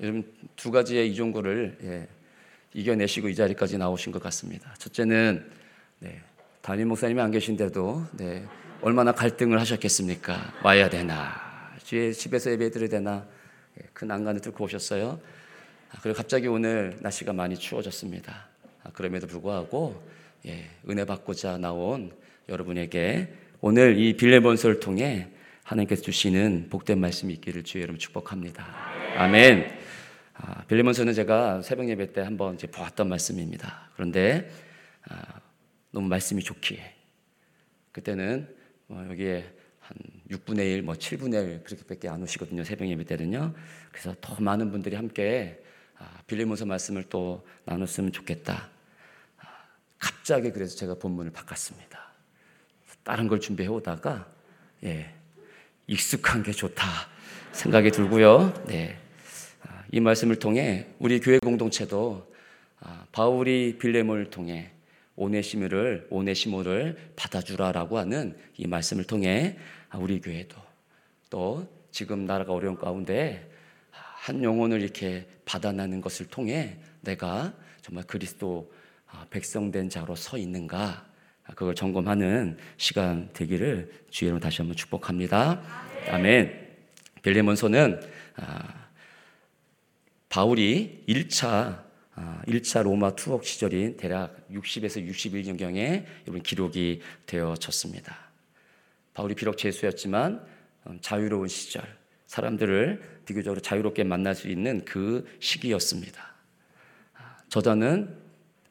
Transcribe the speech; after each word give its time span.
요즘 0.00 0.22
두 0.56 0.70
가지의 0.70 1.10
이종구를 1.10 1.78
예, 1.82 2.08
이겨내시고 2.74 3.28
이 3.28 3.34
자리까지 3.34 3.78
나오신 3.78 4.12
것 4.12 4.22
같습니다. 4.22 4.72
첫째는 4.78 5.44
네, 6.00 6.20
담임 6.60 6.88
목사님이 6.88 7.20
안 7.20 7.30
계신데도 7.30 8.06
네, 8.12 8.44
얼마나 8.80 9.12
갈등을 9.12 9.58
하셨겠습니까? 9.60 10.54
와야 10.62 10.88
되나? 10.88 11.34
집에서 11.82 12.50
예배 12.52 12.70
드려야 12.70 12.88
되나? 12.88 13.26
예, 13.80 13.86
그 13.92 14.04
난간을 14.04 14.40
뚫고 14.40 14.64
오셨어요. 14.64 15.20
아, 15.90 15.98
그리고 16.02 16.16
갑자기 16.16 16.46
오늘 16.46 16.96
날씨가 17.00 17.32
많이 17.32 17.56
추워졌습니다. 17.56 18.46
아, 18.84 18.90
그럼에도 18.92 19.26
불구하고 19.26 20.00
예, 20.46 20.66
은혜 20.88 21.04
받고자 21.04 21.58
나온 21.58 22.12
여러분에게 22.48 23.32
오늘 23.60 23.98
이 23.98 24.16
빌레본서를 24.16 24.78
통해 24.78 25.28
하나님께서 25.64 26.02
주시는 26.02 26.68
복된 26.70 27.00
말씀이 27.00 27.32
있기를 27.34 27.64
주의 27.64 27.82
이름 27.82 27.98
축복합니다. 27.98 28.64
아멘. 29.16 29.77
아, 30.40 30.62
빌레몬서는 30.66 31.14
제가 31.14 31.62
새벽 31.62 31.88
예배 31.88 32.12
때 32.12 32.20
한번 32.20 32.54
이제 32.54 32.68
보았던 32.68 33.08
말씀입니다. 33.08 33.90
그런데 33.94 34.48
아, 35.08 35.40
너무 35.90 36.06
말씀이 36.08 36.42
좋기에 36.42 36.94
그때는 37.90 38.54
뭐 38.86 39.04
여기에 39.10 39.52
한 39.80 39.96
6분의 40.30 40.58
1, 40.74 40.82
뭐 40.82 40.94
7분의 40.94 41.48
1 41.48 41.64
그렇게밖에 41.64 42.08
안 42.08 42.22
오시거든요. 42.22 42.62
새벽 42.62 42.88
예배 42.88 43.04
때는요. 43.04 43.52
그래서 43.90 44.14
더 44.20 44.40
많은 44.40 44.70
분들이 44.70 44.94
함께 44.94 45.60
아, 45.98 46.22
빌레몬서 46.28 46.66
말씀을 46.66 47.04
또 47.08 47.44
나눴으면 47.64 48.12
좋겠다. 48.12 48.70
아, 49.38 49.46
갑자기 49.98 50.52
그래서 50.52 50.76
제가 50.76 50.94
본문을 50.94 51.32
바꿨습니다. 51.32 52.12
다른 53.02 53.26
걸 53.26 53.40
준비해 53.40 53.68
오다가 53.68 54.30
예, 54.84 55.12
익숙한 55.88 56.44
게 56.44 56.52
좋다 56.52 56.84
생각이 57.50 57.90
들고요. 57.90 58.52
네. 58.66 59.07
아, 59.88 59.90
이 59.90 60.00
말씀을 60.00 60.36
통해 60.36 60.86
우리 60.98 61.18
교회 61.20 61.38
공동체도 61.38 62.30
아, 62.80 63.06
바울이 63.12 63.78
빌레몬을 63.78 64.30
통해 64.30 64.70
오네시모를 65.16 66.06
오네시모를 66.10 67.12
받아주라라고 67.16 67.98
하는 67.98 68.36
이 68.56 68.66
말씀을 68.66 69.04
통해 69.04 69.56
아, 69.88 69.98
우리 69.98 70.20
교회도 70.20 70.56
또 71.30 71.66
지금 71.90 72.26
나라가 72.26 72.52
어려운 72.52 72.76
가운데 72.76 73.50
한 73.90 74.42
영혼을 74.42 74.82
이렇게 74.82 75.26
받아나는 75.44 76.00
것을 76.00 76.26
통해 76.26 76.78
내가 77.00 77.54
정말 77.80 78.04
그리스도 78.04 78.70
백성된 79.30 79.88
자로 79.88 80.14
서 80.14 80.36
있는가 80.36 81.06
그걸 81.54 81.74
점검하는 81.74 82.58
시간 82.76 83.30
되기를 83.32 83.90
주의로 84.10 84.38
다시 84.38 84.58
한번 84.58 84.76
축복합니다. 84.76 85.62
아멘. 86.10 86.68
빌레몬서는 87.22 88.00
바울이 90.28 91.04
1차 91.08 91.88
1차 92.46 92.82
로마 92.82 93.14
투옥 93.14 93.44
시절인 93.44 93.96
대략 93.96 94.48
60에서 94.50 95.06
61년경에 95.08 96.04
이런 96.26 96.42
기록이 96.42 97.00
되어졌습니다. 97.26 98.16
바울이 99.14 99.34
비록 99.34 99.56
죄수였지만 99.56 100.44
음, 100.86 100.98
자유로운 101.00 101.48
시절, 101.48 101.82
사람들을 102.26 103.22
비교적으로 103.26 103.60
자유롭게 103.60 104.04
만날 104.04 104.34
수 104.34 104.48
있는 104.48 104.84
그 104.84 105.26
시기였습니다. 105.40 106.34
저자는 107.48 108.16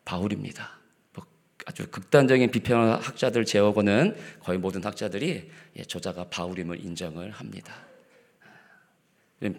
바울입니다. 0.05 0.79
뭐 1.13 1.25
아주 1.65 1.87
극단적인 1.89 2.51
비평 2.51 2.93
학자들 2.93 3.45
제어고는 3.45 4.15
거의 4.39 4.57
모든 4.57 4.83
학자들이 4.83 5.49
예, 5.77 5.83
저자가 5.83 6.25
바울임을 6.29 6.83
인정을 6.83 7.31
합니다. 7.31 7.73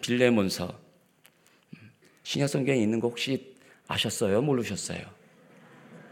빌레몬서 0.01 0.88
신약 2.29 2.47
성경에 2.47 2.79
있는 2.79 2.99
거 2.99 3.07
혹시 3.07 3.55
아셨어요? 3.87 4.43
모르셨어요? 4.43 4.99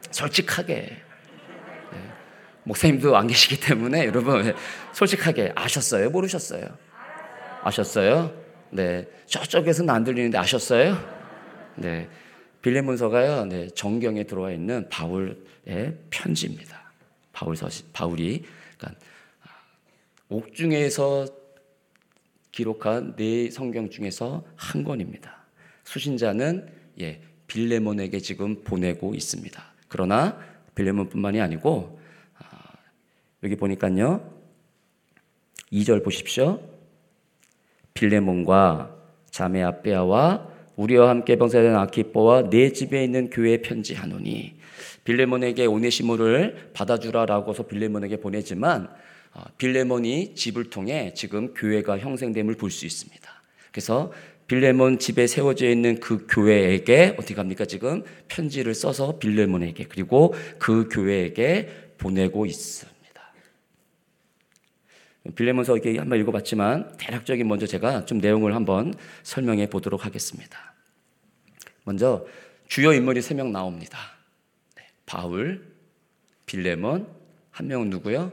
솔직하게. 0.09 0.73
네. 1.91 2.11
목사님도 2.63 3.15
안 3.15 3.27
계시기 3.27 3.59
때문에 3.59 4.07
여러분 4.07 4.55
솔직하게 4.93 5.51
아셨어요? 5.53 6.09
모르셨어요? 6.09 6.75
아셨어요? 7.61 8.33
네. 8.71 9.07
저쪽에서는 9.27 9.93
안 9.93 10.03
들리는데 10.03 10.39
아셨어요? 10.39 10.97
네. 11.75 12.09
빌레몬서가요. 12.63 13.45
네. 13.45 13.67
정경에 13.75 14.23
들어와 14.23 14.51
있는 14.51 14.89
바울의 14.89 15.99
편지입니다. 16.09 16.93
바울 17.31 17.55
서 17.55 17.69
바울이 17.93 18.43
그러니까 18.75 18.99
옥중에서 20.29 21.27
기록한 22.51 23.15
네 23.17 23.51
성경 23.51 23.91
중에서 23.91 24.43
한 24.55 24.83
권입니다. 24.83 25.37
수신자는 25.87 26.67
예, 26.99 27.21
빌레몬에게 27.47 28.19
지금 28.19 28.61
보내고 28.63 29.15
있습니다. 29.15 29.63
그러나 29.87 30.37
빌레몬뿐만이 30.75 31.39
아니고 31.39 31.99
아, 32.37 32.45
여기 33.43 33.55
보니까요. 33.55 34.33
2절 35.71 36.03
보십시오. 36.03 36.59
빌레몬과 37.93 38.95
자매 39.29 39.63
아베아와 39.63 40.49
우리와 40.75 41.09
함께 41.09 41.37
병사된 41.37 41.75
아키뽀와 41.75 42.49
내 42.49 42.71
집에 42.73 43.03
있는 43.03 43.29
교회 43.29 43.61
편지하노니 43.61 44.55
빌레몬에게 45.05 45.65
오네시모를 45.65 46.71
받아주라라고서 46.73 47.63
빌레몬에게 47.63 48.17
보내지만 48.17 48.89
아, 49.31 49.45
빌레몬이 49.57 50.35
집을 50.35 50.69
통해 50.69 51.13
지금 51.15 51.53
교회가 51.53 51.97
형성됨을 51.99 52.55
볼 52.55 52.71
수 52.71 52.85
있습니다. 52.85 53.37
그래서 53.71 54.11
빌레몬 54.47 54.97
집에 54.97 55.27
세워져 55.27 55.69
있는 55.69 55.99
그 55.99 56.25
교회에게 56.29 57.15
어떻게 57.17 57.35
합니까? 57.35 57.65
지금 57.65 58.03
편지를 58.27 58.73
써서 58.73 59.19
빌레몬에게 59.19 59.85
그리고 59.85 60.33
그 60.57 60.87
교회에게 60.89 61.93
보내고 61.97 62.45
있습니다. 62.45 62.97
빌레몬서 65.35 65.75
이렇게 65.77 65.97
한번 65.97 66.19
읽어봤지만 66.21 66.95
대략적인 66.97 67.45
먼저 67.47 67.65
제가 67.67 68.05
좀 68.05 68.19
내용을 68.19 68.55
한번 68.55 68.93
설명해 69.23 69.69
보도록 69.69 70.05
하겠습니다. 70.05 70.73
먼저 71.83 72.25
주요 72.67 72.93
인물이 72.93 73.21
세 73.21 73.33
명 73.33 73.51
나옵니다. 73.51 73.97
네, 74.75 74.83
바울, 75.05 75.73
빌레몬, 76.45 77.07
한 77.51 77.67
명은 77.67 77.89
누구요? 77.89 78.31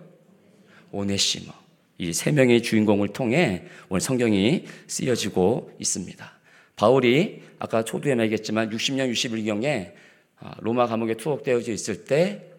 오네시모. 0.93 1.64
이 2.05 2.13
세 2.13 2.31
명의 2.33 2.63
주인공을 2.63 3.09
통해 3.09 3.65
오늘 3.89 4.01
성경이 4.01 4.65
쓰여지고 4.87 5.73
있습니다. 5.79 6.33
바울이 6.77 7.43
아까 7.59 7.85
초두에 7.85 8.15
말했지만 8.15 8.71
60년 8.71 9.11
61경에 9.13 9.93
아, 10.41 10.55
로마 10.61 10.87
감옥에 10.87 11.15
투옥되어져 11.15 11.73
있을 11.73 12.05
때 12.05 12.51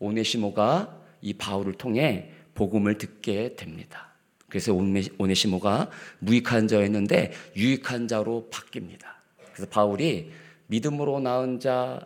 오네시모가 0.00 1.00
이 1.22 1.34
바울을 1.34 1.74
통해 1.74 2.30
복음을 2.54 2.98
듣게 2.98 3.54
됩니다. 3.56 4.12
그래서 4.48 4.74
오네시모가 4.74 5.90
무익한 6.18 6.68
자였는데 6.68 7.32
유익한 7.56 8.08
자로 8.08 8.48
바뀝니다. 8.50 9.04
그래서 9.52 9.70
바울이 9.70 10.30
믿음으로 10.66 11.20
낳은 11.20 11.60
자 11.60 12.00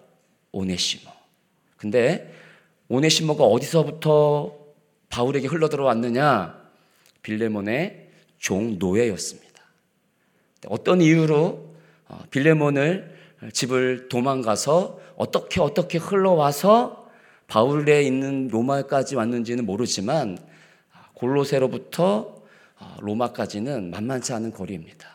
오네시모. 0.52 1.10
근데 1.76 2.32
오네시모가 2.88 3.44
어디서부터 3.44 4.54
바울에게 5.08 5.48
흘러 5.48 5.68
들어왔느냐? 5.68 6.63
빌레몬의 7.24 8.10
종 8.38 8.78
노예였습니다. 8.78 9.44
어떤 10.68 11.00
이유로 11.00 11.74
어, 12.06 12.24
빌레몬을 12.30 13.12
집을 13.52 14.08
도망가서 14.08 15.00
어떻게 15.16 15.60
어떻게 15.60 15.98
흘러와서 15.98 17.10
바울에 17.48 18.02
있는 18.02 18.48
로마까지 18.48 19.16
왔는지는 19.16 19.66
모르지만 19.66 20.38
골로새로부터 21.14 22.42
어, 22.78 22.96
로마까지는 23.00 23.90
만만치 23.90 24.32
않은 24.34 24.52
거리입니다. 24.52 25.08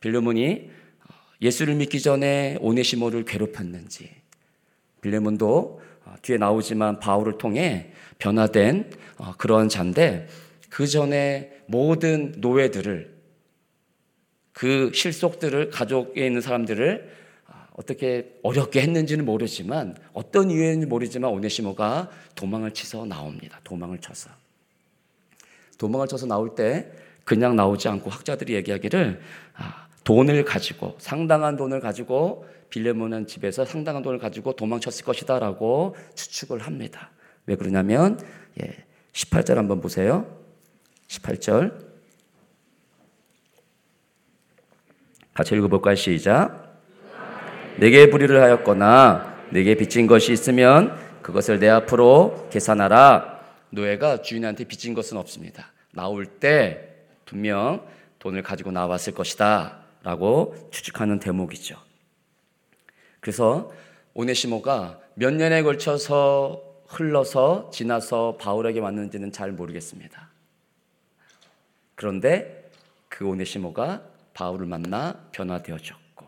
빌레몬이 0.00 0.70
어, 1.04 1.14
예수를 1.40 1.74
믿기 1.74 2.00
전에 2.00 2.58
오네시모를 2.60 3.24
괴롭혔는지 3.24 4.10
빌레몬도 5.00 5.87
뒤에 6.22 6.36
나오지만 6.36 7.00
바울을 7.00 7.38
통해 7.38 7.92
변화된 8.18 8.90
어, 9.18 9.34
그런 9.36 9.68
자인데 9.68 10.28
그 10.68 10.86
전에 10.86 11.52
모든 11.66 12.34
노예들을 12.38 13.16
그 14.52 14.90
실속들을 14.92 15.70
가족에 15.70 16.26
있는 16.26 16.40
사람들을 16.40 17.10
어, 17.48 17.52
어떻게 17.76 18.38
어렵게 18.42 18.80
했는지는 18.80 19.24
모르지만 19.24 19.96
어떤 20.12 20.50
이유인지 20.50 20.86
모르지만 20.86 21.30
오네시모가 21.30 22.10
도망을 22.34 22.72
치서 22.72 23.04
나옵니다. 23.04 23.60
도망을 23.64 23.98
쳐서 23.98 24.30
도망을 25.78 26.08
쳐서 26.08 26.26
나올 26.26 26.54
때 26.54 26.90
그냥 27.24 27.56
나오지 27.56 27.88
않고 27.88 28.10
학자들이 28.10 28.54
얘기하기를 28.54 29.20
아, 29.54 29.87
돈을 30.08 30.46
가지고 30.46 30.94
상당한 30.96 31.56
돈을 31.56 31.80
가지고 31.80 32.48
빌레몬은 32.70 33.26
집에서 33.26 33.66
상당한 33.66 34.02
돈을 34.02 34.18
가지고 34.18 34.56
도망쳤을 34.56 35.04
것이다라고 35.04 35.96
추측을 36.14 36.60
합니다. 36.60 37.10
왜 37.44 37.56
그러냐면 37.56 38.18
예, 38.58 38.74
18절 39.12 39.56
한번 39.56 39.82
보세요. 39.82 40.26
18절 41.08 41.74
같이 45.34 45.54
읽어볼까요? 45.56 45.94
시작. 45.94 46.80
내게 47.76 48.08
불의를 48.08 48.42
하였거나 48.42 49.48
내게 49.50 49.74
빚진 49.74 50.06
것이 50.06 50.32
있으면 50.32 50.98
그것을 51.20 51.58
내 51.58 51.68
앞으로 51.68 52.48
계산하라. 52.48 53.42
노예가 53.68 54.22
주인한테 54.22 54.64
빚진 54.64 54.94
것은 54.94 55.18
없습니다. 55.18 55.70
나올 55.92 56.24
때 56.24 56.94
분명 57.26 57.86
돈을 58.20 58.42
가지고 58.42 58.70
나왔을 58.70 59.12
것이다. 59.12 59.77
라고 60.02 60.54
추측하는 60.70 61.18
대목이죠. 61.18 61.76
그래서 63.20 63.72
오네시모가 64.14 65.00
몇 65.14 65.34
년에 65.34 65.62
걸쳐서 65.62 66.62
흘러서 66.86 67.70
지나서 67.72 68.36
바울에게 68.38 68.80
왔는지는 68.80 69.32
잘 69.32 69.52
모르겠습니다. 69.52 70.30
그런데 71.94 72.70
그 73.08 73.26
오네시모가 73.26 74.02
바울을 74.34 74.66
만나 74.66 75.28
변화되어졌고 75.32 76.26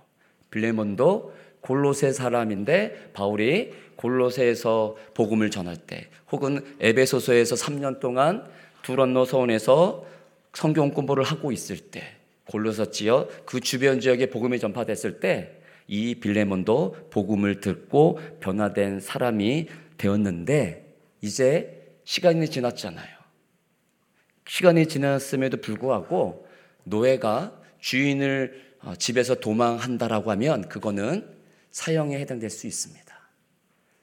빌레몬도 0.51 1.35
골로새 1.61 2.13
사람인데 2.13 3.13
바울이 3.13 3.73
골로새에서 3.97 4.97
복음을 5.15 5.51
전할 5.51 5.77
때 5.77 6.09
혹은 6.33 6.77
에베소서에서 6.81 7.55
3년 7.55 8.01
동안 8.01 8.51
두런노 8.83 9.25
서원에서 9.27 10.07
성경 10.55 10.91
공부를 10.91 11.23
하고 11.23 11.53
있을 11.53 11.79
때 11.79 12.20
골로서 12.51 12.91
지역 12.91 13.47
그 13.47 13.61
주변 13.61 14.01
지역에 14.01 14.27
복음이 14.27 14.59
전파됐을 14.59 15.21
때 15.21 15.61
이 15.91 16.15
빌레몬도 16.15 17.09
복음을 17.11 17.61
듣고 17.61 18.21
변화된 18.39 19.01
사람이 19.01 19.67
되었는데 19.99 20.95
이제 21.21 21.99
시간이 22.05 22.49
지났잖아요. 22.49 23.19
시간이 24.47 24.87
지났음에도 24.87 25.57
불구하고 25.57 26.47
노예가 26.85 27.61
주인을 27.81 28.71
어, 28.83 28.95
집에서 28.95 29.35
도망한다라고 29.35 30.31
하면 30.31 30.69
그거는 30.69 31.29
사형에 31.73 32.21
해당될 32.21 32.51
수 32.51 32.69
있습니다. 32.69 33.21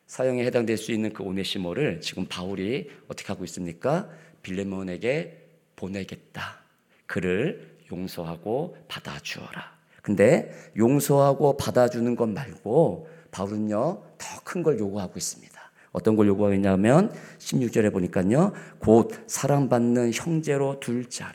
사형에 0.07 0.45
해당될 0.45 0.75
수 0.75 0.91
있는 0.91 1.13
그 1.13 1.23
오네시모를 1.23 2.01
지금 2.01 2.25
바울이 2.25 2.89
어떻게 3.07 3.27
하고 3.29 3.45
있습니까? 3.45 4.09
빌레몬에게 4.44 5.38
보내겠다. 5.77 6.59
그를 7.05 7.66
용서하고 7.91 8.75
받아주어라. 8.87 9.77
근데 10.01 10.51
용서하고 10.77 11.57
받아주는 11.57 12.15
것 12.15 12.29
말고 12.29 13.07
바울은요, 13.31 14.03
더 14.17 14.41
큰 14.45 14.63
걸 14.63 14.79
요구하고 14.79 15.13
있습니다. 15.17 15.55
어떤 15.91 16.15
걸 16.15 16.27
요구하냐면 16.27 17.11
16절에 17.39 17.91
보니까요. 17.91 18.53
곧 18.79 19.11
사랑받는 19.27 20.11
형제로 20.13 20.79
둘 20.79 21.09
자라. 21.09 21.33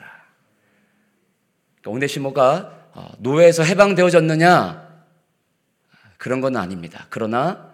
그러니까 1.81 1.91
오네시모가 1.97 2.79
어, 2.95 3.09
노예에서 3.19 3.63
해방되어졌느냐? 3.65 4.89
그런 6.19 6.41
건 6.41 6.57
아닙니다. 6.57 7.07
그러나 7.11 7.73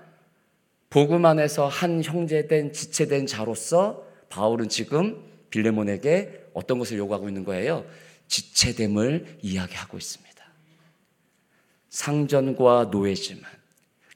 복음 0.90 1.26
안에서 1.26 1.68
한 1.68 2.02
형제된 2.02 2.72
지체된 2.72 3.26
자로서 3.26 4.04
바울은 4.30 4.68
지금 4.68 5.22
빌레몬에게 5.50 6.46
어떤 6.54 6.78
것을 6.78 6.96
요구하고 6.98 7.28
있는 7.28 7.44
거예요? 7.44 7.84
지체됨을 8.28 9.38
이야기하고 9.42 9.98
있습니다. 9.98 10.28
상전과 11.90 12.88
노예지만 12.92 13.42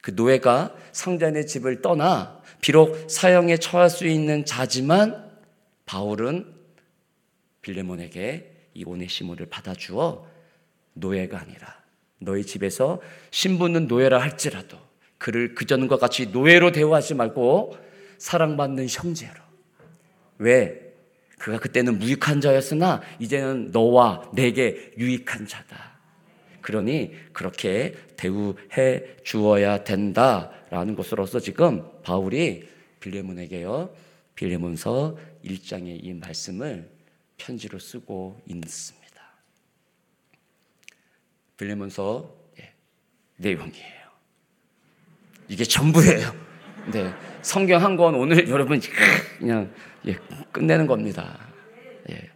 그 0.00 0.12
노예가 0.12 0.74
상전의 0.92 1.46
집을 1.46 1.82
떠나 1.82 2.40
비록 2.60 3.10
사형에 3.10 3.56
처할 3.56 3.90
수 3.90 4.06
있는 4.06 4.44
자지만 4.44 5.30
바울은 5.86 6.54
빌레몬에게 7.62 8.52
이 8.74 8.84
오네시모를 8.84 9.46
받아주어 9.46 10.26
노예가 10.94 11.40
아니라 11.40 11.82
너희 12.18 12.44
집에서 12.44 13.00
신부는 13.30 13.88
노예라 13.88 14.20
할지라도 14.20 14.78
그를 15.18 15.54
그전과 15.54 15.98
같이 15.98 16.26
노예로 16.26 16.72
대우하지 16.72 17.14
말고 17.14 17.76
사랑받는 18.18 18.88
형제로 18.88 19.34
왜 20.38 20.81
그가 21.42 21.58
그때는 21.58 21.98
무익한 21.98 22.40
자였으나 22.40 23.02
이제는 23.18 23.72
너와 23.72 24.30
내게 24.32 24.92
유익한 24.96 25.44
자다. 25.48 25.98
그러니 26.60 27.12
그렇게 27.32 27.96
대우해 28.16 29.02
주어야 29.24 29.82
된다라는 29.82 30.94
것으로서 30.94 31.40
지금 31.40 31.84
바울이 32.04 32.68
빌레몬에게요. 33.00 33.92
빌레몬서 34.36 35.18
1장의 35.44 36.04
이 36.04 36.14
말씀을 36.14 36.88
편지로 37.38 37.80
쓰고 37.80 38.40
있습니다. 38.46 39.22
빌레몬서 41.56 42.36
예, 42.60 42.72
내용이에요. 43.38 44.02
이게 45.48 45.64
전부예요. 45.64 46.52
네, 46.92 47.12
성경 47.42 47.82
한 47.82 47.96
권 47.96 48.14
오늘 48.14 48.48
여러분 48.48 48.80
그냥 49.40 49.72
예, 50.06 50.16
끝내는 50.52 50.86
겁니다. 50.86 51.38
예. 52.10 52.30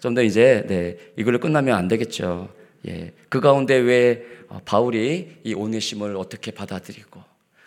좀 0.00 0.14
더 0.14 0.22
이제 0.22 0.64
네, 0.68 0.96
이걸로 1.16 1.40
끝나면 1.40 1.76
안 1.76 1.88
되겠죠. 1.88 2.48
예. 2.86 3.12
그 3.28 3.40
가운데 3.40 3.74
왜 3.76 4.24
어, 4.48 4.60
바울이 4.64 5.38
이 5.44 5.54
오네심을 5.54 6.16
어떻게 6.16 6.50
받아들이고 6.52 7.20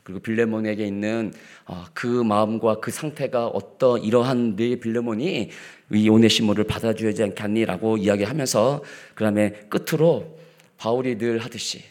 그리고 0.04 0.20
빌레몬에게 0.22 0.86
있는 0.86 1.34
어, 1.66 1.86
그 1.94 2.08
마음과 2.08 2.80
그 2.80 2.90
상태가 2.90 3.48
어떤 3.48 4.02
이러한 4.02 4.56
네 4.56 4.78
빌레몬이 4.78 5.50
이 5.94 6.10
오네시모를 6.10 6.64
받아줘야지 6.64 7.24
않겠니라고 7.24 7.98
이야기하면서 7.98 8.84
그다음에 9.14 9.52
끝으로 9.70 10.40
바울이 10.78 11.18
늘 11.18 11.38
하듯이 11.40 11.84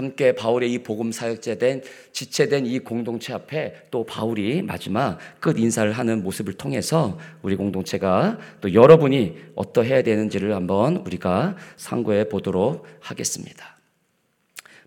함께 0.00 0.32
바울의 0.34 0.72
이 0.72 0.78
복음 0.78 1.12
사역자된 1.12 1.82
지체된 2.12 2.64
이 2.64 2.78
공동체 2.78 3.34
앞에 3.34 3.88
또 3.90 4.04
바울이 4.04 4.62
마지막 4.62 5.18
끝 5.40 5.58
인사를 5.58 5.92
하는 5.92 6.22
모습을 6.22 6.54
통해서 6.54 7.18
우리 7.42 7.54
공동체가 7.54 8.38
또 8.62 8.72
여러분이 8.72 9.36
어떠해야 9.56 10.02
되는지를 10.02 10.54
한번 10.54 10.96
우리가 10.96 11.56
상고해 11.76 12.30
보도록 12.30 12.86
하겠습니다. 13.00 13.76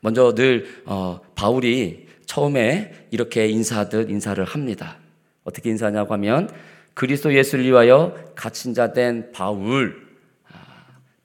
먼저 0.02 0.34
늘 0.34 0.66
어, 0.86 1.22
바울이 1.36 2.08
처음에 2.26 3.08
이렇게 3.12 3.48
인사하듯 3.48 4.10
인사를 4.10 4.44
합니다. 4.44 4.98
어떻게 5.44 5.70
인사하냐고 5.70 6.14
하면 6.16 6.50
그리스도 6.96 7.36
예수를 7.36 7.66
위하여 7.66 8.16
갇힌 8.36 8.74
자 8.74 8.94
된 8.94 9.32
바울 9.32 10.04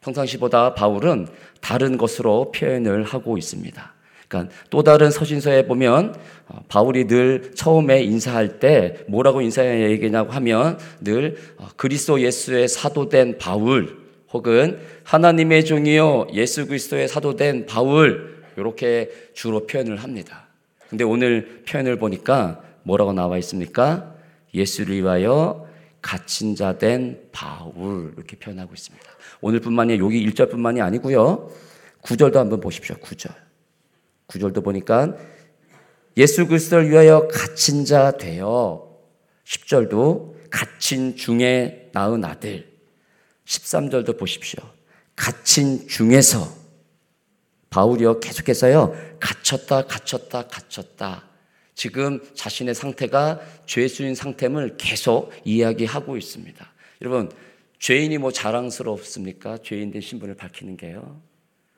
평상시보다 0.00 0.74
바울은 0.74 1.26
다른 1.60 1.96
것으로 1.98 2.52
표현을 2.52 3.04
하고 3.04 3.38
있습니다. 3.38 3.94
그러니까 4.28 4.54
또 4.68 4.82
다른 4.82 5.10
서신서에 5.10 5.66
보면 5.66 6.14
어, 6.48 6.60
바울이 6.68 7.06
늘 7.06 7.52
처음에 7.54 8.02
인사할 8.02 8.58
때 8.58 8.98
뭐라고 9.08 9.40
인사해야 9.40 9.90
얘기냐고 9.90 10.32
하면 10.32 10.78
늘 11.00 11.36
어, 11.56 11.68
그리스도 11.76 12.20
예수의 12.20 12.68
사도된 12.68 13.38
바울 13.38 13.96
혹은 14.30 14.78
하나님의 15.04 15.64
종이요 15.64 16.28
예수 16.34 16.66
그리스도의 16.66 17.08
사도된 17.08 17.66
바울 17.66 18.42
이렇게 18.56 19.10
주로 19.32 19.66
표현을 19.66 19.96
합니다. 19.96 20.46
근데 20.90 21.04
오늘 21.04 21.62
표현을 21.66 21.96
보니까 21.96 22.60
뭐라고 22.82 23.12
나와 23.12 23.38
있습니까? 23.38 24.14
예수를 24.54 24.96
위하여 24.96 25.66
갇힌 26.00 26.54
자 26.54 26.78
된 26.78 27.18
바울 27.32 28.12
이렇게 28.16 28.36
표현하고 28.36 28.72
있습니다. 28.74 29.06
오늘뿐만이 29.40 29.98
여기 29.98 30.28
1절뿐만이 30.30 30.82
아니고요. 30.82 31.50
9절도 32.02 32.34
한번 32.34 32.60
보십시오. 32.60 32.96
9절. 32.96 33.34
9절도 34.28 34.62
보니까 34.62 35.16
예수 36.16 36.46
그리스도를 36.46 36.90
위하여 36.90 37.28
갇힌 37.28 37.84
자 37.84 38.10
되어 38.10 38.88
10절도 39.44 40.50
갇힌 40.50 41.16
중에 41.16 41.90
낳은 41.92 42.24
아들 42.24 42.68
13절도 43.46 44.18
보십시오. 44.18 44.62
갇힌 45.16 45.88
중에서 45.88 46.56
바울이요 47.70 48.20
계속해서요 48.20 48.94
갇혔다 49.20 49.82
갇혔다 49.82 50.46
갇혔다 50.46 51.24
지금 51.74 52.20
자신의 52.34 52.74
상태가 52.74 53.40
죄수인 53.66 54.14
상태임을 54.14 54.76
계속 54.76 55.32
이야기하고 55.44 56.16
있습니다. 56.16 56.72
여러분 57.02 57.30
죄인이 57.78 58.18
뭐 58.18 58.32
자랑스럽습니까? 58.32 59.58
죄인된 59.58 60.00
신분을 60.00 60.34
밝히는 60.34 60.76
게요. 60.76 61.20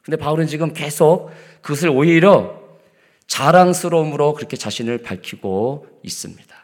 근데 0.03 0.17
바울은 0.17 0.47
지금 0.47 0.73
계속 0.73 1.31
그것을 1.61 1.91
오히려 1.91 2.61
자랑스러움으로 3.27 4.35
그렇게 4.35 4.57
자신을 4.57 4.99
밝히고 4.99 6.01
있습니다. 6.03 6.57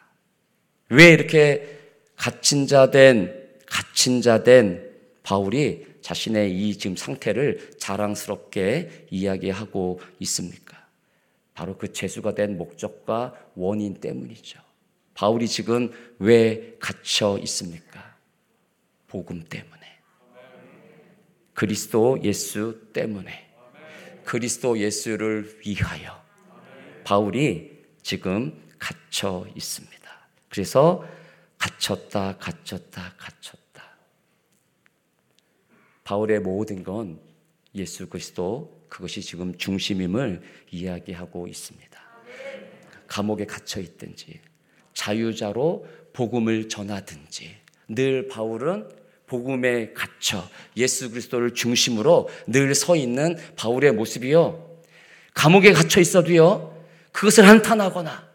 왜 0.88 1.10
이렇게 1.10 1.78
갇힌 2.16 2.66
자 2.66 2.90
된, 2.90 3.32
갇힌 3.66 4.22
자된 4.22 4.90
바울이 5.22 5.86
자신의 6.00 6.52
이 6.52 6.78
지금 6.78 6.96
상태를 6.96 7.72
자랑스럽게 7.78 9.06
이야기하고 9.10 10.00
있습니까? 10.20 10.86
바로 11.52 11.76
그 11.76 11.92
재수가 11.92 12.34
된 12.34 12.56
목적과 12.56 13.34
원인 13.54 13.94
때문이죠. 13.94 14.60
바울이 15.14 15.48
지금 15.48 15.90
왜 16.18 16.76
갇혀 16.78 17.38
있습니까? 17.42 17.85
복음 19.16 19.42
때문에. 19.44 19.80
그리스도 21.54 22.22
예수 22.22 22.90
때문에. 22.92 23.50
그리스도 24.26 24.78
예수를 24.78 25.58
위하여 25.64 26.22
바울이 27.02 27.82
지금 28.02 28.62
갇혀 28.78 29.46
있습니다. 29.54 30.28
그래서 30.50 31.02
갇혔다, 31.56 32.36
갇혔다, 32.36 33.14
갇혔다. 33.16 33.96
바울의 36.04 36.40
모든 36.40 36.82
건 36.82 37.18
예수 37.74 38.10
그리스도 38.10 38.84
그것이 38.90 39.22
지금 39.22 39.56
중심임을 39.56 40.42
이야기하고 40.70 41.46
있습니다. 41.46 42.02
감옥에 43.06 43.46
갇혀 43.46 43.80
있든지 43.80 44.40
자유자로 44.92 45.86
복음을 46.12 46.68
전하든지 46.68 47.56
늘 47.88 48.28
바울은 48.28 48.95
복음에 49.26 49.92
갇혀 49.92 50.48
예수 50.76 51.10
그리스도를 51.10 51.54
중심으로 51.54 52.28
늘 52.46 52.74
서 52.74 52.94
있는 52.96 53.36
바울의 53.56 53.92
모습이요. 53.92 54.64
감옥에 55.34 55.72
갇혀 55.72 56.00
있어도요. 56.00 56.74
그것을 57.12 57.46
한탄하거나 57.48 58.26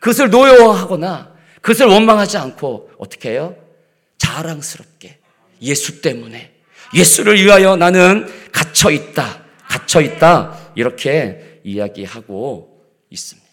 그것을 0.00 0.30
노여워하거나 0.30 1.34
그것을 1.60 1.86
원망하지 1.86 2.38
않고 2.38 2.90
어떻게 2.98 3.30
해요? 3.30 3.56
자랑스럽게 4.18 5.18
예수 5.62 6.00
때문에 6.00 6.54
예수를 6.94 7.42
위하여 7.42 7.76
나는 7.76 8.26
갇혀 8.52 8.90
있다. 8.90 9.44
갇혀 9.68 10.00
있다. 10.00 10.72
이렇게 10.74 11.60
이야기하고 11.64 12.84
있습니다. 13.10 13.48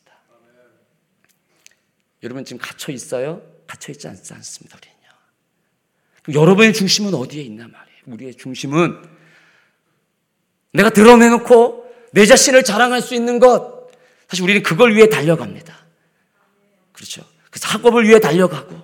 여러분 2.24 2.46
지금 2.46 2.60
갇혀 2.60 2.91
있어요? 2.91 3.41
갇혀 3.67 3.91
있지 3.91 4.08
않습니다, 4.08 4.77
우리는요. 4.77 4.97
여러분의 6.34 6.74
중심은 6.74 7.13
어디에 7.13 7.43
있나 7.43 7.67
말이에요. 7.67 8.00
우리의 8.07 8.36
중심은 8.36 8.98
내가 10.74 10.89
드러내놓고 10.89 11.86
내 12.12 12.25
자신을 12.25 12.63
자랑할 12.63 13.01
수 13.01 13.15
있는 13.15 13.39
것. 13.39 13.89
사실 14.27 14.43
우리는 14.43 14.62
그걸 14.63 14.96
위해 14.96 15.10
달려갑니다. 15.10 15.86
그렇죠. 16.91 17.24
그래서 17.50 17.67
학업을 17.69 18.07
위해 18.07 18.19
달려가고, 18.19 18.75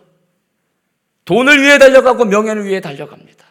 돈을 1.25 1.61
위해 1.61 1.77
달려가고, 1.77 2.25
명예를 2.25 2.65
위해 2.65 2.79
달려갑니다. 2.79 3.45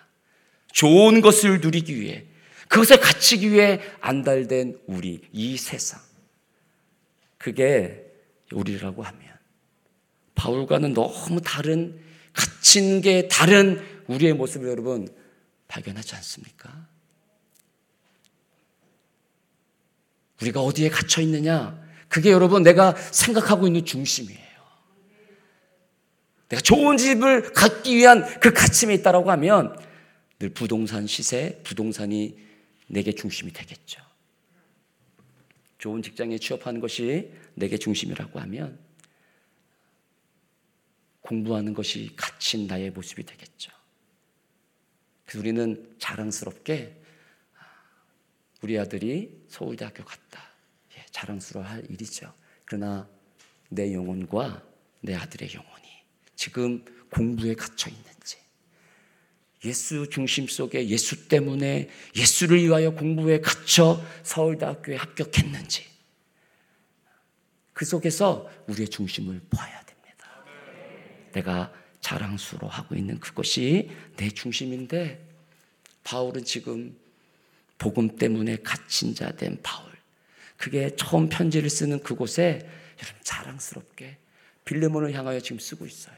좋은 0.72 1.20
것을 1.20 1.61
누리기 1.61 2.00
위해, 2.00 2.25
그것에 2.68 2.96
갇히기 2.96 3.52
위해 3.52 3.80
안달된 4.00 4.78
우리, 4.87 5.20
이 5.32 5.56
세상. 5.56 6.00
그게 7.38 8.06
우리라고 8.52 9.02
하면, 9.02 9.20
바울과는 10.34 10.94
너무 10.94 11.40
다른, 11.42 12.00
갇힌 12.32 13.00
게 13.00 13.28
다른 13.28 13.80
우리의 14.06 14.34
모습을 14.34 14.68
여러분 14.68 15.08
발견하지 15.68 16.14
않습니까? 16.16 16.88
우리가 20.40 20.60
어디에 20.60 20.88
갇혀 20.88 21.22
있느냐? 21.22 21.80
그게 22.08 22.30
여러분 22.30 22.62
내가 22.62 22.94
생각하고 22.96 23.66
있는 23.66 23.84
중심이에요. 23.84 24.42
내가 26.48 26.60
좋은 26.60 26.98
집을 26.98 27.52
갖기 27.52 27.96
위한 27.96 28.24
그 28.40 28.52
갇힘에 28.52 28.92
있다라고 28.94 29.30
하면 29.30 29.74
늘 30.38 30.50
부동산 30.50 31.06
시세, 31.06 31.60
부동산이 31.64 32.36
내게 32.88 33.12
중심이 33.12 33.52
되겠죠. 33.52 34.02
좋은 35.78 36.02
직장에 36.02 36.36
취업하는 36.38 36.80
것이 36.80 37.32
내게 37.54 37.78
중심이라고 37.78 38.38
하면 38.40 38.78
공부하는 41.32 41.72
것이 41.72 42.12
갇힌 42.14 42.66
나의 42.66 42.90
모습이 42.90 43.24
되겠죠. 43.24 43.72
그래서 45.24 45.38
우리는 45.40 45.96
자랑스럽게 45.98 47.00
우리 48.60 48.78
아들이 48.78 49.42
서울대학교 49.48 50.04
갔다. 50.04 50.50
예, 50.94 51.06
자랑스러워할 51.10 51.86
일이죠. 51.88 52.34
그러나 52.66 53.08
내 53.70 53.94
영혼과 53.94 54.62
내 55.00 55.14
아들의 55.14 55.54
영혼이 55.54 55.88
지금 56.36 56.84
공부에 57.10 57.54
갇혀 57.54 57.88
있는지, 57.88 58.36
예수 59.64 60.10
중심 60.10 60.46
속에 60.46 60.86
예수 60.88 61.28
때문에 61.28 61.88
예수를 62.14 62.62
위하여 62.62 62.90
공부에 62.90 63.40
갇혀 63.40 64.04
서울대학교에 64.22 64.96
합격했는지, 64.96 65.86
그 67.72 67.86
속에서 67.86 68.50
우리의 68.68 68.88
중심을 68.88 69.40
봐야 69.48 69.78
됩니다. 69.78 69.91
내가 71.32 71.72
자랑스러워 72.00 72.70
하고 72.72 72.94
있는 72.94 73.18
그것이 73.20 73.90
내 74.16 74.28
중심인데, 74.30 75.28
바울은 76.04 76.44
지금 76.44 76.96
복음 77.78 78.16
때문에 78.16 78.56
갇힌 78.58 79.14
자 79.14 79.30
된 79.32 79.58
바울. 79.62 79.90
그게 80.56 80.94
처음 80.96 81.28
편지를 81.28 81.68
쓰는 81.70 82.00
그곳에 82.02 82.68
여러분 83.02 83.20
자랑스럽게 83.24 84.18
빌레몬을 84.64 85.12
향하여 85.12 85.40
지금 85.40 85.58
쓰고 85.58 85.86
있어요. 85.86 86.16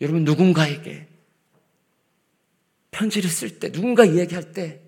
여러분 0.00 0.24
누군가에게 0.24 1.08
편지를 2.92 3.28
쓸 3.28 3.58
때, 3.58 3.72
누군가 3.72 4.04
이야기할 4.04 4.52
때, 4.52 4.80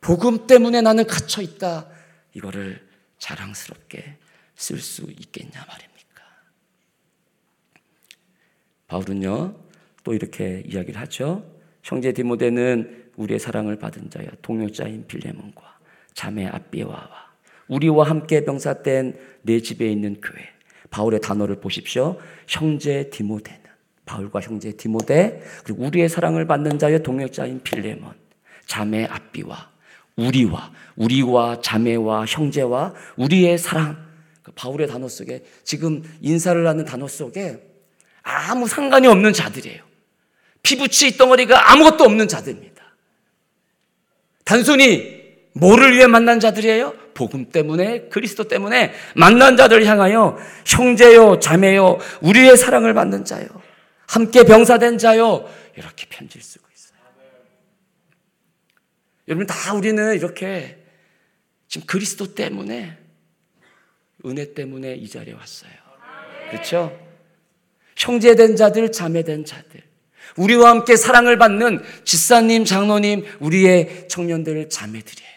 복음 0.00 0.46
때문에 0.46 0.80
나는 0.80 1.06
갇혀 1.06 1.42
있다. 1.42 1.88
이거를 2.34 2.88
자랑스럽게 3.18 4.16
쓸 4.56 4.80
수 4.80 5.02
있겠냐 5.02 5.64
말입니까? 5.66 5.97
바울은요, 8.88 9.54
또 10.02 10.14
이렇게 10.14 10.62
이야기를 10.66 11.00
하죠. 11.02 11.44
형제 11.82 12.12
디모데는 12.12 13.10
우리의 13.16 13.38
사랑을 13.38 13.76
받은 13.78 14.10
자여 14.10 14.26
동역자인 14.42 15.06
빌레몬과 15.06 15.78
자매 16.14 16.46
아비와와 16.46 17.28
우리와 17.68 18.08
함께 18.08 18.44
병사된 18.44 19.18
내 19.42 19.60
집에 19.60 19.90
있는 19.90 20.20
교회 20.20 20.42
바울의 20.90 21.20
단어를 21.20 21.60
보십시오. 21.60 22.18
형제 22.46 23.10
디모데는 23.10 23.60
바울과 24.06 24.40
형제 24.40 24.72
디모데 24.72 25.42
그리고 25.64 25.84
우리의 25.84 26.08
사랑을 26.08 26.46
받는 26.46 26.78
자의 26.78 27.02
동역자인 27.02 27.62
빌레몬 27.62 28.12
자매 28.66 29.04
아비와 29.04 29.70
우리와 30.16 30.72
우리와 30.96 31.60
자매와 31.60 32.24
형제와 32.26 32.94
우리의 33.16 33.58
사랑 33.58 33.96
그 34.42 34.52
바울의 34.52 34.88
단어 34.88 35.08
속에 35.08 35.44
지금 35.62 36.02
인사를 36.20 36.66
하는 36.66 36.84
단어 36.84 37.06
속에 37.06 37.67
아무 38.28 38.68
상관이 38.68 39.06
없는 39.06 39.32
자들이에요. 39.32 39.82
피부치 40.62 41.16
덩어리가 41.16 41.72
아무것도 41.72 42.04
없는 42.04 42.28
자들입니다. 42.28 42.82
단순히 44.44 45.18
뭐를 45.54 45.94
위해 45.94 46.06
만난 46.06 46.38
자들이에요? 46.38 46.94
복음 47.14 47.50
때문에 47.50 48.08
그리스도 48.10 48.44
때문에 48.44 48.92
만난 49.16 49.56
자들을 49.56 49.84
향하여 49.86 50.38
형제요 50.66 51.40
자매요 51.40 51.98
우리의 52.20 52.56
사랑을 52.56 52.94
받는 52.94 53.24
자요 53.24 53.48
함께 54.06 54.44
병사된 54.44 54.98
자요 54.98 55.50
이렇게 55.74 56.06
편지를 56.08 56.42
쓰고 56.44 56.64
있어요. 56.74 56.98
여러분 59.26 59.46
다 59.46 59.74
우리는 59.74 60.14
이렇게 60.14 60.78
지금 61.66 61.86
그리스도 61.86 62.34
때문에 62.34 62.96
은혜 64.26 64.54
때문에 64.54 64.94
이 64.94 65.08
자리에 65.08 65.34
왔어요. 65.34 65.72
그렇죠? 66.50 67.07
형제된 67.98 68.56
자들, 68.56 68.92
자매된 68.92 69.44
자들. 69.44 69.82
우리와 70.36 70.70
함께 70.70 70.96
사랑을 70.96 71.36
받는 71.36 71.82
지사님, 72.04 72.64
장로님, 72.64 73.26
우리의 73.40 74.08
청년들, 74.08 74.68
자매들이에요. 74.70 75.28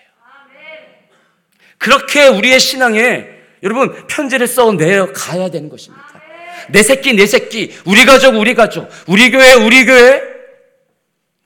그렇게 1.78 2.28
우리의 2.28 2.60
신앙에 2.60 3.28
여러분 3.64 4.06
편지를 4.08 4.48
써 4.48 4.72
내어 4.72 5.12
가야 5.12 5.50
되는 5.50 5.68
것입니다. 5.70 6.22
내 6.70 6.84
새끼, 6.84 7.14
내 7.14 7.26
새끼, 7.26 7.76
우리 7.86 8.06
가족, 8.06 8.36
우리 8.36 8.54
가족, 8.54 8.88
우리 9.08 9.32
교회, 9.32 9.54
우리 9.54 9.86
교회, 9.86 10.22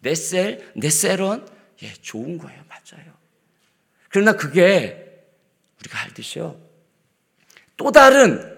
내 0.01 0.13
셀, 0.13 0.69
내 0.75 0.89
셀은 0.89 1.45
예, 1.83 1.93
좋은 2.01 2.37
거예요. 2.37 2.61
맞아요. 2.67 3.05
그러나 4.09 4.33
그게 4.33 5.23
우리가 5.79 6.03
알듯이요. 6.03 6.59
또 7.77 7.91
다른 7.91 8.54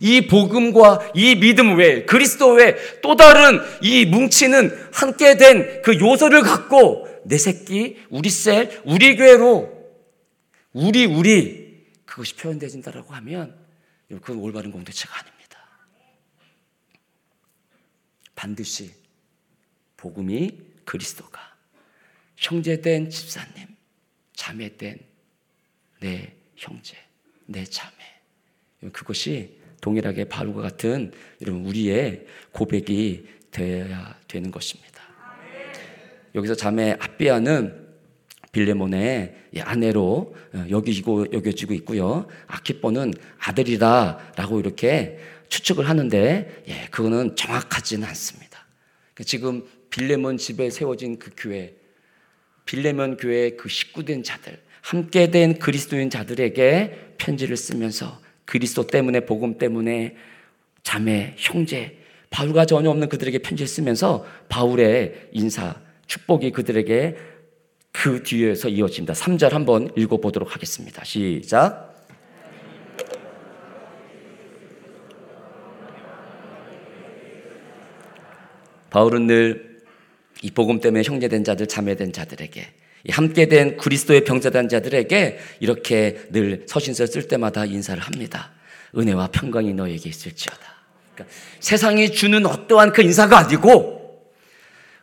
이 0.00 0.26
복음과 0.26 1.12
이 1.14 1.34
믿음 1.36 1.76
외에 1.76 2.04
그리스도 2.04 2.52
외에 2.52 2.76
또 3.02 3.16
다른 3.16 3.60
이 3.82 4.06
뭉치는 4.06 4.90
함께 4.92 5.36
된 5.36 5.78
그 5.82 5.98
요소를 5.98 6.42
갖고 6.42 7.08
내 7.24 7.38
새끼, 7.38 7.96
우리 8.10 8.30
셀, 8.30 8.82
우리 8.84 9.16
교회로 9.16 9.90
우리 10.72 11.06
우리 11.06 11.86
그것이 12.04 12.36
표현되진다라고 12.36 13.14
하면 13.14 13.58
그건 14.08 14.36
올바른 14.38 14.70
공동체가 14.70 15.18
아닙니다. 15.18 15.58
반드시 18.34 18.92
복음이 19.96 20.58
그리스도가 20.84 21.56
형제된 22.36 23.10
집사님, 23.10 23.66
자매된 24.34 24.98
내 26.00 26.34
형제, 26.56 26.96
내 27.46 27.64
자매 27.64 27.94
그것이 28.92 29.57
동일하게 29.80 30.24
바울과 30.24 30.62
같은 30.62 31.12
여러분 31.42 31.66
우리의 31.66 32.26
고백이 32.52 33.26
되어야 33.50 34.16
되는 34.28 34.50
것입니다. 34.50 35.02
여기서 36.34 36.54
자매 36.54 36.96
아비아는 36.98 37.88
빌레몬의 38.52 39.34
아내로 39.60 40.34
어, 40.54 40.66
여기고 40.70 41.32
여겨지고 41.32 41.74
있고요. 41.74 42.26
아키뽀는 42.46 43.12
아들이다라고 43.38 44.60
이렇게 44.60 45.18
추측을 45.48 45.88
하는데 45.88 46.62
예, 46.68 46.86
그거는 46.90 47.36
정확하지는 47.36 48.06
않습니다. 48.08 48.66
그러니까 49.14 49.24
지금 49.24 49.64
빌레몬 49.90 50.36
집에 50.36 50.70
세워진 50.70 51.18
그 51.18 51.30
교회, 51.36 51.74
빌레몬 52.66 53.16
교회 53.16 53.50
그 53.50 53.68
식구된 53.68 54.22
자들, 54.22 54.60
함께 54.82 55.30
된 55.30 55.58
그리스도인 55.58 56.10
자들에게 56.10 57.14
편지를 57.18 57.56
쓰면서 57.56 58.20
그리스도 58.48 58.86
때문에 58.86 59.20
복음 59.20 59.58
때문에 59.58 60.16
자매, 60.82 61.34
형제, 61.36 61.98
바울과 62.30 62.64
전혀 62.64 62.88
없는 62.88 63.10
그들에게 63.10 63.38
편지를 63.38 63.68
쓰면서 63.68 64.24
바울의 64.48 65.28
인사, 65.32 65.76
축복이 66.06 66.52
그들에게 66.52 67.16
그 67.92 68.22
뒤에서 68.22 68.70
이어집니다. 68.70 69.12
3절 69.12 69.50
한번 69.50 69.90
읽어보도록 69.96 70.54
하겠습니다. 70.54 71.04
시작. 71.04 71.94
바울은 78.88 79.26
늘 79.26 79.68
이 80.42 80.50
복음 80.50 80.80
때문에 80.80 81.02
형제된 81.02 81.44
자들, 81.44 81.66
자매된 81.66 82.12
자들에게 82.12 82.62
함께 83.10 83.46
된 83.46 83.76
그리스도의 83.76 84.24
병자된 84.24 84.68
자들에게 84.68 85.38
이렇게 85.60 86.20
늘 86.30 86.64
서신서 86.66 87.06
쓸 87.06 87.28
때마다 87.28 87.64
인사를 87.64 88.00
합니다. 88.02 88.52
은혜와 88.96 89.28
평강이 89.28 89.74
너에게 89.74 90.08
있을지어다. 90.08 90.60
그러니까 91.14 91.36
세상이 91.60 92.12
주는 92.12 92.44
어떠한 92.46 92.92
그 92.92 93.02
인사가 93.02 93.38
아니고 93.38 94.30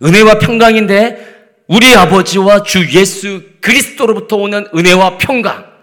은혜와 0.03 0.39
평강인데 0.39 1.35
우리 1.67 1.93
아버지와 1.95 2.63
주 2.63 2.85
예수 2.93 3.41
그리스도로부터 3.61 4.37
오는 4.37 4.67
은혜와 4.75 5.17
평강. 5.17 5.73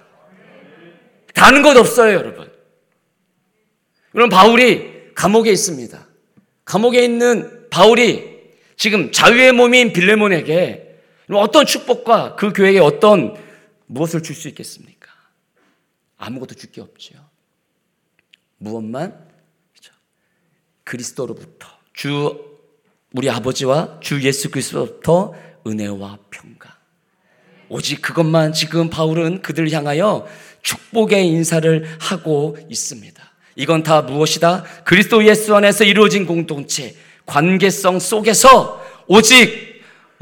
다른 1.34 1.62
것 1.62 1.76
없어요, 1.76 2.14
여러분. 2.14 2.50
그럼 4.12 4.28
바울이 4.28 4.92
감옥에 5.14 5.50
있습니다. 5.50 6.06
감옥에 6.64 7.02
있는 7.02 7.68
바울이 7.70 8.32
지금 8.76 9.10
자유의 9.10 9.52
몸인 9.52 9.92
빌레몬에게 9.92 10.81
어떤 11.38 11.66
축복과 11.66 12.36
그 12.36 12.52
교회에 12.52 12.78
어떤 12.78 13.36
무엇을 13.86 14.22
줄 14.22 14.34
수 14.36 14.48
있겠습니까? 14.48 15.10
아무것도 16.18 16.54
줄 16.54 16.70
게 16.72 16.80
없죠. 16.80 17.14
무엇만 18.58 19.10
그렇죠. 19.72 19.92
그리스도로부터 20.84 21.68
주 21.92 22.52
우리 23.12 23.28
아버지와 23.28 23.98
주 24.00 24.22
예수 24.22 24.50
그리스도로부터 24.50 25.34
은혜와 25.66 26.18
평강. 26.30 26.72
오직 27.68 28.02
그것만 28.02 28.52
지금 28.52 28.88
바울은 28.90 29.42
그들 29.42 29.70
향하여 29.72 30.26
축복의 30.62 31.26
인사를 31.26 31.96
하고 32.00 32.56
있습니다. 32.68 33.22
이건 33.56 33.82
다 33.82 34.02
무엇이다? 34.02 34.64
그리스도 34.84 35.26
예수 35.26 35.54
안에서 35.54 35.84
이루어진 35.84 36.26
공동체, 36.26 36.94
관계성 37.26 37.98
속에서 37.98 38.82
오직 39.08 39.71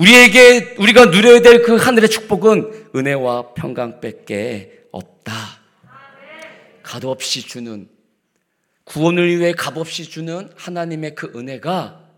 우리에게 0.01 0.77
우리가 0.79 1.07
누려야 1.07 1.41
될 1.43 1.63
그 1.63 1.77
하늘의 1.77 2.09
축복은 2.09 2.91
은혜와 2.97 3.53
평강밖에 3.53 4.87
없다. 4.93 5.33
값없이 6.83 7.43
주는 7.43 7.89
구원을 8.85 9.39
위해 9.39 9.53
값없이 9.53 10.05
주는 10.05 10.49
하나님의 10.57 11.15
그 11.15 11.31
은혜가 11.37 12.09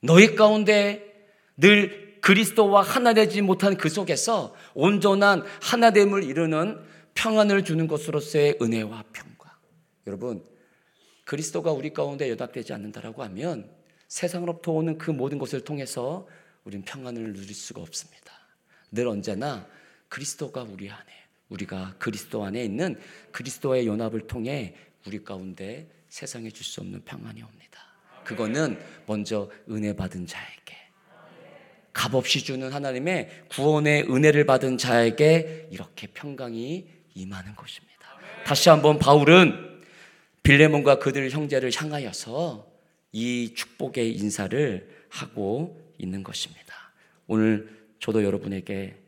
너희 0.00 0.34
가운데 0.34 1.30
늘 1.56 2.18
그리스도와 2.20 2.82
하나 2.82 3.14
되지 3.14 3.40
못한 3.40 3.76
그 3.76 3.88
속에서 3.88 4.54
온전한 4.74 5.44
하나됨을 5.62 6.24
이루는 6.24 6.80
평안을 7.14 7.64
주는 7.64 7.86
것으로서의 7.86 8.58
은혜와 8.60 9.04
평강. 9.12 9.52
여러분, 10.06 10.44
그리스도가 11.24 11.70
우리 11.70 11.92
가운데 11.92 12.28
연합되지 12.28 12.72
않는다라고 12.72 13.22
하면 13.22 13.70
세상으로부터 14.14 14.70
오는 14.70 14.96
그 14.96 15.10
모든 15.10 15.38
것을 15.38 15.62
통해서 15.62 16.28
우리는 16.62 16.84
평안을 16.84 17.32
누릴 17.32 17.52
수가 17.52 17.82
없습니다. 17.82 18.32
늘 18.92 19.08
언제나 19.08 19.66
그리스도가 20.08 20.62
우리 20.62 20.88
안에, 20.88 21.12
우리가 21.48 21.96
그리스도 21.98 22.44
안에 22.44 22.62
있는 22.62 22.96
그리스도의 23.32 23.88
연합을 23.88 24.28
통해 24.28 24.76
우리 25.04 25.24
가운데 25.24 25.90
세상에 26.08 26.48
줄 26.50 26.64
수 26.64 26.80
없는 26.80 27.02
평안이 27.04 27.42
옵니다. 27.42 27.80
그거는 28.22 28.78
먼저 29.06 29.50
은혜 29.68 29.92
받은 29.96 30.28
자에게, 30.28 30.76
값없이 31.92 32.44
주는 32.44 32.72
하나님의 32.72 33.46
구원의 33.50 34.04
은혜를 34.04 34.46
받은 34.46 34.78
자에게 34.78 35.70
이렇게 35.72 36.06
평강이 36.06 36.86
임하는 37.14 37.56
것입니다. 37.56 37.94
다시 38.46 38.68
한번 38.68 39.00
바울은 39.00 39.82
빌레몬과 40.44 41.00
그들 41.00 41.30
형제를 41.30 41.72
향하여서 41.74 42.73
이 43.16 43.54
축복의 43.54 44.16
인사를 44.16 45.06
하고 45.08 45.80
있는 45.98 46.24
것입니다. 46.24 46.74
오늘 47.28 47.94
저도 48.00 48.24
여러분에게 48.24 49.00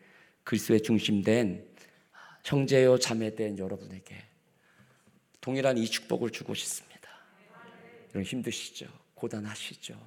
그리스도의 0.44 0.84
중심된 0.84 1.66
형제요 2.44 2.98
자매된 2.98 3.58
여러분에게 3.58 4.24
동일한 5.40 5.76
이 5.76 5.86
축복을 5.86 6.30
주고 6.30 6.54
싶습니다. 6.54 7.10
여러분 8.10 8.22
힘드시죠? 8.22 8.86
고단하시죠? 9.16 10.00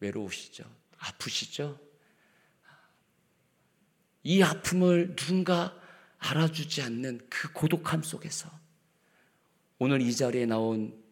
외로우시죠? 0.00 0.64
아프시죠? 0.98 1.80
이 4.24 4.42
아픔을 4.42 5.16
누군가 5.16 5.74
알아주지 6.18 6.82
않는 6.82 7.22
그 7.30 7.50
고독함 7.54 8.02
속에서 8.02 8.50
오늘 9.78 10.02
이 10.02 10.14
자리에 10.14 10.44
나온 10.44 11.02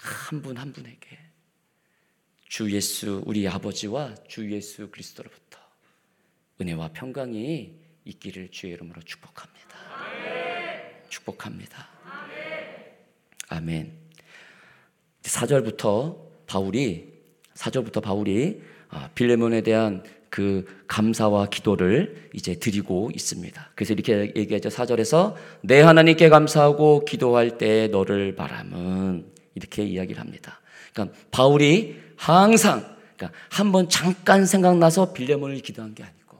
한 0.00 0.42
분한 0.42 0.68
한 0.68 0.72
분에게 0.72 1.19
주 2.50 2.68
예수 2.72 3.22
우리 3.26 3.46
아버지와 3.46 4.12
주 4.26 4.50
예수 4.50 4.90
그리스도로부터 4.90 5.60
은혜와 6.60 6.88
평강이 6.88 7.72
있기를 8.04 8.48
주의 8.50 8.72
이름으로 8.72 9.00
축복합니다. 9.02 9.68
축복합니다. 11.08 11.88
아멘. 13.50 13.92
4절부터 15.22 16.18
바울이 16.48 17.12
4절부터 17.54 18.02
바울이 18.02 18.60
아, 18.88 19.08
빌레몬에 19.14 19.60
대한 19.60 20.02
그 20.28 20.66
감사와 20.88 21.50
기도를 21.50 22.30
이제 22.34 22.56
드리고 22.56 23.12
있습니다. 23.14 23.70
그래서 23.76 23.92
이렇게 23.92 24.32
얘기하죠. 24.34 24.70
4절에서 24.70 25.36
내 25.62 25.80
하나님께 25.80 26.28
감사하고 26.28 27.04
기도할 27.04 27.58
때 27.58 27.86
너를 27.86 28.34
바람은 28.34 29.24
이렇게 29.54 29.84
이야기를 29.84 30.20
합니다. 30.20 30.60
그러니까 30.92 31.16
바울이 31.30 32.09
항상 32.20 32.84
그러니까 33.16 33.38
한 33.48 33.72
번 33.72 33.88
잠깐 33.88 34.44
생각나서 34.44 35.12
빌레몬을 35.14 35.58
기도한 35.60 35.94
게 35.94 36.02
아니고 36.02 36.38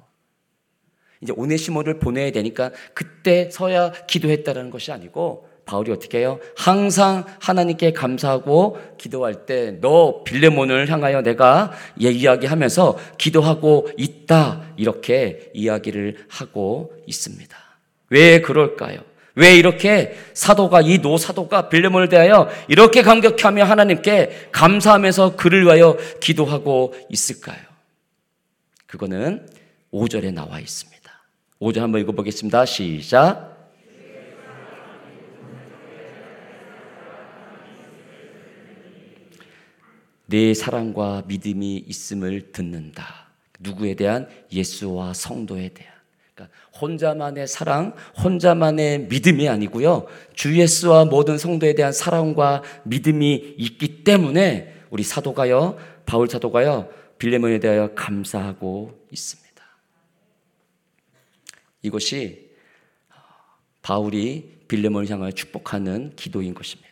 이제 1.22 1.32
오네시모를 1.34 1.98
보내야 1.98 2.32
되니까 2.32 2.70
그때 2.94 3.50
서야 3.50 3.92
기도했다라는 4.06 4.70
것이 4.70 4.92
아니고 4.92 5.48
바울이 5.64 5.90
어떻게 5.92 6.18
해요? 6.18 6.38
항상 6.56 7.24
하나님께 7.40 7.92
감사하고 7.92 8.78
기도할 8.98 9.46
때 9.46 9.78
너 9.80 10.22
빌레몬을 10.24 10.90
향하여 10.90 11.22
내가 11.22 11.72
이야기하면서 11.98 12.98
기도하고 13.18 13.88
있다 13.96 14.72
이렇게 14.76 15.50
이야기를 15.54 16.26
하고 16.28 16.92
있습니다. 17.06 17.56
왜 18.10 18.40
그럴까요? 18.40 18.98
왜 19.34 19.56
이렇게 19.56 20.16
사도가 20.34 20.80
이 20.80 20.98
노사도가 20.98 21.68
빌레몬을 21.68 22.08
대하여 22.08 22.48
이렇게 22.68 23.02
감격하며 23.02 23.64
하나님께 23.64 24.48
감사하면서 24.52 25.36
그를 25.36 25.64
위하여 25.64 25.96
기도하고 26.20 26.94
있을까요? 27.08 27.58
그거는 28.86 29.48
5절에 29.92 30.32
나와 30.32 30.58
있습니다. 30.58 31.00
5절 31.60 31.80
한번 31.80 32.00
읽어 32.00 32.12
보겠습니다. 32.12 32.64
시작. 32.64 33.50
내 40.26 40.54
사랑과 40.54 41.24
믿음이 41.26 41.84
있음을 41.88 42.52
듣는다. 42.52 43.30
누구에 43.58 43.94
대한 43.94 44.28
예수와 44.52 45.12
성도에 45.12 45.70
대한. 45.70 45.99
혼자만의 46.80 47.46
사랑, 47.46 47.94
혼자만의 48.22 49.08
믿음이 49.08 49.48
아니고요. 49.48 50.06
주 50.34 50.58
예수와 50.58 51.04
모든 51.04 51.38
성도에 51.38 51.74
대한 51.74 51.92
사랑과 51.92 52.62
믿음이 52.84 53.54
있기 53.58 54.04
때문에 54.04 54.84
우리 54.90 55.02
사도가요, 55.02 55.78
바울 56.06 56.28
사도가요, 56.28 56.88
빌레몬에 57.18 57.60
대하여 57.60 57.94
감사하고 57.94 59.06
있습니다. 59.10 59.50
이것이 61.82 62.50
바울이 63.82 64.60
빌레몬을 64.68 65.08
향하여 65.08 65.32
축복하는 65.32 66.14
기도인 66.16 66.54
것입니다. 66.54 66.90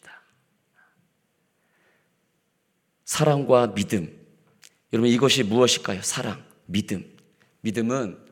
사랑과 3.05 3.75
믿음. 3.75 4.15
여러분 4.93 5.11
이것이 5.11 5.43
무엇일까요? 5.43 6.03
사랑, 6.03 6.45
믿음. 6.67 7.17
믿음은 7.63 8.28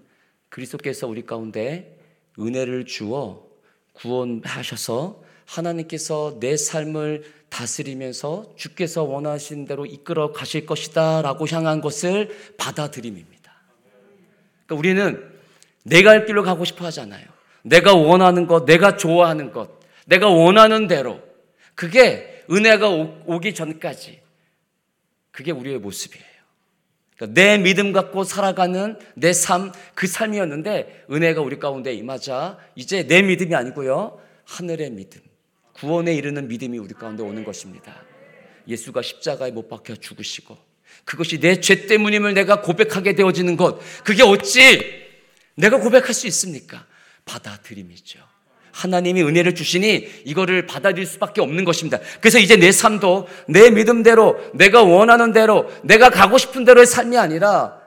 그리스도께서 0.56 1.06
우리 1.06 1.26
가운데 1.26 1.98
은혜를 2.38 2.86
주어 2.86 3.46
구원하셔서 3.92 5.22
하나님께서 5.44 6.38
내 6.40 6.56
삶을 6.56 7.30
다스리면서 7.50 8.54
주께서 8.56 9.02
원하신 9.02 9.66
대로 9.66 9.84
이끌어 9.84 10.32
가실 10.32 10.64
것이다 10.64 11.20
라고 11.20 11.46
향한 11.46 11.82
것을 11.82 12.54
받아들임입니다. 12.56 13.52
그러니까 14.64 14.74
우리는 14.78 15.30
내가 15.82 16.10
할 16.10 16.24
길로 16.24 16.42
가고 16.42 16.64
싶어 16.64 16.86
하잖아요. 16.86 17.26
내가 17.62 17.94
원하는 17.94 18.46
것, 18.46 18.64
내가 18.64 18.96
좋아하는 18.96 19.52
것, 19.52 19.78
내가 20.06 20.28
원하는 20.28 20.86
대로. 20.86 21.20
그게 21.74 22.44
은혜가 22.50 22.88
오, 22.88 23.40
기 23.40 23.54
전까지. 23.54 24.20
그게 25.30 25.52
우리의 25.52 25.78
모습이에요. 25.78 26.35
그러니까 27.16 27.40
내 27.40 27.58
믿음 27.58 27.92
갖고 27.92 28.24
살아가는 28.24 28.98
내 29.14 29.32
삶, 29.32 29.72
그 29.94 30.06
삶이었는데 30.06 31.06
은혜가 31.10 31.40
우리 31.40 31.58
가운데 31.58 31.92
임하자 31.94 32.58
이제 32.74 33.06
내 33.06 33.22
믿음이 33.22 33.54
아니고요. 33.54 34.20
하늘의 34.44 34.90
믿음, 34.90 35.20
구원에 35.72 36.14
이르는 36.14 36.48
믿음이 36.48 36.78
우리 36.78 36.94
가운데 36.94 37.22
오는 37.22 37.42
것입니다. 37.44 37.94
예수가 38.68 39.02
십자가에 39.02 39.50
못 39.50 39.68
박혀 39.68 39.96
죽으시고 39.96 40.56
그것이 41.04 41.38
내 41.40 41.60
죄 41.60 41.86
때문임을 41.86 42.34
내가 42.34 42.62
고백하게 42.62 43.14
되어지는 43.14 43.56
것, 43.56 43.78
그게 44.04 44.22
어찌 44.22 45.06
내가 45.54 45.78
고백할 45.78 46.12
수 46.12 46.26
있습니까? 46.26 46.86
받아들임이죠. 47.24 48.20
하나님이 48.76 49.22
은혜를 49.22 49.54
주시니 49.54 50.22
이거를 50.26 50.66
받아들일 50.66 51.06
수밖에 51.06 51.40
없는 51.40 51.64
것입니다. 51.64 51.98
그래서 52.20 52.38
이제 52.38 52.56
내 52.56 52.72
삶도 52.72 53.26
내 53.48 53.70
믿음대로 53.70 54.38
내가 54.52 54.82
원하는 54.82 55.32
대로 55.32 55.70
내가 55.82 56.10
가고 56.10 56.36
싶은 56.36 56.66
대로의 56.66 56.84
삶이 56.84 57.16
아니라 57.16 57.80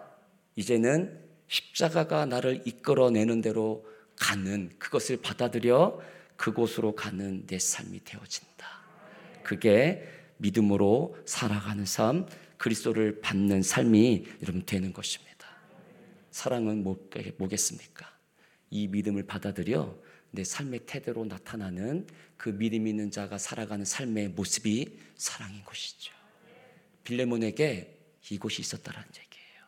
이제는 0.55 1.15
십자가가 1.47 2.25
나를 2.25 2.63
이끌어내는 2.65 3.41
대로 3.41 3.85
가는 4.17 4.71
그것을 4.79 5.17
받아들여 5.17 6.01
그곳으로 6.37 6.95
가는 6.95 7.45
내 7.45 7.59
삶이 7.59 8.03
되어진다. 8.03 8.67
그게 9.43 10.03
믿음으로 10.37 11.15
살아가는 11.25 11.85
삶, 11.85 12.25
그리스도를 12.57 13.21
받는 13.21 13.61
삶이 13.61 14.25
여러분 14.41 14.63
되는 14.65 14.91
것입니다. 14.91 15.29
사랑은 16.31 16.83
뭐겠습니까? 17.37 18.09
이 18.71 18.87
믿음을 18.87 19.23
받아들여 19.23 20.08
내 20.31 20.43
삶의 20.43 20.81
태도로 20.85 21.25
나타나는 21.25 22.07
그 22.37 22.49
믿음 22.49 22.87
있는 22.87 23.11
자가 23.11 23.37
살아가는 23.37 23.83
삶의 23.83 24.29
모습이 24.29 24.97
사랑인 25.15 25.63
것이죠. 25.63 26.13
빌레몬에게 27.03 27.97
이곳이 28.29 28.61
있었다라는 28.61 29.07
얘기예요. 29.09 29.63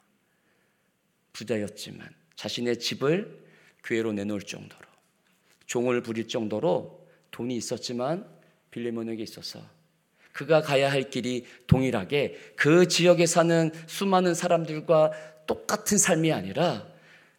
부자였지만 1.34 2.10
자신의 2.36 2.80
집을 2.80 3.42
교회로 3.84 4.14
내놓을 4.14 4.42
정도로 4.42 4.82
종을 5.66 6.04
부릴 6.04 6.28
정도로 6.28 7.08
돈이 7.32 7.56
있었지만 7.56 8.28
빌레몬에게 8.72 9.24
있어서 9.24 9.62
그가 10.32 10.62
가야 10.62 10.92
할 10.92 11.10
길이 11.10 11.46
동일하게 11.68 12.54
그 12.56 12.88
지역에 12.88 13.26
사는 13.26 13.72
수많은 13.88 14.34
사람들과 14.34 15.12
똑같은 15.48 15.98
삶이 15.98 16.32
아니라 16.32 16.91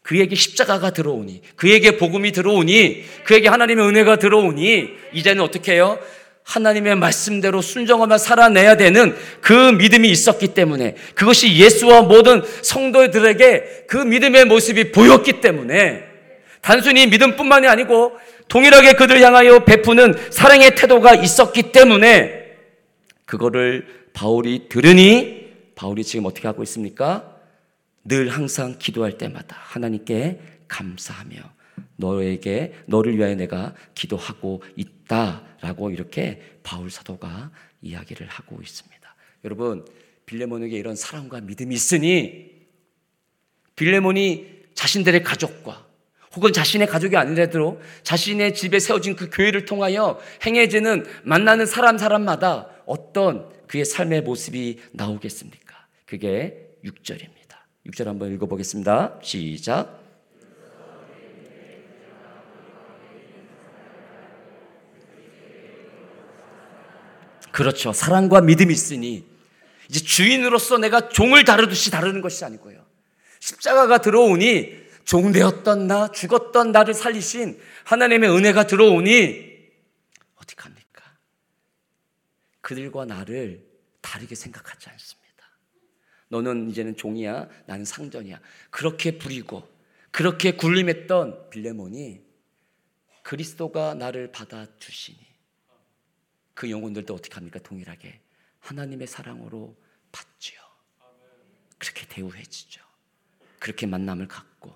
그에게 0.03 0.35
십자가가 0.35 0.91
들어오니, 0.91 1.43
그에게 1.57 1.97
복음이 1.97 2.33
들어오니, 2.33 3.05
그에게 3.25 3.49
하나님의 3.49 3.87
은혜가 3.87 4.17
들어오니, 4.17 4.89
이제는 5.13 5.43
어떻게 5.43 5.73
해요? 5.73 5.99
하나님의 6.45 6.97
말씀대로 6.97 7.63
순정하며 7.63 8.19
살아내야 8.19 8.77
되는 8.77 9.15
그 9.41 9.53
믿음이 9.53 10.11
있었기 10.11 10.49
때문에, 10.49 10.97
그것이 11.15 11.57
예수와 11.57 12.03
모든 12.03 12.43
성도들에게 12.63 13.85
그 13.87 13.97
믿음의 13.97 14.47
모습이 14.47 14.91
보였기 14.91 15.41
때문에, 15.41 16.03
단순히 16.61 17.07
믿음뿐만이 17.07 17.69
아니고, 17.69 18.13
동일하게 18.49 18.95
그들 18.95 19.21
향하여 19.23 19.65
베푸는 19.65 20.15
사랑의 20.31 20.75
태도가 20.75 21.15
있었기 21.15 21.71
때문에, 21.71 22.43
그거를 23.25 23.87
바울이 24.13 24.69
들으니, 24.69 25.47
바울이 25.77 26.03
지금 26.03 26.27
어떻게 26.27 26.49
하고 26.49 26.63
있습니까? 26.65 27.32
늘 28.05 28.29
항상 28.29 28.79
기도할 28.79 29.19
때마다 29.19 29.57
하나님께 29.59 30.41
감사하며 30.69 31.37
너에게 31.97 32.75
너를 32.87 33.17
위하여 33.17 33.35
내가 33.35 33.75
기도하고 33.95 34.63
있다라고 34.77 35.91
이렇게 35.91 36.43
바울 36.63 36.91
사도가 36.91 37.51
이야기를 37.81 38.27
하고 38.27 38.61
있습니다. 38.61 39.15
여러분 39.45 39.85
빌레몬에게 40.27 40.77
이런 40.77 40.97
사랑과 40.97 41.41
믿음이 41.41 41.75
있으니 41.75 42.51
빌레몬이 43.77 44.63
자신들의 44.75 45.23
가족과 45.23 45.87
혹은 46.35 46.53
자신의 46.53 46.87
가족이 46.87 47.17
아니라도 47.17 47.81
자신의 48.05 48.55
집에 48.55 48.79
세워진 48.79 49.17
그 49.17 49.29
교회를 49.31 49.65
통하여 49.67 50.19
행해지는 50.45 51.05
만나는 51.25 51.67
사람 51.67 51.99
사람마다 51.99 52.69
어떤 52.87 53.51
그의 53.67 53.85
삶의 53.85 54.23
모습이 54.23 54.81
나오겠습니까? 54.93 55.87
그게 56.07 56.77
6절입니다. 56.85 57.32
6절 57.87 58.05
한번 58.05 58.33
읽어보겠습니다. 58.35 59.19
시작. 59.23 60.01
그렇죠. 67.51 67.93
사랑과 67.93 68.41
믿음이 68.41 68.73
있으니 68.73 69.27
이제 69.89 70.01
주인으로서 70.01 70.79
내가 70.79 71.11
종을 71.11 71.45
다루듯이 71.45 71.91
다루는 71.91 72.23
것이 72.23 72.45
아니고요. 72.45 72.83
십자가가 73.41 73.99
들어오니 73.99 74.81
종 75.05 75.33
되었던 75.33 75.87
나, 75.87 76.09
죽었던 76.09 76.73
나를 76.73 76.95
살리신 76.95 77.61
하나님의 77.85 78.31
은혜가 78.31 78.67
들어오니 78.67 79.53
어떻게 80.37 80.63
합니까? 80.63 81.03
그들과 82.61 83.05
나를 83.05 83.67
다르게 84.01 84.35
생각하지 84.35 84.89
않습니다. 84.91 85.22
너는 86.33 86.71
이제는 86.71 86.97
종이야. 86.97 87.47
나는 87.67 87.85
상전이야. 87.85 88.41
그렇게 88.71 89.19
부리고 89.19 89.69
그렇게 90.11 90.53
굴림했던 90.53 91.51
빌레몬이 91.51 92.23
그리스도가 93.23 93.93
나를 93.93 94.33
받아주시니 94.33 95.19
그 96.55 96.71
영혼들도 96.71 97.15
어떻게 97.15 97.35
합니까? 97.35 97.59
동일하게 97.63 98.19
하나님의 98.61 99.07
사랑으로 99.09 99.77
받지요. 100.11 100.59
그렇게 101.77 102.07
대우해지죠. 102.09 102.83
그렇게 103.59 103.87
만남을 103.87 104.27
갖고 104.27 104.73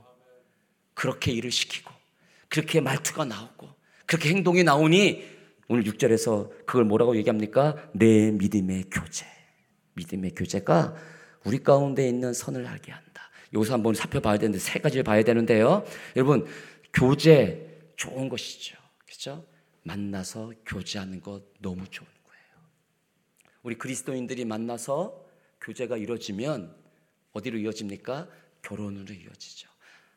그렇게 0.92 1.32
일을 1.32 1.50
시키고 1.50 1.90
그렇게 2.48 2.82
말투가 2.82 3.24
나오고 3.24 3.70
그렇게 4.04 4.28
행동이 4.28 4.62
나오니 4.62 5.36
오늘 5.68 5.84
6절에서 5.84 6.66
그걸 6.66 6.84
뭐라고 6.84 7.16
얘기합니까? 7.16 7.90
내 7.94 8.30
믿음의 8.30 8.90
교제. 8.90 9.24
믿음의 9.94 10.34
교제가 10.34 11.15
우리 11.46 11.62
가운데 11.62 12.08
있는 12.08 12.34
선을 12.34 12.66
알게 12.66 12.90
한다. 12.90 13.30
여기서 13.54 13.74
한번 13.74 13.94
살펴봐야 13.94 14.36
되는데 14.36 14.58
세 14.58 14.80
가지를 14.80 15.04
봐야 15.04 15.22
되는데요. 15.22 15.84
여러분 16.16 16.44
교제 16.92 17.92
좋은 17.96 18.28
것이죠. 18.28 18.76
그렇죠? 19.04 19.46
만나서 19.84 20.52
교제하는 20.66 21.20
것 21.20 21.44
너무 21.60 21.88
좋은 21.88 22.08
거예요. 22.24 22.68
우리 23.62 23.78
그리스도인들이 23.78 24.44
만나서 24.44 25.24
교제가 25.60 25.96
이루어지면 25.96 26.74
어디로 27.32 27.58
이어집니까? 27.58 28.28
결혼으로 28.62 29.14
이어지죠. 29.14 29.68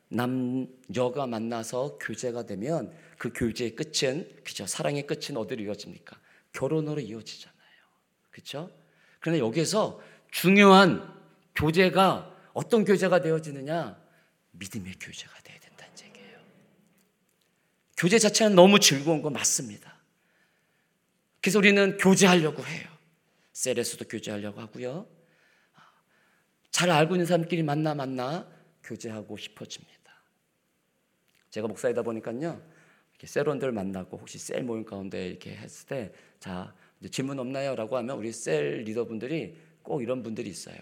남녀가 0.08 1.28
만나서 1.28 2.00
교제가 2.02 2.48
되면 2.48 2.92
그 3.20 3.32
교제의 3.32 3.76
끝은 3.76 4.28
그죠? 4.44 4.66
사랑의 4.66 5.06
끝은 5.06 5.38
어디로 5.38 5.62
이어집니까? 5.64 6.20
결혼으로 6.54 7.00
이어지잖아요. 7.00 7.60
그렇죠? 8.32 8.72
그런데 9.20 9.40
여기서 9.40 10.02
중요한 10.32 11.19
교제가 11.60 12.34
어떤 12.54 12.86
교제가 12.86 13.20
되어지느냐? 13.20 14.02
믿음의 14.52 14.94
교제가 14.94 15.34
되어야 15.44 15.60
된다는 15.60 15.94
얘기예요. 16.06 16.40
교제 17.98 18.18
자체는 18.18 18.56
너무 18.56 18.80
즐거운 18.80 19.22
거 19.22 19.30
맞습니다. 19.30 20.00
그래서 21.42 21.60
우리는 21.60 21.98
교제하려고 21.98 22.66
해요. 22.66 22.88
셀에서도 23.52 24.06
교제하려고 24.08 24.62
하고요. 24.62 25.08
잘 26.72 26.90
알고 26.90 27.16
있는 27.16 27.26
사람끼리 27.26 27.64
만나 27.64 27.94
만나 27.94 28.50
교제하고 28.84 29.36
싶어집니다. 29.36 30.00
제가 31.50 31.68
목사이다 31.68 32.04
보니까요. 32.04 32.62
이렇게 33.12 33.28
셀원들 33.28 33.74
만나고 33.74 34.18
혹시 34.18 34.38
셀 34.38 34.64
모임 34.64 34.86
가운데 34.86 35.28
이렇게 35.28 35.52
했을 35.52 35.88
때, 35.88 36.14
자, 36.40 36.74
질문 37.12 37.38
없나요? 37.38 37.76
라고 37.76 37.98
하면 37.98 38.18
우리 38.18 38.32
셀 38.32 38.84
리더분들이 38.84 39.58
꼭 39.84 40.02
이런 40.02 40.24
분들이 40.24 40.50
있어요. 40.50 40.78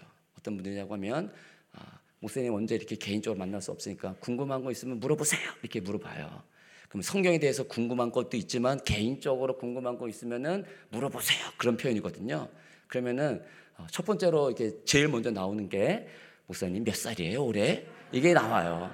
어떤 0.48 0.56
분들이냐고 0.56 0.94
하면 0.94 1.30
아, 1.72 1.82
목사님 2.20 2.54
언제 2.54 2.74
이렇게 2.74 2.96
개인적으로 2.96 3.38
만날 3.38 3.60
수 3.60 3.70
없으니까 3.70 4.14
궁금한 4.20 4.64
거 4.64 4.70
있으면 4.70 4.98
물어보세요. 4.98 5.40
이렇게 5.62 5.80
물어봐요. 5.80 6.42
그럼 6.88 7.02
성경에 7.02 7.38
대해서 7.38 7.64
궁금한 7.64 8.10
것도 8.10 8.38
있지만 8.38 8.82
개인적으로 8.82 9.58
궁금한 9.58 9.98
거 9.98 10.08
있으면은 10.08 10.64
물어보세요. 10.88 11.38
그런 11.58 11.76
표현이거든요. 11.76 12.48
그러면은 12.86 13.42
어, 13.76 13.86
첫 13.90 14.06
번째로 14.06 14.50
이렇게 14.50 14.72
제일 14.84 15.08
먼저 15.08 15.30
나오는 15.30 15.68
게 15.68 16.08
목사님 16.46 16.82
몇 16.82 16.96
살이에요 16.96 17.44
올해? 17.44 17.84
이게 18.10 18.32
나와요. 18.32 18.90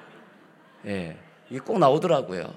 예, 0.87 1.17
이게 1.49 1.61
꼭 1.61 1.79
나오더라고요. 1.79 2.53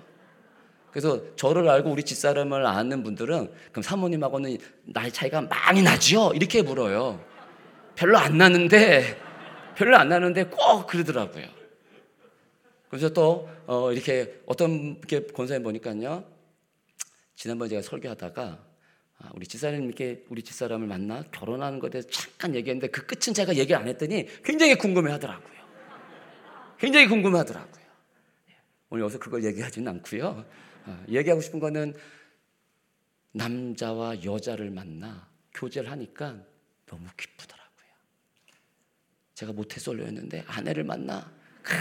그래서 0.90 1.36
저를 1.36 1.70
알고 1.70 1.92
우리 1.92 2.02
집사람을 2.02 2.66
아는 2.66 3.04
분들은 3.04 3.52
그럼 3.72 3.84
사모님하고는 3.84 4.58
나이 4.86 5.12
차이가 5.12 5.42
많이 5.42 5.84
나죠? 5.84 6.32
이렇게 6.34 6.64
물어요. 6.64 7.24
별로 7.98 8.18
안 8.18 8.38
나는데, 8.38 9.20
별로 9.76 9.98
안 9.98 10.08
나는데 10.08 10.46
꼭 10.46 10.86
그러더라고요. 10.88 11.48
그래서 12.90 13.10
또, 13.10 13.50
어, 13.66 13.92
이렇게 13.92 14.40
어떤 14.46 15.02
게 15.02 15.26
권사님 15.26 15.64
보니까요. 15.64 16.24
지난번에 17.36 17.70
제가 17.70 17.82
설교하다가 17.82 18.68
아, 19.20 19.32
우리 19.34 19.48
집사람님께 19.48 20.26
우리 20.30 20.44
집사람을 20.44 20.88
만나 20.88 21.24
결혼하는 21.32 21.80
것에 21.80 21.92
대해서 21.92 22.10
잠깐 22.10 22.54
얘기했는데 22.54 22.88
그 22.88 23.06
끝은 23.06 23.34
제가 23.34 23.56
얘기 23.56 23.74
안 23.74 23.88
했더니 23.88 24.28
굉장히 24.44 24.76
궁금해 24.76 25.12
하더라고요. 25.12 25.58
굉장히 26.78 27.08
궁금해 27.08 27.40
하더라고요. 27.40 27.84
오늘 28.90 29.04
여기서 29.04 29.20
그걸 29.20 29.44
얘기하지는 29.44 29.92
않고요. 29.94 30.46
어, 30.86 31.04
얘기하고 31.10 31.42
싶은 31.42 31.60
거는 31.60 31.96
남자와 33.32 34.24
여자를 34.24 34.70
만나 34.70 35.28
교제를 35.54 35.90
하니까 35.92 36.38
너무 36.86 37.08
기쁘더라고요. 37.18 37.57
제가 39.38 39.54
모태솔로였는데 39.54 40.44
아내를 40.48 40.84
만나 40.84 41.32
크, 41.62 41.74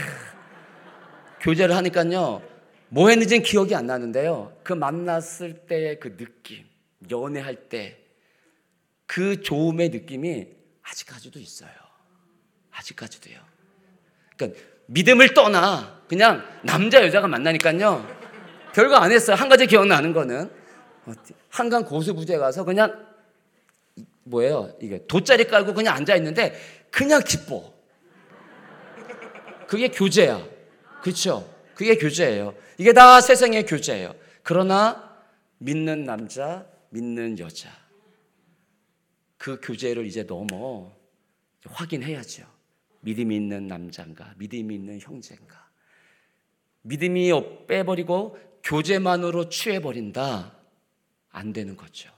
교제를 1.41 1.75
하니까요. 1.77 2.43
뭐 2.89 3.09
했는지는 3.09 3.43
기억이 3.43 3.75
안 3.75 3.87
나는데요. 3.87 4.57
그 4.63 4.73
만났을 4.73 5.67
때의 5.67 5.99
그 6.01 6.17
느낌, 6.17 6.65
연애할 7.11 7.69
때 7.69 8.07
그 9.07 9.41
좋음의 9.41 9.91
느낌이 9.91 10.47
아직까지도 10.83 11.39
있어요. 11.39 11.71
아직까지도요. 12.71 13.39
그러니까 14.37 14.61
믿음을 14.87 15.33
떠나 15.33 16.03
그냥 16.09 16.45
남자 16.63 17.05
여자가 17.05 17.27
만나니까요. 17.27 18.07
별거 18.75 18.97
안 18.97 19.11
했어요. 19.11 19.37
한 19.37 19.49
가지 19.49 19.67
기억나는 19.67 20.13
거는 20.13 20.51
한강 21.49 21.85
고수부지에 21.85 22.37
가서 22.37 22.65
그냥 22.65 23.07
뭐예요? 24.25 24.77
이게 24.83 25.07
돗자리 25.07 25.47
깔고 25.47 25.73
그냥 25.73 25.97
앉아 25.97 26.17
있는데 26.17 26.55
그냥 26.97 27.21
기뻐. 27.23 27.75
그게 29.69 29.89
교제야. 29.89 30.43
그렇죠? 31.03 31.55
그게 31.75 31.99
교제예요. 31.99 32.55
이게 32.79 32.95
다 32.95 33.21
세상의 33.21 33.67
교제예요. 33.67 34.15
그러나 34.43 35.15
믿는 35.59 36.05
남자, 36.05 36.67
믿는 36.89 37.39
여자. 37.39 37.69
그 39.37 39.61
교제를 39.61 40.07
이제 40.07 40.23
넘어 40.23 40.91
확인해야죠. 41.67 42.47
믿음이 43.01 43.37
있는 43.37 43.69
남자인가, 43.69 44.33
믿음이 44.39 44.75
있는 44.75 44.99
형제인가. 44.99 45.69
믿음이 46.81 47.31
빼버리고 47.67 48.39
교제만으로 48.63 49.51
취해버린다. 49.51 50.57
안 51.29 51.53
되는 51.53 51.77
거죠. 51.77 52.11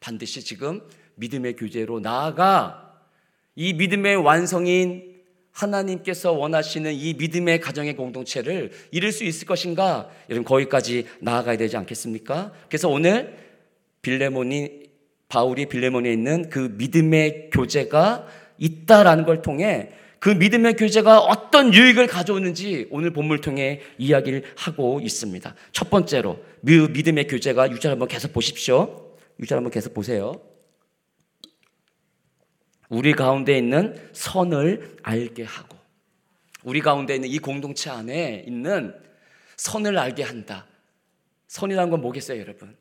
반드시 0.00 0.42
지금 0.42 0.84
믿음의 1.14 1.54
교제로 1.54 2.00
나아가 2.00 2.89
이 3.60 3.74
믿음의 3.74 4.16
완성인 4.16 5.16
하나님께서 5.52 6.32
원하시는 6.32 6.94
이 6.94 7.12
믿음의 7.12 7.60
가정의 7.60 7.94
공동체를 7.94 8.70
이룰 8.90 9.12
수 9.12 9.22
있을 9.22 9.46
것인가? 9.46 10.08
여러분 10.30 10.44
거기까지 10.46 11.04
나아가야 11.20 11.58
되지 11.58 11.76
않겠습니까? 11.76 12.54
그래서 12.68 12.88
오늘 12.88 13.36
빌레몬이 14.00 14.84
바울이 15.28 15.66
빌레몬에 15.66 16.10
있는 16.10 16.48
그 16.48 16.74
믿음의 16.78 17.50
교제가 17.52 18.26
있다라는 18.56 19.26
걸 19.26 19.42
통해 19.42 19.90
그 20.20 20.30
믿음의 20.30 20.76
교제가 20.76 21.18
어떤 21.18 21.74
유익을 21.74 22.06
가져오는지 22.06 22.86
오늘 22.90 23.12
본문을 23.12 23.42
통해 23.42 23.82
이야기를 23.98 24.42
하고 24.56 25.00
있습니다. 25.02 25.54
첫 25.72 25.90
번째로 25.90 26.38
믿음의 26.62 27.26
교제가 27.26 27.68
6절 27.68 27.88
한번 27.88 28.08
계속 28.08 28.32
보십시오. 28.32 29.18
6절 29.38 29.56
한번 29.56 29.70
계속 29.70 29.92
보세요. 29.92 30.40
우리 32.90 33.12
가운데 33.14 33.56
있는 33.56 33.96
선을 34.12 34.98
알게 35.02 35.44
하고 35.44 35.78
우리 36.62 36.80
가운데 36.80 37.14
있는 37.14 37.28
이 37.30 37.38
공동체 37.38 37.88
안에 37.88 38.44
있는 38.46 38.94
선을 39.56 39.96
알게 39.96 40.22
한다. 40.22 40.66
선이라는 41.46 41.90
건 41.90 42.00
뭐겠어요, 42.02 42.40
여러분? 42.40 42.76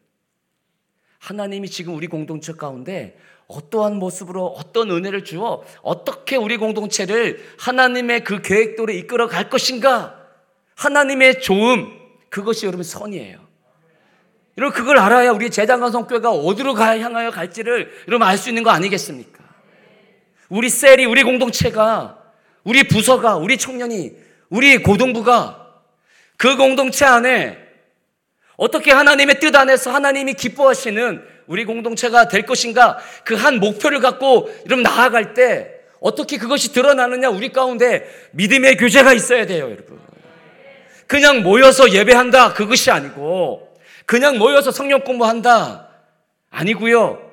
하나님이 1.20 1.70
지금 1.70 1.96
우리 1.96 2.08
공동체 2.08 2.54
가운데 2.54 3.18
어떠한 3.48 3.96
모습으로 3.96 4.48
어떤 4.48 4.92
은혜를 4.92 5.24
주어 5.24 5.64
어떻게 5.82 6.36
우리 6.36 6.58
공동체를 6.58 7.44
하나님의 7.60 8.24
그 8.24 8.42
계획대로 8.42 8.92
이끌어 8.92 9.28
갈 9.28 9.50
것인가? 9.50 10.20
하나님의 10.76 11.42
좋음, 11.42 11.92
그것이 12.30 12.66
여러분 12.66 12.84
선이에요. 12.84 13.40
여러분 14.58 14.78
그걸 14.78 14.98
알아야 14.98 15.32
우리 15.32 15.50
재단과 15.50 15.90
성교회가 15.92 16.32
어디로 16.32 16.74
가 16.74 17.00
향하여 17.00 17.32
갈지를 17.32 17.92
여러분 18.08 18.28
알 18.28 18.38
수 18.38 18.50
있는 18.50 18.64
거 18.64 18.70
아니겠습니까? 18.72 19.39
우리 20.50 20.70
셀이 20.70 21.06
우리 21.06 21.24
공동체가 21.24 22.18
우리 22.64 22.84
부서가 22.84 23.36
우리 23.38 23.58
청년이 23.58 24.14
우리 24.50 24.82
고등부가 24.84 25.74
그 26.38 26.56
공동체 26.58 27.06
안에 27.06 27.58
어떻게 28.58 28.92
하나님의 28.92 29.40
뜻 29.40 29.56
안에서 29.56 29.92
하나님이 29.92 30.34
기뻐하시는 30.34 31.24
우리 31.48 31.66
공동체가 31.66 32.28
될 32.28 32.46
것인가 32.46 32.98
그 33.24 33.36
한 33.36 33.60
목표를 33.60 34.00
갖고 34.00 34.50
이러면 34.66 34.84
나아갈 34.84 35.34
때 35.34 35.72
어떻게 36.00 36.38
그것이 36.38 36.74
드러나느냐 36.74 37.30
우리 37.30 37.52
가운데 37.52 38.08
믿음의 38.32 38.78
교제가 38.78 39.14
있어야 39.14 39.46
돼요 39.46 39.66
여러분. 39.66 40.00
그냥 41.08 41.42
모여서 41.42 41.92
예배한다 41.92 42.54
그것이 42.54 42.92
아니고 42.92 43.76
그냥 44.06 44.38
모여서 44.38 44.72
성령 44.72 45.02
공부한다 45.02 45.88
아니고요 46.50 47.29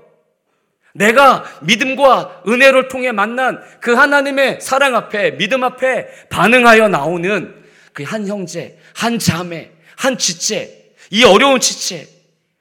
내가 0.97 1.45
믿음과 1.63 2.43
은혜를 2.49 2.89
통해 2.89 3.13
만난 3.13 3.61
그 3.81 3.93
하나님의 3.95 4.61
사랑 4.61 4.97
앞에 4.97 5.37
믿음 5.37 5.65
앞에 5.65 6.29
반응하여 6.29 6.89
나오는 6.89 7.67
그 7.97 8.05
한 8.05 8.27
형제, 8.27 8.79
한 8.95 9.19
자매, 9.19 9.73
한 9.97 10.19
지체, 10.19 10.95
이 11.11 11.25
어려운 11.25 11.61
지체, 11.61 12.07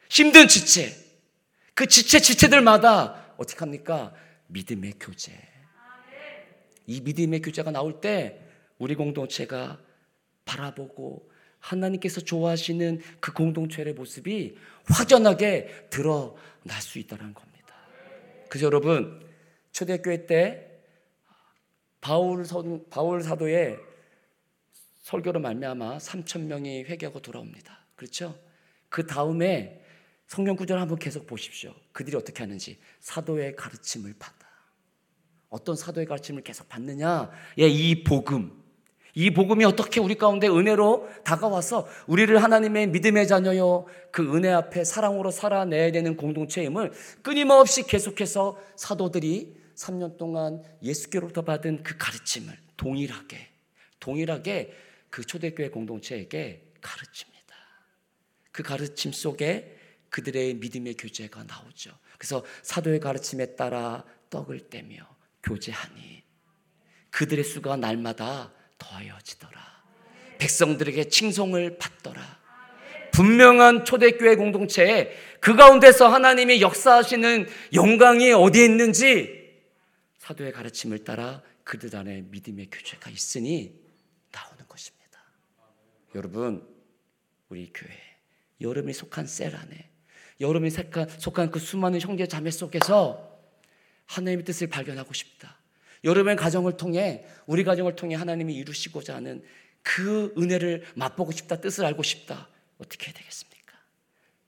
힘든 0.10 0.48
지체, 0.48 0.95
그 1.74 1.88
지체 1.88 2.21
지체들마다 2.21 3.34
어떻게 3.36 3.60
합니까? 3.60 4.13
믿음의 4.48 4.93
교제. 4.98 5.34
이 6.88 7.02
믿음의 7.02 7.41
교제가 7.41 7.71
나올 7.71 8.00
때 8.00 8.39
우리 8.78 8.95
공동체가 8.95 9.78
바라보고 10.45 11.30
하나님께서 11.60 12.21
좋아하시는 12.21 13.02
그 13.19 13.34
공동체의 13.34 13.93
모습이 13.93 14.56
확연하게 14.86 15.88
드러날 15.89 16.80
수 16.80 16.98
있다는 16.98 17.34
겁니다. 17.34 17.55
그래서 18.56 18.68
여러분 18.68 19.22
초대교회 19.74 20.28
때 20.28 20.80
바울 22.00 22.46
선 22.46 22.86
바울 22.89 23.22
사도의 23.22 23.78
설교로 25.02 25.41
말미암아 25.41 25.98
3천 25.98 26.44
명이 26.44 26.86
회개하고 26.86 27.20
돌아옵니다. 27.20 27.86
그렇죠? 27.96 28.39
그 28.88 29.06
다음에 29.06 29.84
성경 30.28 30.56
구절 30.56 30.80
한번 30.80 30.98
계속 30.98 31.28
보십시오. 31.28 31.74
그들이 31.91 32.15
어떻게 32.15 32.44
하는지 32.44 32.80
사도의 33.02 33.58
가르침을 33.58 34.13
받아. 34.18 34.48
어떤 35.50 35.76
사도의 35.76 36.06
가르침을 36.06 36.41
계속 36.41 36.70
받느냐? 36.70 37.30
예, 37.60 37.68
이 37.68 38.06
복음. 38.06 38.63
이 39.17 39.32
복음이 39.32 39.63
어떻게 39.63 40.01
우리 40.01 40.15
가운데 40.15 40.47
은혜로 40.47 41.10
다가와서 41.23 41.88
우리를 42.06 42.43
하나님의 42.43 42.88
믿음의 42.88 43.28
자녀요 43.30 43.86
그 44.12 44.36
은혜 44.36 44.49
앞에 44.49 44.84
사랑으로 44.84 45.32
살아내야 45.32 45.91
되는 45.93 46.17
공동체임을 46.17 46.91
끊임없이 47.21 47.84
계속해서 47.84 48.60
사도들이 48.75 49.56
3년 49.75 50.17
동안 50.17 50.62
예수께로부터 50.84 51.43
받은 51.43 51.84
그 51.84 51.97
가르침을 51.97 52.58
동일하게 52.75 53.49
동일하게 54.01 54.73
그 55.10 55.23
초대교회 55.23 55.69
공동체에게 55.69 56.73
가르칩니다. 56.82 57.56
그 58.51 58.63
가르침 58.63 59.13
속에 59.13 59.78
그들의 60.10 60.56
믿음의 60.56 60.95
교제가 60.95 61.43
나오죠. 61.43 61.91
그래서 62.17 62.43
사도의 62.63 62.99
가르침에 62.99 63.56
따라 63.56 64.04
떡을 64.30 64.69
떼며 64.69 64.97
교제하니 65.43 66.23
그들의 67.12 67.43
수가 67.45 67.78
날마다 67.78 68.54
더하여지더라. 68.78 69.84
백성들에게 70.38 71.10
칭송을 71.10 71.78
받더라. 71.78 72.22
분명한 73.12 73.86
초대교회 73.86 74.36
공동체에 74.36 75.16
그 75.40 75.56
가운데서 75.56 76.08
하나님이 76.08 76.62
역사하시는 76.62 77.48
영광이 77.74 78.34
어디에 78.34 78.66
있는지 78.66 79.46
사도의 80.18 80.52
가르침을 80.52 81.04
따라 81.04 81.42
그들 81.64 81.96
안에 81.96 82.24
믿음의 82.30 82.70
교제가 82.70 83.10
있으니 83.10 83.80
나오는 84.32 84.68
것입니다. 84.68 85.20
여러분, 86.14 86.68
우리 87.48 87.72
교회, 87.74 87.92
여러분이 88.60 88.94
속한 88.94 89.28
셀 89.28 89.56
안에, 89.56 89.90
여러분이 90.42 90.72
속한 91.18 91.52
그 91.52 91.60
수많은 91.60 92.02
형제 92.02 92.28
자매 92.28 92.52
속에서 92.52 93.40
하나님의 94.08 94.44
뜻을 94.44 94.68
발견하고 94.68 95.14
싶다. 95.14 95.55
여러분의 96.06 96.36
가정을 96.38 96.78
통해 96.78 97.26
우리 97.48 97.63
가정을 97.63 97.96
통해 97.96 98.15
하나님이 98.15 98.56
이루시고자 98.56 99.15
하는 99.15 99.44
그 99.82 100.34
은혜를 100.38 100.86
맛보고 100.96 101.32
싶다, 101.32 101.60
뜻을 101.60 101.84
알고 101.86 102.04
싶다. 102.04 102.48
어떻게 102.78 103.08
해야 103.08 103.13
되겠습니까? 103.13 103.78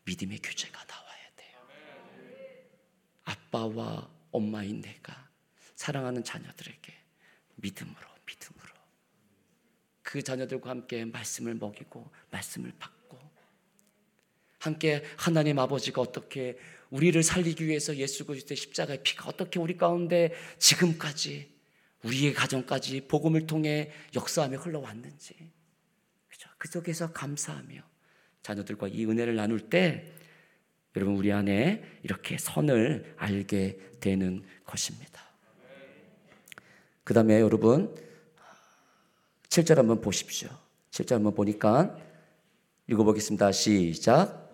믿음의 0.06 0.40
규제가 0.40 0.84
나와야 0.86 1.24
돼요. 1.36 1.58
아빠와 3.26 4.10
엄마인 4.32 4.82
내가 4.82 5.30
사랑하는 5.76 6.24
자녀들에게 6.24 6.94
믿음으로, 7.56 8.08
믿음으로. 8.26 8.74
그 10.04 10.22
자녀들과 10.22 10.70
함께 10.70 11.06
말씀을 11.06 11.56
먹이고, 11.56 12.10
말씀을 12.32 12.72
받고, 12.80 13.20
함께 14.60 15.04
하나님 15.18 15.60
아버지가 15.60 16.02
어떻게 16.02 16.58
우리를 16.90 17.22
살리기 17.22 17.66
위해서 17.66 17.96
예수 17.98 18.26
그리스도의 18.26 18.58
십자가의 18.58 19.04
피가 19.04 19.28
어떻게 19.28 19.60
우리 19.60 19.78
가운데 19.78 20.34
지금까지 20.58 21.56
우리의 22.04 22.34
가정까지 22.34 23.08
복음을 23.08 23.48
통해 23.48 23.92
역사하며 24.16 24.58
흘러왔는지? 24.58 25.36
그 26.58 26.68
속에서 26.70 27.12
감사하며 27.12 27.82
자녀들과 28.42 28.88
이 28.88 29.06
은혜를 29.06 29.36
나눌 29.36 29.70
때 29.70 30.12
여러분 30.96 31.16
우리 31.16 31.32
안에 31.32 31.84
이렇게 32.04 32.38
선을 32.38 33.16
알게 33.18 33.98
되는 34.00 34.44
것입니다. 34.66 35.22
그 37.04 37.14
다음에 37.14 37.40
여러분 37.40 37.96
7절 39.50 39.76
한번 39.76 40.02
보십시오. 40.02 40.50
7절 40.92 41.14
한번 41.14 41.36
보니까 41.36 41.96
읽어보겠습니다. 42.88 43.52
시작. 43.52 44.47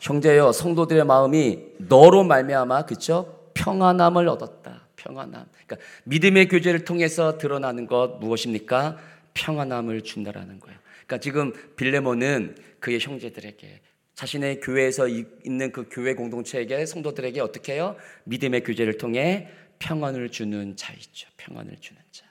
형제여 0.00 0.52
성도들의 0.52 1.04
마음이 1.04 1.58
너로 1.78 2.24
말미암아 2.24 2.86
그쵸 2.86 3.50
평안함을 3.54 4.28
얻었다. 4.28 4.88
평안함. 4.96 5.46
그러니까 5.66 5.76
믿음의 6.04 6.48
교제를 6.48 6.84
통해서 6.84 7.38
드러나는 7.38 7.86
것 7.86 8.18
무엇입니까? 8.20 8.98
평안함을 9.34 10.02
준다라는 10.02 10.60
거예요. 10.60 10.78
그러니까 11.06 11.18
지금 11.18 11.52
빌레몬은 11.76 12.56
그의 12.80 12.98
형제들에게 13.00 13.80
자신의 14.14 14.60
교회에서 14.60 15.08
있는 15.08 15.72
그 15.72 15.88
교회 15.90 16.14
공동체에게 16.14 16.84
성도들에게 16.86 17.40
어떻게 17.40 17.74
해요? 17.74 17.96
믿음의 18.24 18.64
교제를 18.64 18.98
통해 18.98 19.48
평안을 19.78 20.30
주는 20.30 20.76
자이죠. 20.76 21.28
평안을 21.36 21.76
주는 21.80 22.00
자. 22.10 22.26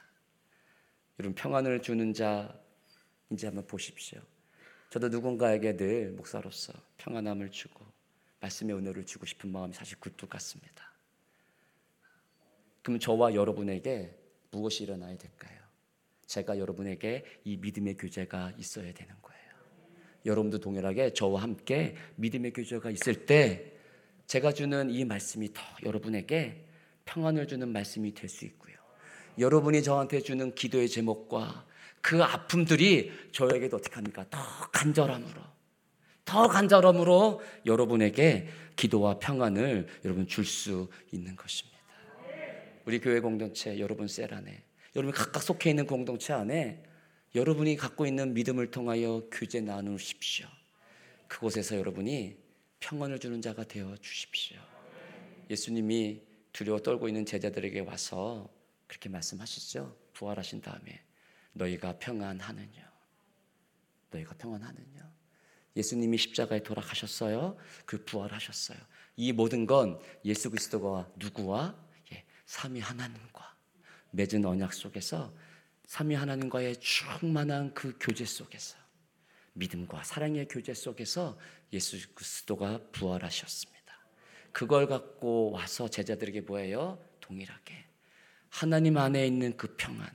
여러분 1.20 1.36
평안을 1.36 1.82
주는 1.82 2.14
자 2.14 2.54
이제 3.32 3.48
한번 3.48 3.66
보십시오. 3.68 4.20
저도 4.90 5.10
누군가에게 5.10 5.78
늘 5.78 6.12
목사로서 6.12 6.74
평안함을 6.98 7.52
주고 7.52 7.86
말씀의 8.40 8.76
은혜를 8.76 9.06
주고 9.06 9.26
싶은 9.26 9.52
마음이 9.52 9.74
사실 9.74 10.00
굴뚝 10.00 10.30
같습니다. 10.30 10.92
그럼 12.82 13.00
저와 13.00 13.36
여러분에게 13.36 14.18
무엇이 14.52 14.84
일어나야 14.84 15.18
될까요? 15.18 15.60
제가 16.26 16.58
여러분에게 16.58 17.24
이 17.44 17.58
믿음의 17.58 17.98
교제가 17.98 18.54
있어야 18.58 18.92
되는 18.94 19.14
거예요. 19.22 19.40
여러분도 20.26 20.60
동일하게 20.60 21.14
저와 21.14 21.44
함께 21.44 21.96
믿음의 22.16 22.54
교제가 22.54 22.90
있을 22.92 23.26
때 23.26 23.74
제가 24.28 24.54
주는 24.54 24.90
이 24.90 25.06
말씀이 25.06 25.54
더 25.54 25.62
여러분에게 25.84 26.66
평안을 27.06 27.48
주는 27.48 27.68
말씀이 27.70 28.14
될 28.14 28.30
수 28.30 28.46
있고요. 28.46 28.76
여러분이 29.38 29.84
저한테 29.84 30.20
주는 30.22 30.54
기도의 30.54 30.90
제목과 30.90 31.66
그 32.02 32.24
아픔들이 32.24 33.12
저에게도 33.32 33.78
어떻게 33.78 33.96
합니까? 33.96 34.26
더 34.30 34.40
간절함으로, 34.72 35.42
더 36.26 36.48
간절함으로 36.48 37.42
여러분에게 37.66 38.48
기도와 38.76 39.20
평안을 39.20 39.88
여러분 40.06 40.28
줄 40.28 40.46
수 40.46 40.90
있는 41.12 41.36
것입니다. 41.36 41.80
우리 42.86 43.00
교회 43.00 43.20
공동체, 43.20 43.78
여러분 43.80 44.08
셀 44.08 44.34
안에, 44.34 44.64
여러분 44.96 45.14
각각 45.14 45.44
속해 45.44 45.70
있는 45.70 45.86
공동체 45.86 46.34
안에 46.34 46.84
여러분이 47.36 47.76
갖고 47.76 48.08
있는 48.08 48.34
믿음을 48.34 48.72
통하여 48.72 49.24
규제 49.32 49.62
나누십시오. 49.62 50.48
그곳에서 51.28 51.78
여러분이 51.78 52.36
평안을 52.80 53.20
주는 53.20 53.42
자가 53.42 53.64
되어 53.66 53.96
주십시오. 53.98 54.58
예수님이 55.50 56.22
두려워 56.54 56.80
떨고 56.80 57.08
있는 57.08 57.26
제자들에게 57.26 57.82
와서 57.82 58.50
그렇게 58.88 59.10
말씀하시죠. 59.10 59.96
부활하신 60.14 60.62
다음에 60.62 61.02
너희가 61.60 62.00
평안하느냐? 62.00 62.92
너희가 64.12 64.34
평안하느냐? 64.36 65.12
예수님이 65.76 66.18
십자가에 66.18 66.64
돌아가셨어요. 66.64 67.58
그 67.86 68.04
부활하셨어요. 68.06 68.78
이 69.18 69.32
모든 69.32 69.66
건 69.66 70.00
예수 70.26 70.50
그리스도가 70.50 71.12
누구와 71.18 71.76
예, 72.14 72.26
삼위 72.46 72.80
하나님과 72.80 73.56
맺은 74.12 74.46
언약 74.46 74.74
속에서 74.74 75.34
삼위 75.86 76.16
하나님과의 76.16 76.78
충만한 76.80 77.74
그 77.74 77.98
교제 78.00 78.26
속에서 78.26 78.78
믿음과 79.54 80.04
사랑의 80.04 80.48
교제 80.48 80.74
속에서 80.74 81.38
예수 81.74 81.98
그리스도가 82.14 82.80
부활하셨습니다. 82.92 83.80
그걸 84.52 84.88
갖고 84.88 85.52
와서 85.52 85.88
제자들에게 85.90 86.42
뭐예요? 86.42 87.04
동일하게 87.20 87.86
하나님 88.50 88.98
안에 88.98 89.28
있는 89.28 89.56
그 89.58 89.76
평안, 89.76 90.10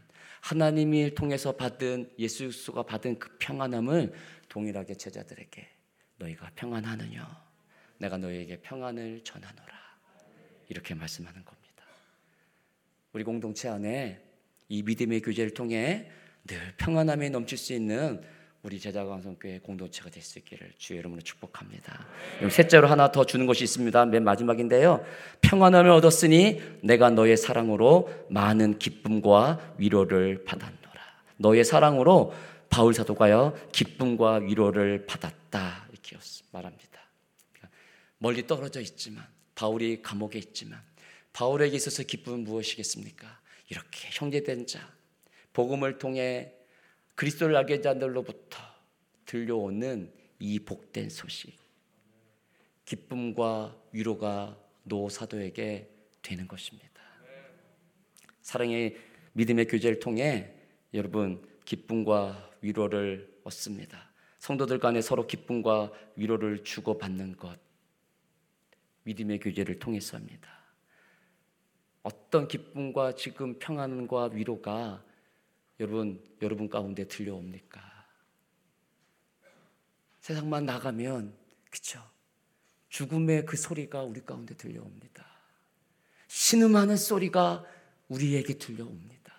하나님이 0.45 1.15
통해서 1.15 1.53
받은 1.53 2.11
예수 2.19 2.45
그리스도가 2.45 2.83
받은 2.83 3.19
그 3.19 3.35
평안함을 3.39 4.13
동일하게 4.51 4.95
제자들에게 4.95 5.67
너희가 6.19 6.51
평안하느냐 6.55 7.45
내가 7.97 8.19
너희에게 8.19 8.61
평안을 8.61 9.25
전하노라 9.25 9.75
이렇게 10.69 10.95
말씀하는 10.95 11.43
겁니다. 11.47 11.85
우리 13.15 13.25
공동체 13.25 13.69
안에 13.69 14.23
이 14.69 14.83
믿음의 14.83 15.23
교제를 15.23 15.55
통해 15.55 16.11
늘 16.47 16.75
평안함에 16.77 17.31
넘칠 17.31 17.57
수 17.57 17.73
있는 17.73 18.23
우리 18.65 18.81
제자광성교회 18.81 19.59
공동체가 19.59 20.09
될 20.09 20.23
수 20.23 20.39
있기를 20.39 20.73
주의 20.79 20.99
이름으로 20.99 21.21
축복합니다. 21.21 22.07
셋째로 22.51 22.89
하나 22.89 23.13
더 23.13 23.27
주는 23.27 23.45
것이 23.45 23.63
있습니다. 23.63 24.07
맨 24.07 24.25
마지막인데요. 24.25 25.05
평안함을 25.43 25.91
얻었으니 25.91 26.63
내가 26.83 27.11
너의 27.11 27.37
사랑으로 27.37 28.27
많은 28.31 28.79
기쁨과 28.79 29.75
위로를 29.77 30.45
받았노라. 30.45 31.01
너의 31.37 31.63
사랑으로 31.63 32.33
바울 32.71 32.95
사도가요 32.95 33.55
기쁨과 33.71 34.37
위로를 34.37 35.05
받았다 35.05 35.87
이렇게 35.93 36.17
말합니다. 36.51 37.01
멀리 38.17 38.47
떨어져 38.47 38.81
있지만 38.81 39.27
바울이 39.55 40.01
감옥에 40.01 40.39
있지만 40.39 40.81
바울에게 41.35 41.77
있어서 41.77 42.03
기쁨은 42.03 42.45
무엇이겠습니까? 42.45 43.41
이렇게 43.69 44.09
형제된 44.13 44.67
자 44.67 44.81
복음을 45.53 45.99
통해 45.99 46.54
그리스도를 47.15 47.57
알게 47.57 47.81
자들로부터 47.81 48.59
들려오는 49.27 50.13
이 50.39 50.59
복된 50.59 51.11
소식, 51.11 51.57
기쁨과 52.85 53.77
위로가 53.93 54.59
노 54.83 55.09
사도에게 55.09 55.89
되는 56.23 56.49
것입니다. 56.49 56.89
사랑의 58.43 58.97
믿음의 59.33 59.67
교제를 59.67 60.01
통해 60.01 60.55
여러분 60.93 61.43
기쁨과 61.65 62.51
위로를 62.61 63.41
얻습니다. 63.45 64.11
성도들 64.39 64.79
간에 64.79 65.01
서로 65.01 65.27
기쁨과 65.27 65.91
위로를 66.17 66.63
주고받는 66.65 67.37
것 67.37 67.59
믿음의 69.05 69.39
교제를 69.41 69.79
통해서입니다. 69.79 70.51
어떤 72.03 72.47
기쁨과 72.47 73.15
지금 73.15 73.59
평안과 73.59 74.31
위로가 74.35 75.03
여러분, 75.81 76.23
여러분 76.41 76.69
가운데 76.69 77.07
들려옵니까? 77.07 77.81
세상만 80.21 80.65
나가면, 80.65 81.35
그쵸? 81.71 82.03
죽음의 82.89 83.45
그 83.45 83.57
소리가 83.57 84.03
우리 84.03 84.25
가운데 84.25 84.55
들려옵니다. 84.55 85.27
신음하는 86.29 86.97
소리가 86.97 87.65
우리에게 88.09 88.55
들려옵니다. 88.55 89.35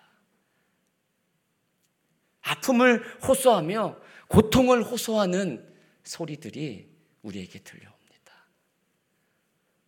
아픔을 2.42 3.02
호소하며 3.26 3.98
고통을 4.28 4.82
호소하는 4.82 5.66
소리들이 6.04 6.88
우리에게 7.22 7.60
들려옵니다. 7.60 7.96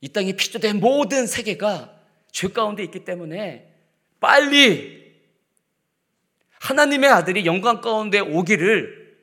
이 0.01 0.09
땅에 0.09 0.33
피조된 0.33 0.81
모든 0.81 1.27
세계가 1.27 2.01
죄 2.33 2.49
가운데 2.49 2.83
있기 2.85 3.05
때문에 3.05 3.75
빨리 4.21 4.98
하나님의 6.61 7.11
아들이 7.11 7.47
영광 7.47 7.81
가운데 7.81 8.21
오기를 8.21 9.17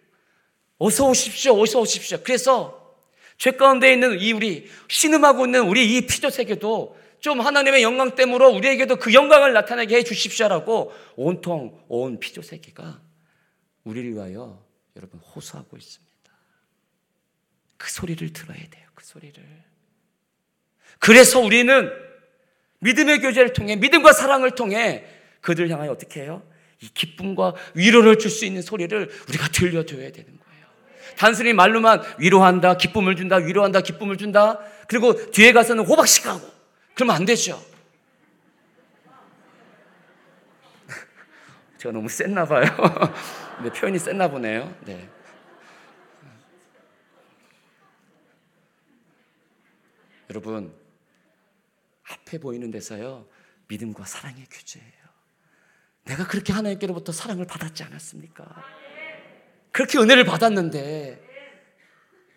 어서 0.77 1.07
오십시오, 1.07 1.59
어서 1.61 1.79
오십시오. 1.79 2.19
그래서 2.23 2.95
죄 3.37 3.51
가운데 3.51 3.91
있는 3.91 4.19
이 4.19 4.31
우리 4.31 4.69
신음하고 4.87 5.45
있는 5.45 5.67
우리 5.67 5.95
이 5.95 6.05
피조 6.05 6.29
세계도 6.29 6.97
좀 7.19 7.41
하나님의 7.41 7.83
영광 7.83 8.15
때문에 8.15 8.45
우리에게도 8.45 8.97
그 8.97 9.13
영광을 9.13 9.53
나타나게 9.53 9.97
해 9.97 10.03
주십시오라고 10.03 10.93
온통 11.15 11.83
온 11.87 12.19
피조 12.19 12.41
세계가 12.41 13.01
우리를 13.83 14.13
위하여 14.13 14.63
여러분 14.95 15.19
호소하고 15.19 15.77
있습니다. 15.77 16.05
그 17.77 17.91
소리를 17.91 18.31
들어야 18.31 18.57
돼요. 18.57 18.87
그 18.93 19.05
소리를. 19.05 19.43
그래서 20.99 21.39
우리는 21.39 21.91
믿음의 22.79 23.19
교제를 23.19 23.53
통해 23.53 23.75
믿음과 23.75 24.13
사랑을 24.13 24.51
통해 24.51 25.05
그들 25.41 25.69
향하여 25.69 25.91
어떻게 25.91 26.21
해요? 26.21 26.41
이 26.81 26.89
기쁨과 26.93 27.53
위로를 27.73 28.17
줄 28.19 28.29
수 28.31 28.45
있는 28.45 28.61
소리를 28.61 29.09
우리가 29.29 29.47
들려줘야 29.49 30.11
되는 30.11 30.37
거예요. 30.37 30.65
단순히 31.17 31.53
말로만 31.53 32.01
위로한다, 32.19 32.77
기쁨을 32.77 33.15
준다, 33.15 33.37
위로한다, 33.37 33.81
기쁨을 33.81 34.17
준다. 34.17 34.59
그리고 34.87 35.13
뒤에 35.31 35.53
가서는 35.53 35.85
호박씩 35.85 36.27
하고 36.27 36.49
그러면 36.93 37.15
안 37.15 37.25
되죠. 37.25 37.63
제가 41.77 41.93
너무 41.93 42.09
셌나 42.09 42.45
봐요. 42.45 42.65
네, 43.63 43.71
표현이 43.71 43.97
셌나 43.99 44.27
보네요. 44.29 44.75
네. 44.85 45.09
여러분, 50.29 50.73
앞에 52.09 52.39
보이는 52.39 52.69
데서요, 52.71 53.27
믿음과 53.67 54.05
사랑의 54.05 54.45
규제예요. 54.49 55.04
내가 56.05 56.27
그렇게 56.27 56.53
하나님께로부터 56.53 57.11
사랑을 57.11 57.45
받았지 57.45 57.83
않았습니까? 57.83 58.45
그렇게 59.71 59.97
은혜를 59.97 60.23
받았는데, 60.23 61.19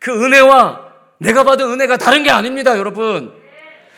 그 0.00 0.24
은혜와 0.24 0.92
내가 1.18 1.44
받은 1.44 1.66
은혜가 1.72 1.96
다른 1.98 2.22
게 2.22 2.30
아닙니다, 2.30 2.76
여러분. 2.78 3.32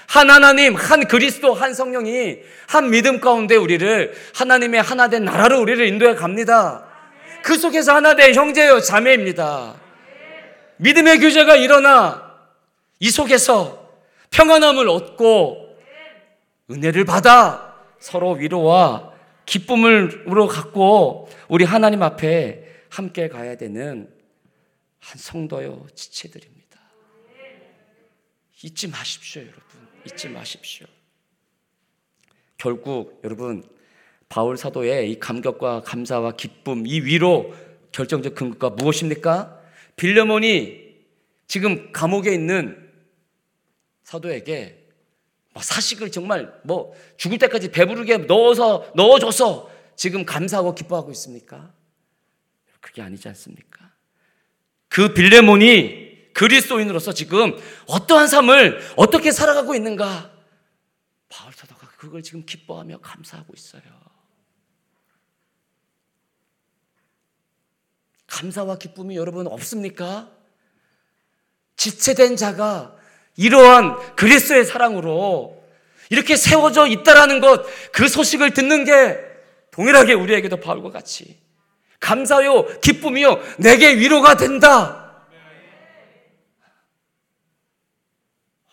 한 0.08 0.28
하나님, 0.28 0.74
한 0.74 1.06
그리스도, 1.06 1.54
한 1.54 1.72
성령이 1.72 2.38
한 2.66 2.90
믿음 2.90 3.20
가운데 3.20 3.54
우리를 3.54 4.12
하나님의 4.34 4.82
하나된 4.82 5.24
나라로 5.24 5.60
우리를 5.60 5.86
인도해 5.86 6.16
갑니다. 6.16 6.84
그 7.44 7.56
속에서 7.56 7.94
하나된 7.94 8.34
형제요, 8.34 8.80
자매입니다. 8.80 9.76
믿음의 10.78 11.20
교제가 11.20 11.54
일어나 11.56 12.34
이 12.98 13.08
속에서 13.08 13.88
평안함을 14.30 14.88
얻고 14.88 15.76
은혜를 16.70 17.04
받아 17.04 17.76
서로 18.00 18.32
위로와 18.32 19.09
기쁨으로 19.50 20.46
갖고 20.46 21.28
우리 21.48 21.64
하나님 21.64 22.04
앞에 22.04 22.84
함께 22.88 23.28
가야 23.28 23.56
되는 23.56 24.08
한 25.00 25.18
성도요 25.18 25.88
지체들입니다. 25.92 26.80
잊지 28.62 28.86
마십시오, 28.86 29.42
여러분. 29.42 29.64
잊지 30.06 30.28
마십시오. 30.28 30.86
결국 32.58 33.20
여러분 33.24 33.64
바울 34.28 34.56
사도의 34.56 35.10
이 35.10 35.18
감격과 35.18 35.82
감사와 35.82 36.36
기쁨, 36.36 36.86
이 36.86 37.00
위로 37.00 37.52
결정적 37.90 38.36
근거가 38.36 38.76
무엇입니까? 38.76 39.60
빌레몬이 39.96 40.94
지금 41.48 41.90
감옥에 41.90 42.32
있는 42.32 42.88
사도에게 44.04 44.76
뭐 44.76 44.79
사식을 45.58 46.12
정말 46.12 46.52
뭐 46.62 46.94
죽을 47.16 47.38
때까지 47.38 47.70
배부르게 47.70 48.18
넣어서 48.18 48.90
넣어줘서 48.94 49.70
지금 49.96 50.24
감사하고 50.24 50.74
기뻐하고 50.74 51.10
있습니까? 51.12 51.72
그게 52.80 53.02
아니지 53.02 53.28
않습니까? 53.28 53.90
그 54.88 55.12
빌레몬이 55.12 56.32
그리스도인으로서 56.32 57.12
지금 57.12 57.56
어떠한 57.86 58.28
삶을 58.28 58.80
어떻게 58.96 59.32
살아가고 59.32 59.74
있는가? 59.74 60.32
바울 61.28 61.52
사도가 61.52 61.88
그걸 61.96 62.22
지금 62.22 62.46
기뻐하며 62.46 62.98
감사하고 63.00 63.52
있어요. 63.54 63.82
감사와 68.26 68.78
기쁨이 68.78 69.16
여러분 69.16 69.46
없습니까? 69.48 70.30
지체된 71.76 72.36
자가 72.36 72.96
이러한 73.40 74.16
그리스도의 74.16 74.66
사랑으로 74.66 75.64
이렇게 76.10 76.36
세워져 76.36 76.86
있다라는 76.86 77.40
것, 77.40 77.64
그 77.90 78.06
소식을 78.06 78.52
듣는 78.52 78.84
게 78.84 79.18
동일하게 79.70 80.12
우리에게도 80.12 80.58
바울과 80.58 80.90
같이 80.90 81.40
감사요, 82.00 82.66
기쁨이요, 82.80 83.40
내게 83.58 83.96
위로가 83.96 84.36
된다. 84.36 85.26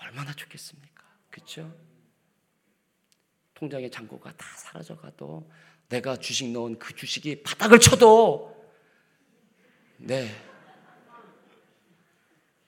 얼마나 0.01 0.33
좋겠습니까? 0.33 1.03
그렇죠? 1.29 1.73
통장의 3.53 3.89
잔고가 3.89 4.33
다 4.35 4.45
사라져가도 4.57 5.49
내가 5.87 6.17
주식 6.17 6.51
넣은 6.51 6.77
그 6.77 6.93
주식이 6.93 7.43
바닥을 7.43 7.79
쳐도 7.79 8.53
네 9.97 10.29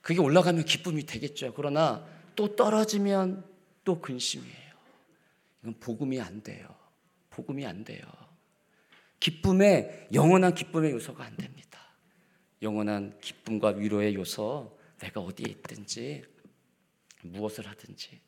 그게 0.01 0.19
올라가면 0.19 0.65
기쁨이 0.65 1.05
되겠죠. 1.05 1.53
그러나 1.55 2.05
또 2.35 2.55
떨어지면 2.55 3.45
또 3.83 3.99
근심이에요. 3.99 4.69
이건 5.61 5.79
복음이 5.79 6.19
안 6.21 6.41
돼요. 6.41 6.67
복음이 7.29 7.65
안 7.65 7.83
돼요. 7.83 8.01
기쁨에 9.19 10.07
영원한 10.13 10.55
기쁨의 10.55 10.91
요소가 10.91 11.25
안 11.25 11.35
됩니다. 11.35 11.79
영원한 12.61 13.19
기쁨과 13.19 13.69
위로의 13.69 14.15
요소 14.15 14.77
내가 14.99 15.21
어디에 15.21 15.51
있든지 15.51 16.23
무엇을 17.23 17.67
하든지 17.67 18.21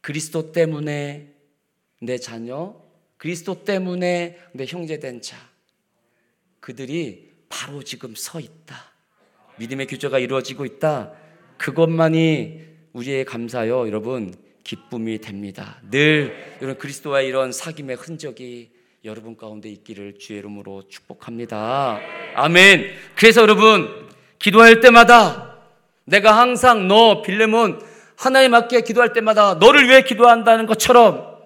그리스도 0.00 0.52
때문에 0.52 1.34
내 2.00 2.18
자녀, 2.18 2.80
그리스도 3.16 3.64
때문에 3.64 4.38
내 4.52 4.64
형제 4.66 4.98
된 4.98 5.20
자, 5.20 5.36
그들이 6.60 7.34
바로 7.48 7.82
지금 7.82 8.14
서 8.14 8.38
있다. 8.38 8.95
믿음의 9.58 9.86
규제가 9.86 10.18
이루어지고 10.18 10.64
있다. 10.64 11.12
그것만이 11.56 12.60
우리의 12.92 13.24
감사요, 13.24 13.86
여러분, 13.86 14.34
기쁨이 14.64 15.18
됩니다. 15.20 15.80
늘 15.90 16.56
이런 16.60 16.76
그리스도와의 16.76 17.28
이런 17.28 17.50
사귐의 17.50 17.96
흔적이 17.98 18.70
여러분 19.04 19.36
가운데 19.36 19.68
있기를 19.68 20.18
주의 20.18 20.38
이름으로 20.40 20.88
축복합니다. 20.88 22.00
아멘. 22.34 22.90
그래서 23.14 23.42
여러분, 23.42 24.08
기도할 24.38 24.80
때마다 24.80 25.58
내가 26.04 26.36
항상 26.38 26.88
너 26.88 27.22
빌레몬 27.22 27.80
하나님 28.16 28.54
앞에 28.54 28.80
기도할 28.80 29.12
때마다 29.12 29.54
너를 29.54 29.88
위해 29.88 30.02
기도한다는 30.02 30.66
것처럼 30.66 31.36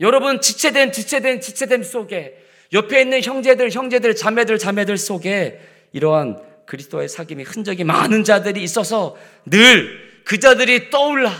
여러분 0.00 0.40
지체된 0.40 0.92
지체된 0.92 1.40
지체됨 1.40 1.82
속에 1.82 2.38
옆에 2.72 3.02
있는 3.02 3.22
형제들 3.22 3.70
형제들 3.70 4.16
자매들 4.16 4.58
자매들 4.58 4.96
속에 4.96 5.60
이러한 5.92 6.51
그리스도의 6.66 7.08
사귐이 7.08 7.44
흔적이 7.46 7.84
많은 7.84 8.24
자들이 8.24 8.62
있어서 8.62 9.16
늘 9.46 10.12
그 10.24 10.38
자들이 10.38 10.90
떠올라 10.90 11.32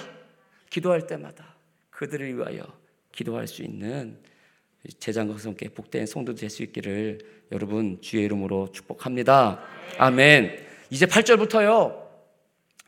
기도할 0.71 1.07
때마다 1.07 1.55
그들을 1.91 2.37
위하여 2.37 2.65
기도할 3.13 3.47
수 3.47 3.63
있는 3.63 4.19
제장과 4.99 5.39
성께 5.39 5.69
복된 5.69 6.07
성도 6.07 6.35
될 6.35 6.51
수 6.51 6.63
있기를 6.63 7.21
여러분 7.53 8.01
주의 8.01 8.25
이름으로 8.25 8.73
축복합니다. 8.73 9.63
아멘. 9.99 10.67
이제 10.91 11.07
8절부터요. 11.07 12.03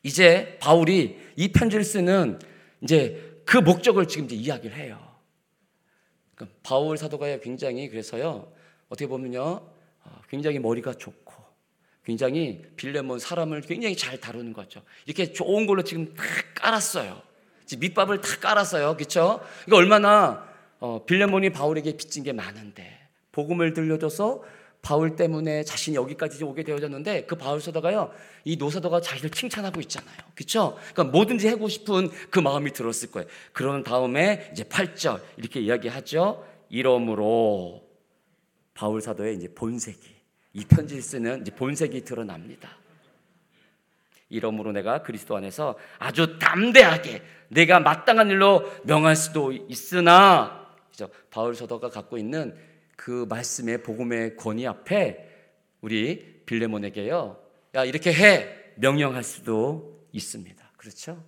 이제 0.03 0.59
바울이 0.61 1.19
이 1.37 1.49
편지를 1.53 1.85
쓰는 1.85 2.39
이제 2.81 3.41
그 3.45 3.59
목적을 3.59 4.09
지금 4.09 4.25
이제 4.27 4.35
이야기를 4.35 4.77
해요. 4.77 4.99
그러니까 6.35 6.59
바울 6.63 6.97
사도가 6.97 7.39
굉장히 7.41 7.89
그래서요. 7.89 8.53
어떻게 8.89 9.07
보면요. 9.07 9.41
어, 10.05 10.23
굉장히 10.29 10.59
머리가 10.59 10.95
좋고 10.95 11.24
굉장히 12.05 12.63
빌레몬 12.77 13.19
사람을 13.19 13.63
굉장히 13.63 13.97
잘 13.97 14.21
다루는 14.21 14.53
거죠. 14.53 14.83
이렇게 15.07 15.33
좋은 15.33 15.67
걸로 15.67 15.83
지금 15.83 16.15
다 16.15 16.25
깔았어요. 16.55 17.23
밑밥을 17.79 18.21
다 18.21 18.37
깔았어요. 18.41 18.97
그렇죠? 18.97 19.41
이거 19.67 19.77
얼마나 19.77 20.47
어, 20.81 21.05
빌레몬이 21.05 21.51
바울에게 21.51 21.97
빚진 21.97 22.23
게 22.23 22.33
많은데 22.33 23.09
복음을 23.33 23.73
들려줘서 23.73 24.43
바울 24.85 25.17
때문에 25.17 25.65
자신이 25.65 25.97
여기까지 25.97 26.45
오게 26.45 26.63
되어졌는데 26.63 27.25
그 27.25 27.37
바울 27.37 27.61
사도가요 27.61 28.13
이 28.45 28.57
노사도가 28.57 29.01
자기를 29.01 29.31
칭찬하고 29.31 29.81
있잖아요 29.81 30.17
그렇죠? 30.35 30.77
그러니까 30.93 31.05
뭐든지 31.05 31.49
하고 31.49 31.69
싶은 31.69 32.11
그 32.29 32.39
마음이 32.39 32.73
들었을 32.73 33.11
거예요 33.11 33.27
그런 33.55 33.83
다음에 33.83 34.51
이제 34.53 34.63
8절 34.65 35.23
이렇게 35.39 35.61
이야기하죠 35.61 36.45
이러므로 36.69 37.83
바울 38.75 39.01
사도의 39.01 39.37
이제 39.37 39.49
본색이 39.55 40.14
이 40.55 40.65
편지를 40.65 41.03
쓰는 41.03 41.45
본색이 41.57 42.05
드러납니다 42.05 42.71
이러므로 44.31 44.73
내가 44.73 45.03
그리스도 45.03 45.37
안에서 45.37 45.77
아주 45.99 46.39
담대하게 46.39 47.23
내가 47.49 47.81
마땅한 47.81 48.31
일로 48.31 48.65
명할 48.85 49.15
수도 49.15 49.53
있으나 49.53 50.65
그죠? 50.91 51.09
바울 51.31 51.55
사도가 51.55 51.91
갖고 51.91 52.17
있는 52.17 52.57
그 52.97 53.27
말씀의 53.29 53.83
복음의 53.83 54.37
권위 54.37 54.67
앞에 54.67 55.29
우리 55.81 56.43
빌레몬에게요. 56.47 57.37
야, 57.75 57.85
이렇게 57.85 58.13
해. 58.13 58.65
명령할 58.77 59.23
수도 59.23 60.07
있습니다. 60.13 60.65
그렇죠? 60.77 61.23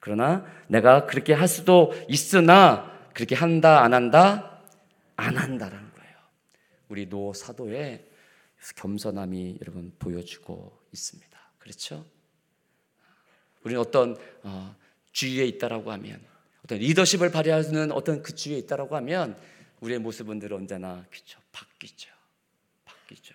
그러나 0.00 0.44
내가 0.68 1.06
그렇게 1.06 1.32
할 1.32 1.48
수도 1.48 1.92
있으나 2.08 2.92
그렇게 3.14 3.34
한다, 3.34 3.82
안 3.82 3.94
한다? 3.94 4.62
안 5.16 5.36
한다라는 5.36 5.90
거예요. 5.92 6.16
우리 6.88 7.08
노 7.08 7.32
사도의 7.32 8.04
겸손함이 8.76 9.58
여러분 9.60 9.92
보여주고 9.98 10.78
있습니다. 10.92 11.38
그렇죠? 11.58 12.04
우리는 13.62 13.80
어떤 13.80 14.16
어, 14.42 14.74
주위에 15.12 15.46
있다라고 15.46 15.92
하면 15.92 16.20
어떤 16.64 16.78
리더십을 16.78 17.30
발휘하는 17.30 17.92
어떤 17.92 18.22
그 18.22 18.34
주위에 18.34 18.58
있다라고 18.58 18.96
하면 18.96 19.38
우리의 19.80 20.00
모습은 20.00 20.38
늘 20.38 20.52
언제나 20.52 21.04
그죠 21.10 21.38
바뀌죠. 21.52 22.10
바뀌죠. 22.84 23.34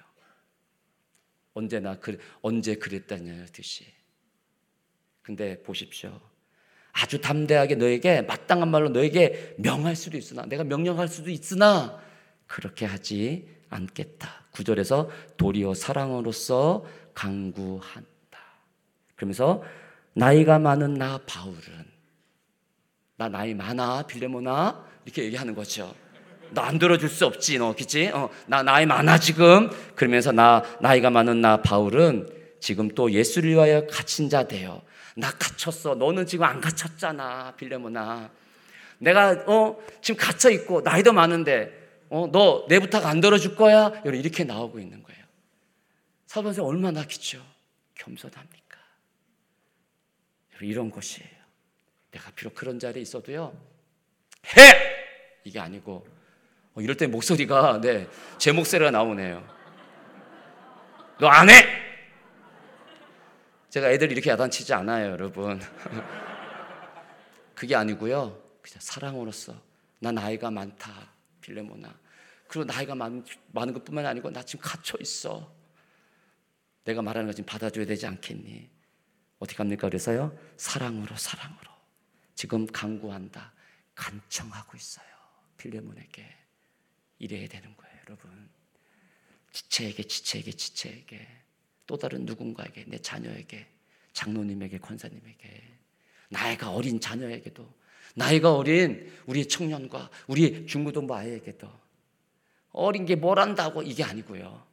언제나 1.54 2.00
그 2.00 2.18
언제 2.42 2.76
그랬다는 2.76 3.46
듯이. 3.48 3.86
근데 5.22 5.62
보십시오. 5.62 6.20
아주 6.92 7.20
담대하게 7.22 7.76
너에게 7.76 8.22
마땅한 8.22 8.70
말로 8.70 8.90
너에게 8.90 9.56
명할 9.58 9.96
수도 9.96 10.18
있으나 10.18 10.46
내가 10.46 10.64
명령할 10.64 11.08
수도 11.08 11.30
있으나 11.30 12.00
그렇게 12.46 12.86
하지 12.86 13.48
않겠다. 13.70 14.43
구절에서 14.54 15.10
도리어 15.38 15.74
사랑으로서 15.74 16.86
강구한다. 17.14 18.40
그러면서 19.16 19.64
나이가 20.14 20.60
많은 20.60 20.94
나 20.94 21.20
바울은 21.26 21.62
나 23.18 23.30
나이 23.30 23.54
많아 23.54 24.04
빌레모나 24.04 24.86
이렇게 25.06 25.24
얘기하는 25.26 25.54
거죠. 25.56 25.94
너 26.54 26.62
안 26.62 26.80
들어줄 26.80 27.10
수 27.10 27.26
없지 27.26 27.58
너 27.58 27.74
그치? 27.76 28.10
어, 28.10 28.30
나 28.48 28.64
나이 28.64 28.86
많아 28.86 29.18
지금 29.18 29.70
그러면서 29.96 30.32
나 30.32 30.64
나이가 30.80 31.10
많은 31.10 31.42
나 31.42 31.58
바울은 31.62 32.30
지금 32.60 32.90
또 32.90 33.12
예수를 33.12 33.52
위하여 33.52 33.86
갇힌 33.88 34.30
자 34.30 34.44
되어 34.48 34.82
나 35.16 35.32
갇혔어 35.32 35.96
너는 35.96 36.26
지금 36.26 36.46
안 36.46 36.62
갇혔잖아 36.62 37.54
빌레모나 37.58 38.30
내가 39.00 39.44
어 39.48 39.78
지금 40.02 40.18
갇혀 40.20 40.50
있고 40.52 40.82
나이도 40.82 41.12
많은데 41.12 41.83
어 42.14 42.28
너 42.32 42.68
내 42.68 42.80
부탁 42.80 43.06
안 43.08 43.20
들어줄 43.22 43.56
거야 43.56 43.90
이렇게 44.06 44.44
나오고 44.44 44.80
있는 44.80 45.02
거예요 45.02 45.24
사도 46.28 46.54
선 46.54 46.66
얼마나 46.66 47.04
기죠 47.06 47.44
겸손합니까 47.96 48.78
이런 50.62 50.92
것이에요 50.92 51.30
내가 52.12 52.32
비록 52.32 52.54
그런 52.54 52.78
자리에 52.80 53.02
있어도요 53.02 53.58
해 54.56 54.62
이게 55.44 55.60
아니고 55.60 56.06
어, 56.76 56.82
이럴 56.82 56.96
때 56.98 57.06
목소리가 57.08 57.82
네, 57.82 58.08
제 58.40 58.52
목소리가 58.52 58.90
나오네요. 58.90 59.48
너 61.20 61.28
안 61.28 61.48
해? 61.50 61.54
제가 63.70 63.92
애들 63.92 64.12
이렇게 64.12 64.32
야단치지 64.32 64.74
않아요, 64.74 65.12
여러분. 65.12 65.62
그게 67.54 67.76
아니고요. 67.76 68.42
그냥 68.62 68.80
사랑으로서 68.80 69.56
나 70.00 70.12
나이가 70.12 70.50
많다, 70.50 70.92
빌레모나. 71.42 71.94
그리고 72.54 72.66
나이가 72.66 72.94
많, 72.94 73.26
많은 73.48 73.74
것뿐만 73.74 74.06
아니고 74.06 74.30
나 74.30 74.44
지금 74.44 74.64
갇혀 74.64 74.96
있어. 75.02 75.52
내가 76.84 77.02
말하는 77.02 77.26
거 77.26 77.34
지금 77.34 77.48
받아줘야 77.48 77.84
되지 77.84 78.06
않겠니? 78.06 78.70
어떻게 79.40 79.58
합니까? 79.58 79.90
그래서요, 79.90 80.38
사랑으로 80.56 81.16
사랑으로 81.16 81.72
지금 82.36 82.68
강구한다, 82.68 83.54
간청하고 83.96 84.78
있어요, 84.78 85.08
빌레몬에게. 85.58 86.30
이래야 87.18 87.48
되는 87.48 87.76
거예요, 87.76 87.96
여러분. 88.06 88.50
지체에게, 89.52 90.04
지체에게, 90.04 90.52
지체에게, 90.52 91.28
또 91.88 91.98
다른 91.98 92.24
누군가에게, 92.24 92.86
내 92.86 93.00
자녀에게, 93.00 93.66
장로님에게, 94.12 94.78
권사님에게, 94.78 95.74
나이가 96.30 96.70
어린 96.70 97.00
자녀에게도, 97.00 97.68
나이가 98.14 98.56
어린 98.56 99.12
우리 99.26 99.48
청년과 99.48 100.12
우리 100.28 100.68
중고등부 100.68 101.16
아이에게도, 101.16 101.83
어린 102.74 103.06
게뭘 103.06 103.40
한다고 103.40 103.82
이게 103.82 104.04
아니고요. 104.04 104.66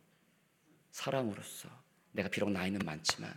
사랑으로서 0.91 1.69
내가 2.13 2.29
비록 2.29 2.51
나이는 2.51 2.81
많지만, 2.85 3.33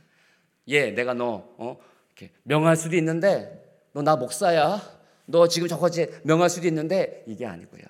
예, 0.68 0.90
내가 0.92 1.14
너 1.14 1.54
어, 1.58 1.80
이렇게 2.16 2.34
명할 2.44 2.76
수도 2.76 2.96
있는데, 2.96 3.60
너 3.94 4.02
나 4.02 4.16
목사야. 4.16 5.04
너 5.26 5.48
지금 5.48 5.68
저거지 5.68 6.08
명할 6.24 6.50
수도 6.50 6.68
있는데 6.68 7.24
이게 7.28 7.46
아니고요. 7.46 7.84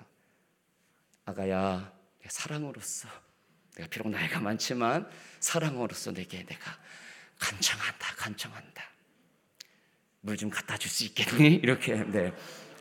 아가야, 1.24 1.92
사랑으로서 2.28 3.08
내가 3.76 3.88
비록 3.88 4.08
나이가 4.08 4.38
많지만 4.40 5.08
사랑으로서 5.40 6.12
내게 6.12 6.44
내가 6.44 6.78
간청한다, 7.38 8.14
간청한다. 8.16 8.84
물 10.20 10.36
좀 10.36 10.48
갖다 10.50 10.76
줄 10.78 10.90
수 10.90 11.04
있겠니? 11.04 11.54
이렇게 11.64 11.96
네 12.04 12.32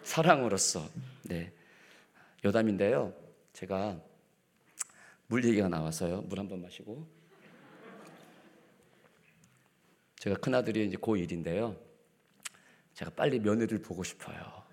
사랑으로서 0.03 0.87
네 1.23 1.51
여담인데요. 2.43 3.13
제가 3.63 3.97
물 5.27 5.45
얘기가 5.45 5.69
나와서요. 5.69 6.21
물 6.23 6.37
한 6.39 6.49
번 6.49 6.61
마시고 6.61 7.07
제가 10.17 10.35
큰 10.37 10.53
아들이 10.55 10.85
이제 10.87 10.97
고1인데요. 10.97 11.77
제가 12.93 13.11
빨리 13.11 13.39
며느리를 13.39 13.81
보고 13.81 14.03
싶어요. 14.03 14.63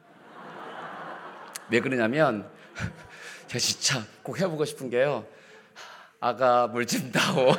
왜 1.70 1.80
그러냐면 1.80 2.50
제가 3.46 3.58
진짜 3.60 4.04
꼭 4.22 4.40
해보고 4.40 4.64
싶은 4.64 4.90
게요. 4.90 5.26
아가 6.18 6.66
물 6.66 6.84
좀 6.86 7.10
다오. 7.12 7.50
어, 7.50 7.54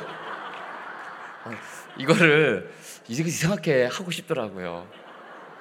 이거를 1.98 2.70
이상하게 3.08 3.86
하고 3.86 4.10
싶더라고요. 4.10 4.86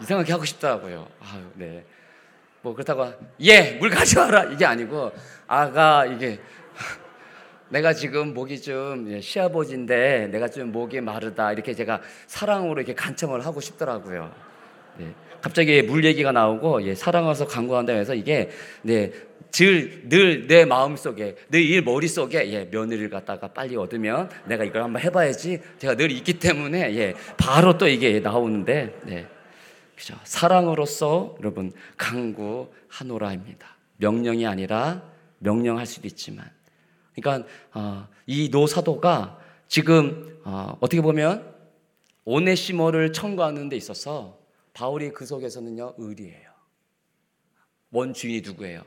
이상하게 0.01 0.31
하고 0.33 0.43
싶더라고요. 0.45 1.09
아유, 1.21 1.51
네. 1.55 1.85
뭐 2.61 2.73
그렇다고 2.73 3.11
예, 3.41 3.77
물 3.79 3.89
가져와라 3.89 4.45
이게 4.45 4.65
아니고 4.65 5.11
아가 5.47 6.05
이게 6.05 6.39
내가 7.69 7.93
지금 7.93 8.33
목이 8.33 8.61
좀 8.61 9.07
예, 9.09 9.19
시아버지인데 9.19 10.27
내가 10.27 10.47
좀 10.47 10.71
목이 10.71 11.01
마르다 11.01 11.53
이렇게 11.53 11.73
제가 11.73 12.01
사랑으로 12.27 12.81
이렇게 12.81 12.93
간청을 12.93 13.45
하고 13.45 13.61
싶더라고요. 13.61 14.31
네. 14.97 15.13
갑자기 15.41 15.81
물 15.81 16.05
얘기가 16.05 16.31
나오고 16.31 16.83
예, 16.83 16.93
사랑해서 16.93 17.47
간구한다 17.47 17.93
해서 17.93 18.13
이게 18.13 18.51
네, 18.83 19.11
늘내 19.51 20.65
마음 20.65 20.95
속에 20.95 21.35
늘 21.49 21.81
머릿 21.81 22.09
속에 22.09 22.51
예, 22.53 22.65
며느리를 22.69 23.09
갖다가 23.09 23.47
빨리 23.47 23.75
얻으면 23.75 24.29
내가 24.45 24.63
이걸 24.63 24.83
한번 24.83 25.01
해봐야지 25.01 25.61
제가 25.79 25.95
늘 25.95 26.11
있기 26.11 26.33
때문에 26.37 26.95
예, 26.95 27.15
바로 27.37 27.77
또 27.77 27.87
이게 27.87 28.19
나오는데 28.19 28.99
네. 29.03 29.25
그죠 30.01 30.19
사랑으로서 30.23 31.35
여러분 31.41 31.71
강구하노라입니다 31.95 33.77
명령이 33.97 34.47
아니라 34.47 35.07
명령할 35.37 35.85
수도 35.85 36.07
있지만 36.07 36.49
그러니까 37.13 37.47
어, 37.71 38.07
이 38.25 38.49
노사도가 38.49 39.39
지금 39.67 40.41
어, 40.43 40.75
어떻게 40.81 41.03
보면 41.03 41.53
오네시모를 42.25 43.13
청구하는 43.13 43.69
데 43.69 43.75
있어서 43.75 44.39
바울이 44.73 45.11
그 45.11 45.27
속에서는요 45.27 45.93
의리예요 45.99 46.49
원 47.91 48.13
주인이 48.13 48.41
누구예요? 48.41 48.83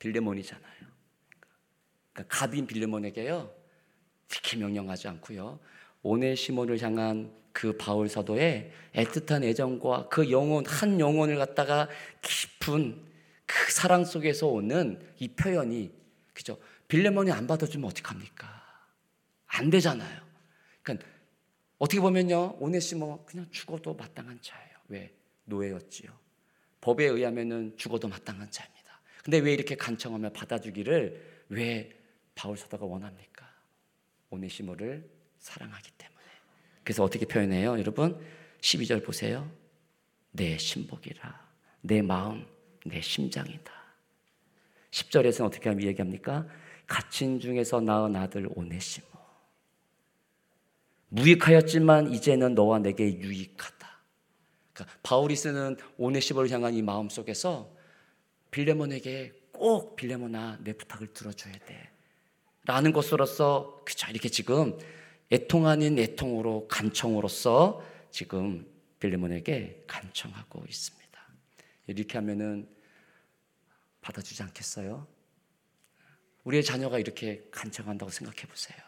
빌레몬이잖아요. 0.00 0.88
그러니까 2.12 2.36
갑인 2.36 2.66
빌레몬에게요. 2.66 3.50
특히 4.26 4.58
명령하지 4.58 5.08
않고요. 5.08 5.60
오네시몬을 6.02 6.82
향한 6.82 7.32
그 7.58 7.76
바울 7.76 8.08
사도의 8.08 8.70
애틋한 8.94 9.42
애정과 9.42 10.10
그 10.10 10.30
영혼 10.30 10.64
한 10.64 11.00
영혼을 11.00 11.38
갖다가 11.38 11.88
깊은 12.22 13.04
그 13.46 13.72
사랑 13.72 14.04
속에서 14.04 14.46
오는 14.46 15.04
이 15.18 15.26
표현이 15.26 15.90
그죠? 16.32 16.56
빌레몬이 16.86 17.32
안 17.32 17.48
받아주면 17.48 17.90
어떡합니까? 17.90 18.46
안 19.48 19.70
되잖아요. 19.70 20.22
그러니까 20.84 21.08
어떻게 21.78 22.00
보면요. 22.00 22.58
오네시모 22.60 23.24
그냥 23.26 23.48
죽어도 23.50 23.92
마땅한 23.92 24.38
자예요. 24.40 24.76
왜? 24.86 25.12
노예였지요. 25.46 26.16
법에 26.80 27.06
의하면은 27.06 27.74
죽어도 27.76 28.06
마땅한 28.06 28.52
자입니다. 28.52 29.00
근데 29.24 29.38
왜 29.38 29.52
이렇게 29.52 29.74
간청하며 29.74 30.30
받아주기를 30.30 31.44
왜 31.48 31.90
바울 32.36 32.56
사도가 32.56 32.86
원합니까? 32.86 33.52
오네시모를 34.30 35.10
사랑하기. 35.40 35.97
그래서 36.88 37.04
어떻게 37.04 37.26
표현해요? 37.26 37.78
여러분 37.78 38.18
12절 38.62 39.04
보세요. 39.04 39.46
내 40.30 40.56
신복이라 40.56 41.48
내 41.82 42.00
마음 42.00 42.46
내 42.86 43.02
심장이다. 43.02 43.70
10절에서는 44.90 45.44
어떻게 45.44 45.68
하면 45.68 45.86
얘기합니까? 45.86 46.46
갇힌 46.86 47.40
중에서 47.40 47.82
낳은 47.82 48.16
아들 48.16 48.48
오네시모. 48.54 49.06
무익하였지만 51.10 52.10
이제는 52.10 52.54
너와 52.54 52.78
내게 52.78 53.04
유익하다. 53.18 53.86
그러니까 54.72 54.98
바울이 55.02 55.36
쓰는 55.36 55.76
오네시모를 55.98 56.50
향한 56.50 56.72
이 56.72 56.80
마음 56.80 57.10
속에서 57.10 57.70
빌레몬에게 58.50 59.34
꼭 59.52 59.94
빌레몬아 59.94 60.60
내 60.64 60.72
부탁을 60.72 61.12
들어줘야 61.12 61.52
돼. 61.66 61.90
라는 62.64 62.94
것으로서 62.94 63.82
그쵸 63.84 64.10
이렇게 64.10 64.30
지금 64.30 64.78
애통 65.30 65.66
아닌 65.66 65.98
애통으로 65.98 66.68
간청으로서 66.68 67.84
지금 68.10 68.66
빌레몬에게 68.98 69.84
간청하고 69.86 70.64
있습니다. 70.66 71.08
이렇게 71.88 72.18
하면은 72.18 72.68
받아주지 74.00 74.42
않겠어요? 74.42 75.06
우리의 76.44 76.64
자녀가 76.64 76.98
이렇게 76.98 77.46
간청한다고 77.50 78.10
생각해 78.10 78.42
보세요. 78.48 78.78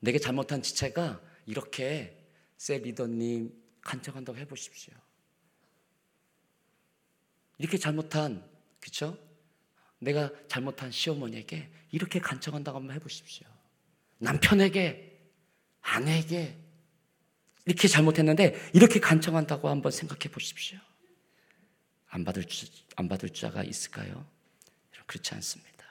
내게 0.00 0.18
잘못한 0.18 0.62
지체가 0.62 1.22
이렇게 1.46 2.28
세 2.58 2.78
리더님, 2.78 3.52
간청한다고 3.80 4.38
해보십시오. 4.38 4.94
이렇게 7.58 7.78
잘못한 7.78 8.46
그쵸? 8.80 9.18
내가 9.98 10.30
잘못한 10.48 10.90
시어머니에게 10.90 11.70
이렇게 11.90 12.20
간청한다고 12.20 12.78
한번 12.78 12.94
해보십시오. 12.96 13.55
남편에게 14.18 15.20
아내에게 15.80 16.56
이렇게 17.64 17.88
잘못했는데 17.88 18.70
이렇게 18.72 19.00
간청한다고 19.00 19.68
한번 19.68 19.92
생각해 19.92 20.32
보십시오. 20.32 20.78
안 22.08 22.24
받을 22.24 22.44
주, 22.44 22.66
안 22.96 23.08
받을 23.08 23.30
자가 23.30 23.62
있을까요? 23.64 24.26
그렇지 25.06 25.34
않습니다. 25.34 25.84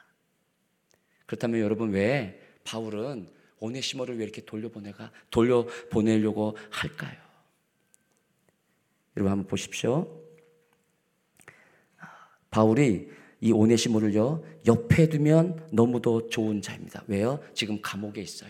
그렇다면 1.25 1.59
여러분 1.61 1.91
왜 1.91 2.41
바울은 2.63 3.29
오네시모를 3.59 4.17
왜 4.17 4.23
이렇게 4.23 4.43
돌려보내가 4.43 5.11
돌려보내려고 5.31 6.57
할까요? 6.71 7.17
여러분 9.15 9.31
한번 9.31 9.47
보십시오. 9.47 10.21
바울이 12.51 13.09
이 13.45 13.51
오네시모를요 13.51 14.43
옆에 14.65 15.07
두면 15.07 15.67
너무도 15.71 16.29
좋은 16.29 16.63
자입니다. 16.63 17.03
왜요? 17.05 17.39
지금 17.53 17.79
감옥에 17.79 18.19
있어요. 18.19 18.49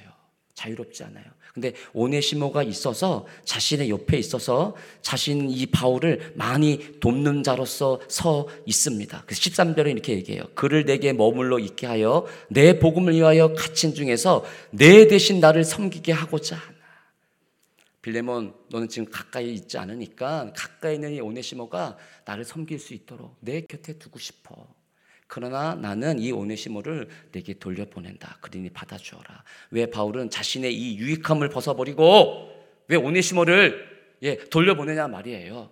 자유롭지 0.53 1.03
않아요. 1.03 1.25
근데 1.53 1.73
오네시모가 1.93 2.63
있어서 2.63 3.25
자신의 3.43 3.89
옆에 3.89 4.17
있어서 4.17 4.73
자신 5.01 5.49
이 5.49 5.65
바울을 5.65 6.31
많이 6.35 6.97
돕는 7.01 7.43
자로서 7.43 7.99
서 8.07 8.47
있습니다. 8.65 9.23
그래서 9.25 9.41
13절에 9.41 9.91
이렇게 9.91 10.13
얘기해요. 10.13 10.43
그를 10.55 10.85
내게 10.85 11.11
머물러 11.11 11.59
있게 11.59 11.87
하여 11.87 12.25
내 12.49 12.79
복음을 12.79 13.13
위하여 13.13 13.53
갇힌 13.53 13.93
중에서 13.93 14.45
내 14.71 15.09
대신 15.09 15.41
나를 15.41 15.65
섬기게 15.65 16.13
하고자 16.13 16.55
하나. 16.55 16.75
빌레몬 18.01 18.53
너는 18.69 18.87
지금 18.87 19.09
가까이 19.11 19.53
있지 19.53 19.77
않으니까 19.77 20.53
가까이 20.55 20.95
있는 20.95 21.13
이 21.13 21.19
오네시모가 21.19 21.97
나를 22.23 22.45
섬길 22.45 22.79
수 22.79 22.93
있도록 22.93 23.35
내 23.41 23.59
곁에 23.61 23.97
두고 23.97 24.19
싶어. 24.19 24.74
그러나 25.27 25.75
나는 25.75 26.19
이 26.19 26.31
오네시모를 26.31 27.07
내게 27.31 27.53
돌려보낸다. 27.53 28.37
그러니 28.41 28.69
받아주어라. 28.69 29.43
왜 29.71 29.87
바울은 29.87 30.29
자신의 30.29 30.73
이 30.73 30.97
유익함을 30.97 31.49
벗어버리고 31.49 32.49
왜 32.87 32.97
오네시모를 32.97 33.95
예, 34.23 34.37
돌려보내냐 34.37 35.07
말이에요. 35.07 35.69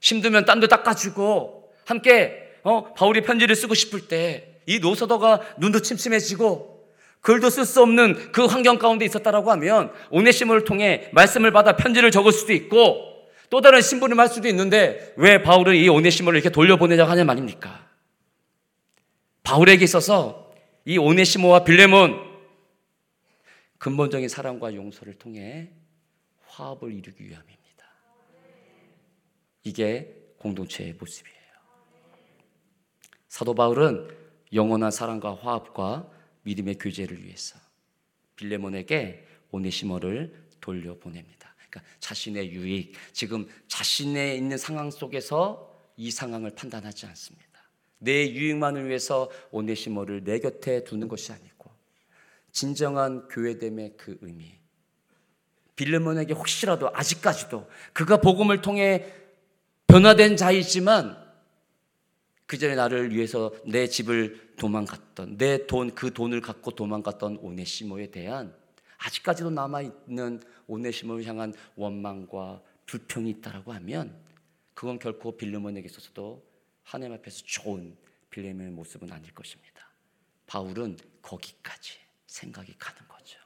힘들면 0.00 0.44
딴데 0.44 0.68
닦아주고 0.68 1.72
함께 1.84 2.52
어, 2.62 2.92
바울이 2.94 3.22
편지를 3.22 3.56
쓰고 3.56 3.74
싶을 3.74 4.08
때 4.08 4.58
이 4.68 4.78
노서도가 4.80 5.40
눈도 5.56 5.80
침침해지고 5.80 6.78
글도 7.22 7.48
쓸 7.50 7.64
수 7.64 7.82
없는 7.82 8.32
그 8.32 8.44
환경 8.44 8.78
가운데 8.78 9.06
있었다라고 9.06 9.50
하면 9.52 9.90
오네시모를 10.10 10.64
통해 10.64 11.08
말씀을 11.12 11.50
받아 11.52 11.74
편지를 11.74 12.10
적을 12.10 12.30
수도 12.32 12.52
있고 12.52 13.02
또 13.48 13.62
다른 13.62 13.80
신부를 13.80 14.16
할 14.18 14.28
수도 14.28 14.46
있는데 14.46 15.14
왜 15.16 15.42
바울은 15.42 15.74
이 15.74 15.88
오네시모를 15.88 16.38
이렇게 16.38 16.52
돌려보내자고 16.52 17.10
하냐 17.10 17.24
말입니까? 17.24 17.87
바울에게 19.48 19.82
있어서 19.84 20.52
이 20.84 20.98
오네시모와 20.98 21.64
빌레몬 21.64 22.22
근본적인 23.78 24.28
사랑과 24.28 24.74
용서를 24.74 25.14
통해 25.14 25.70
화합을 26.44 26.92
이루기 26.92 27.24
위함입니다. 27.24 27.86
이게 29.64 30.14
공동체의 30.36 30.92
모습이에요. 30.92 31.38
사도 33.28 33.54
바울은 33.54 34.14
영원한 34.52 34.90
사랑과 34.90 35.34
화합과 35.34 36.10
믿음의 36.42 36.74
교제를 36.74 37.24
위해서 37.24 37.58
빌레몬에게 38.36 39.26
오네시모를 39.50 40.48
돌려보냅니다. 40.60 41.54
그러니까 41.56 41.90
자신의 42.00 42.50
유익, 42.50 42.92
지금 43.14 43.48
자신의 43.66 44.36
있는 44.36 44.58
상황 44.58 44.90
속에서 44.90 45.90
이 45.96 46.10
상황을 46.10 46.50
판단하지 46.50 47.06
않습니다. 47.06 47.47
내 47.98 48.30
유익만을 48.30 48.88
위해서 48.88 49.30
오네시모를 49.50 50.24
내 50.24 50.38
곁에 50.38 50.84
두는 50.84 51.08
것이 51.08 51.32
아니고 51.32 51.70
진정한 52.52 53.28
교회됨의 53.28 53.94
그 53.96 54.18
의미. 54.22 54.54
빌레몬에게 55.76 56.32
혹시라도 56.34 56.90
아직까지도 56.92 57.68
그가 57.92 58.20
복음을 58.20 58.62
통해 58.62 59.06
변화된 59.86 60.36
자이지만 60.36 61.16
그 62.46 62.58
전에 62.58 62.74
나를 62.74 63.14
위해서 63.14 63.52
내 63.66 63.86
집을 63.86 64.54
도망갔던 64.56 65.36
내 65.36 65.66
돈 65.66 65.94
그 65.94 66.12
돈을 66.12 66.40
갖고 66.40 66.70
도망갔던 66.72 67.38
오네시모에 67.42 68.10
대한 68.10 68.54
아직까지도 68.98 69.50
남아 69.50 69.82
있는 69.82 70.40
오네시모를 70.66 71.24
향한 71.26 71.54
원망과 71.76 72.60
불평이 72.86 73.30
있다라고 73.30 73.72
하면 73.74 74.16
그건 74.74 74.98
결코 74.98 75.36
빌레몬에게 75.36 75.86
있어서도 75.86 76.42
하나님 76.88 77.12
앞에서 77.16 77.42
좋은 77.44 77.94
빌레몬의 78.30 78.72
모습은 78.72 79.12
아닐 79.12 79.30
것입니다. 79.34 79.90
바울은 80.46 80.96
거기까지 81.20 81.98
생각이 82.26 82.74
가는 82.78 83.06
거죠. 83.06 83.38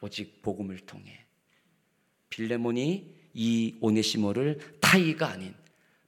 오직 0.00 0.40
복음을 0.40 0.78
통해 0.80 1.26
빌레몬이 2.30 3.14
이 3.34 3.76
오네시모를 3.82 4.78
타이가 4.80 5.28
아닌 5.28 5.54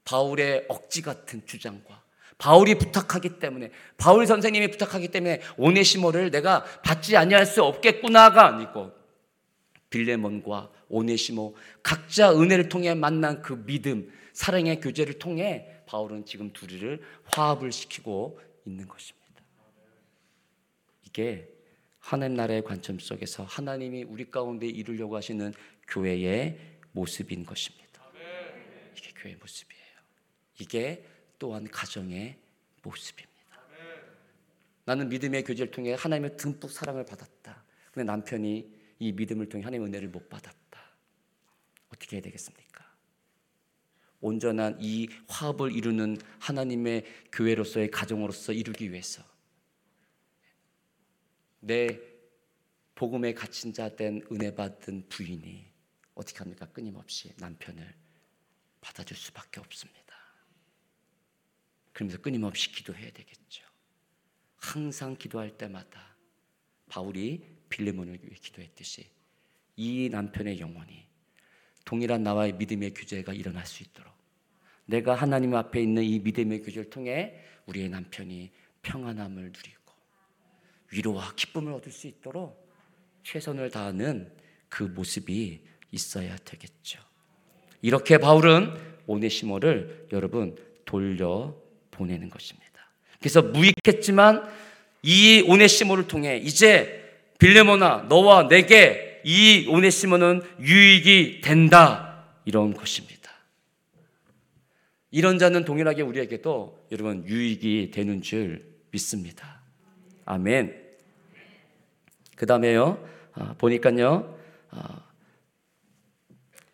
바울의 0.07 0.65
억지 0.71 1.03
같은 1.03 1.45
주장과 1.45 2.03
바울이 2.39 2.77
부탁하기 2.77 3.39
때문에 3.39 3.71
바울 3.99 4.27
선생님이 4.27 4.71
부탁하기 4.71 5.09
때문에 5.09 5.43
오네시모를 5.59 6.31
내가 6.31 6.65
받지 6.81 7.19
아니할 7.19 7.45
수 7.45 7.63
없겠구나가 7.63 8.47
아니고 8.47 8.93
빌레몬과 9.91 10.71
오네시모 10.89 11.55
각자 11.83 12.33
은혜를 12.33 12.71
통해 12.71 12.95
만난 12.95 13.43
그 13.43 13.63
믿음 13.67 14.11
사랑의 14.37 14.81
교제를 14.81 15.19
통해 15.19 15.67
바울은 15.87 16.27
지금 16.27 16.53
둘이를 16.53 17.01
화합을 17.25 17.73
시키고 17.73 18.39
있는 18.67 18.87
것입니다. 18.87 19.43
이게 21.05 21.49
하나님 21.99 22.37
나라의 22.37 22.63
관점 22.63 22.99
속에서 22.99 23.45
하나님이 23.45 24.03
우리 24.03 24.31
가운데 24.31 24.67
이루려고 24.67 25.17
하시는 25.17 25.55
교회의 25.89 26.61
모습인 26.93 27.47
것입니다. 27.47 27.87
이게 28.95 29.11
교회의 29.17 29.37
모습이에요. 29.39 29.85
이게 30.61 31.07
또한 31.39 31.67
가정의 31.67 32.37
모습입니다. 32.83 33.35
나는 34.85 35.09
믿음의 35.09 35.45
교제를 35.45 35.71
통해 35.71 35.95
하나님의 35.99 36.37
듬뿍 36.37 36.71
사랑을 36.71 37.07
받았다. 37.07 37.65
근데 37.91 38.05
남편이 38.05 38.71
이 38.99 39.13
믿음을 39.13 39.49
통해 39.49 39.65
하나님의 39.65 39.89
은혜를 39.89 40.09
못 40.09 40.29
받았다. 40.29 40.79
어떻게 41.89 42.17
해야 42.17 42.23
되겠습니까? 42.23 42.86
온전한 44.21 44.79
이 44.81 45.09
화합을 45.29 45.73
이루는 45.73 46.19
하나님의 46.41 47.05
교회로서의 47.33 47.91
가정으로서 47.91 48.53
이루기 48.53 48.91
위해서 48.91 49.23
내 51.61 52.01
복음에 52.95 53.35
갇힌 53.35 53.73
자 53.73 53.95
된 53.95 54.23
은혜 54.33 54.55
받은 54.55 55.09
부인이 55.09 55.67
어떻게 56.15 56.39
합니까? 56.39 56.67
끊임없이 56.67 57.33
남편을 57.39 57.95
받아줄 58.81 59.17
수밖에 59.17 59.61
없습니다. 59.61 60.17
그러면서 61.93 62.21
끊임없이 62.23 62.73
기도해야 62.73 63.11
되겠죠. 63.11 63.65
항상 64.57 65.17
기도할 65.17 65.57
때마다 65.59 66.17
바울이 66.89 67.45
빌레몬을 67.69 68.21
위해 68.23 68.35
기도했듯이 68.41 69.11
이 69.77 70.09
남편의 70.11 70.61
영혼이 70.61 71.06
동일한 71.87 72.23
나와의 72.23 72.53
믿음의 72.55 72.93
규제가 72.93 73.33
일어날 73.33 73.65
수 73.65 73.83
있도록 73.83 74.13
내가 74.85 75.15
하나님 75.15 75.55
앞에 75.55 75.81
있는 75.81 76.03
이 76.03 76.19
믿음의 76.19 76.61
규제를 76.63 76.91
통해 76.91 77.35
우리의 77.67 77.89
남편이 77.89 78.51
평안함을 78.83 79.43
누리고 79.45 79.93
위로와 80.93 81.33
기쁨을 81.35 81.73
얻을 81.73 81.91
수 81.91 82.07
있도록 82.09 82.69
최선을 83.23 83.71
다하는 83.71 84.33
그 84.69 84.83
모습이 84.83 85.61
있어야 85.93 86.37
되겠죠. 86.37 87.01
이렇게 87.83 88.19
바울은 88.19 88.75
오네시모를 89.07 90.09
여러분 90.13 90.57
돌려 90.85 91.57
보내는 91.93 92.31
것입니다. 92.31 92.67
그래서 93.21 93.43
무익했지만 93.43 94.49
이 95.03 95.45
오네시모를 95.47 96.09
통해 96.09 96.37
이제 96.39 97.05
빌레모나 97.39 98.07
너와 98.09 98.49
내게 98.49 99.06
이 99.27 99.67
오네시모는 99.69 100.41
유익이 100.61 101.41
된다. 101.41 102.25
이런 102.45 102.75
것입니다. 102.75 103.33
이런 105.11 105.41
자는 105.41 105.65
동일하게 105.65 106.03
우리에게도 106.03 106.87
여러분 106.93 107.27
유익이 107.27 107.91
되는 107.91 108.23
줄 108.23 108.65
믿습니다. 108.93 109.63
아멘. 110.27 110.81
그 112.37 112.47
다음에요, 112.47 113.05
아, 113.33 113.55
보니까요, 113.59 114.39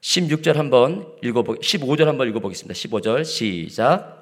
16절 0.03 0.57
아, 0.57 0.59
한번 0.59 1.17
읽어보, 1.23 1.55
15절 1.55 2.05
한번 2.05 2.29
읽어보겠습니다. 2.29 2.75
15절 2.75 3.25
시작. 3.25 4.22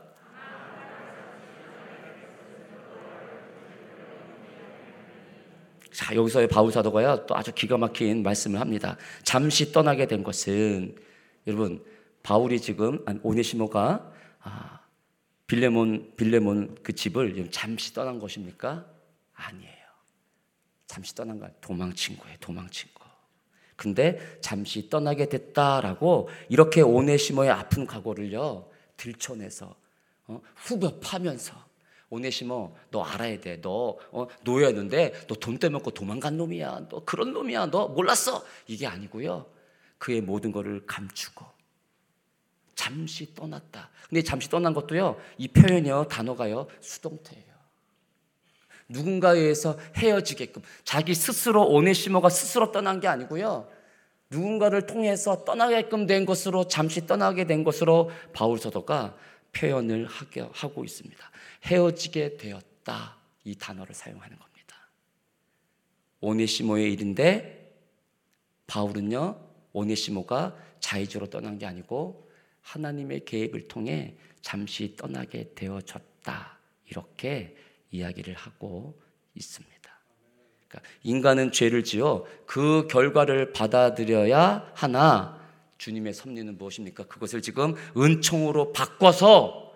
자, 6.00 6.14
여기서 6.14 6.46
바울 6.46 6.72
사도가요, 6.72 7.26
또 7.26 7.36
아주 7.36 7.52
기가 7.52 7.76
막힌 7.76 8.22
말씀을 8.22 8.58
합니다. 8.58 8.96
잠시 9.22 9.70
떠나게 9.70 10.06
된 10.06 10.22
것은, 10.22 10.96
여러분, 11.46 11.84
바울이 12.22 12.58
지금, 12.58 13.04
오네시모가, 13.22 14.10
아, 14.40 14.80
빌레몬, 15.46 16.14
빌레몬 16.16 16.78
그 16.82 16.94
집을 16.94 17.50
잠시 17.50 17.92
떠난 17.92 18.18
것입니까? 18.18 18.86
아니에요. 19.34 19.74
잠시 20.86 21.14
떠난 21.14 21.38
거야. 21.38 21.50
도망친 21.60 22.16
거예요. 22.16 22.34
도망친 22.40 22.88
거. 22.94 23.04
근데 23.76 24.18
잠시 24.40 24.88
떠나게 24.88 25.28
됐다라고 25.28 26.30
이렇게 26.48 26.80
오네시모의 26.80 27.50
아픈 27.50 27.86
각오를요 27.86 28.70
들춰내서 28.96 29.74
어? 30.28 30.40
후벼 30.54 30.98
파면서 31.00 31.69
오네시모 32.10 32.76
너 32.90 33.02
알아야 33.02 33.40
돼. 33.40 33.60
너 33.60 33.96
어, 34.10 34.26
노예였는데 34.42 35.26
너 35.28 35.34
돈 35.36 35.58
떼먹고 35.58 35.92
도망간 35.92 36.36
놈이야. 36.36 36.88
너 36.90 37.04
그런 37.04 37.32
놈이야. 37.32 37.66
너 37.70 37.88
몰랐어. 37.88 38.44
이게 38.66 38.86
아니고요. 38.86 39.46
그의 39.98 40.20
모든 40.20 40.50
것을 40.52 40.84
감추고 40.86 41.44
잠시 42.74 43.34
떠났다. 43.34 43.90
근데 44.08 44.22
잠시 44.22 44.48
떠난 44.48 44.74
것도요. 44.74 45.20
이 45.38 45.48
표현이요. 45.48 46.06
단어가요. 46.10 46.66
수동태예요. 46.80 47.50
누군가에 48.88 49.38
의해서 49.38 49.78
헤어지게끔 49.96 50.62
자기 50.82 51.14
스스로 51.14 51.66
오네시모가 51.68 52.28
스스로 52.28 52.72
떠난 52.72 52.98
게 53.00 53.06
아니고요. 53.06 53.68
누군가를 54.30 54.86
통해서 54.86 55.44
떠나게끔 55.44 56.06
된 56.06 56.24
것으로 56.24 56.66
잠시 56.66 57.06
떠나게 57.06 57.44
된 57.44 57.62
것으로 57.64 58.10
바울 58.32 58.58
사도가 58.58 59.16
표현을 59.52 60.06
하고 60.06 60.84
있습니다. 60.84 61.30
헤어지게 61.64 62.36
되었다 62.36 63.16
이 63.44 63.54
단어를 63.56 63.94
사용하는 63.94 64.38
겁니다. 64.38 64.76
오네시모의 66.20 66.92
일인데 66.92 67.74
바울은요 68.66 69.48
오네시모가 69.72 70.56
자의적으로 70.80 71.30
떠난 71.30 71.58
게 71.58 71.66
아니고 71.66 72.28
하나님의 72.62 73.24
계획을 73.24 73.68
통해 73.68 74.16
잠시 74.42 74.96
떠나게 74.96 75.52
되어졌다 75.54 76.58
이렇게 76.86 77.56
이야기를 77.90 78.34
하고 78.34 79.00
있습니다. 79.34 79.80
그러니까 80.68 80.90
인간은 81.02 81.52
죄를 81.52 81.82
지어 81.84 82.24
그 82.46 82.86
결과를 82.88 83.52
받아들여야 83.52 84.72
하나 84.74 85.39
주님의 85.80 86.12
섭리는 86.12 86.58
무엇입니까? 86.58 87.04
그것을 87.04 87.40
지금 87.40 87.74
은총으로 87.96 88.74
바꿔서 88.74 89.72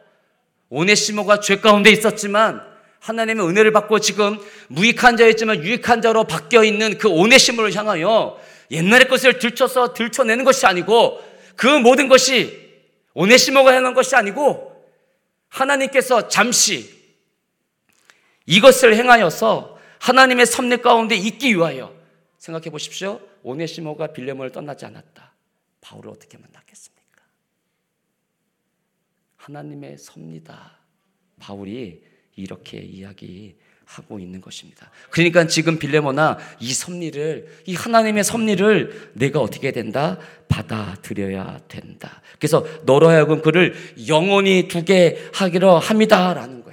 오네시모가 0.69 1.41
죄 1.41 1.57
가운데 1.61 1.91
있었지만 1.91 2.61
하나님의 3.01 3.47
은혜를 3.47 3.73
받고 3.73 4.01
지금 4.01 4.39
무익한 4.69 5.17
자였지만 5.17 5.63
유익한 5.63 6.03
자로 6.03 6.25
바뀌어 6.25 6.63
있는 6.63 6.99
그 6.99 7.09
오네시모를 7.09 7.75
향하여 7.75 8.39
옛날의 8.71 9.09
것을 9.09 9.39
들춰서 9.39 9.95
들춰내는 9.95 10.45
것이 10.45 10.67
아니고 10.67 11.23
그 11.57 11.67
모든 11.67 12.09
것이 12.09 12.53
오네시모가 13.15 13.73
해놓은 13.73 13.95
것이 13.95 14.15
아니고 14.15 14.85
하나님께서 15.49 16.29
잠시 16.29 17.03
이것을 18.45 18.95
행하여서 18.95 19.79
하나님의 20.01 20.45
섭리 20.45 20.83
가운데 20.83 21.15
있기 21.15 21.55
위하여 21.55 21.95
생각해 22.37 22.69
보십시오. 22.69 23.21
오네시모가 23.43 24.09
빌레몬을 24.09 24.53
떠나지 24.53 24.85
않았다. 24.85 25.24
바울을 25.85 26.11
어떻게 26.11 26.39
만났겠습니까? 26.39 27.23
하나님의 29.37 29.99
섭리다. 29.99 30.79
바울이 31.39 32.03
이렇게 32.37 32.79
이야기하고 32.79 34.19
있는 34.19 34.41
것입니다. 34.41 34.91
그러니까 35.11 35.47
지금 35.47 35.79
빌레모나 35.79 36.39
이 36.59 36.73
섭리를 36.73 37.63
이 37.67 37.75
하나님의 37.75 38.25
섭리를 38.25 39.13
내가 39.15 39.41
어떻게 39.41 39.71
된다? 39.71 40.19
받아들여야 40.49 41.61
된다. 41.69 42.23
그래서 42.39 42.67
너로 42.85 43.09
하여금 43.09 43.43
그를 43.43 43.75
영원히 44.09 44.69
두게 44.69 45.31
하기로 45.35 45.79
합니다라는 45.79 46.65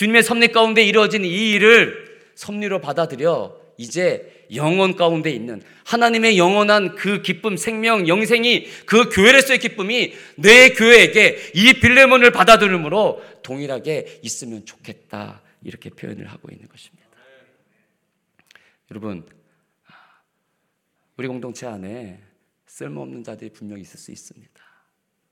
주님의 0.00 0.22
섭리 0.22 0.48
가운데 0.48 0.82
이루어진 0.82 1.26
이 1.26 1.50
일을 1.50 2.22
섭리로 2.34 2.80
받아들여 2.80 3.54
이제 3.76 4.39
영원 4.54 4.96
가운데 4.96 5.30
있는 5.30 5.62
하나님의 5.84 6.38
영원한 6.38 6.94
그 6.96 7.22
기쁨, 7.22 7.56
생명, 7.56 8.08
영생이 8.08 8.66
그 8.86 9.08
교회로서의 9.08 9.58
기쁨이 9.58 10.12
내 10.36 10.70
교회에게 10.70 11.52
이 11.54 11.74
빌레몬을 11.74 12.32
받아들임으로 12.32 13.22
동일하게 13.42 14.20
있으면 14.22 14.64
좋겠다. 14.64 15.42
이렇게 15.62 15.90
표현을 15.90 16.26
하고 16.26 16.48
있는 16.50 16.68
것입니다. 16.68 17.06
여러분, 18.90 19.26
우리 21.16 21.28
공동체 21.28 21.66
안에 21.66 22.20
쓸모없는 22.66 23.24
자들이 23.24 23.50
분명히 23.50 23.82
있을 23.82 23.98
수 23.98 24.10
있습니다. 24.10 24.50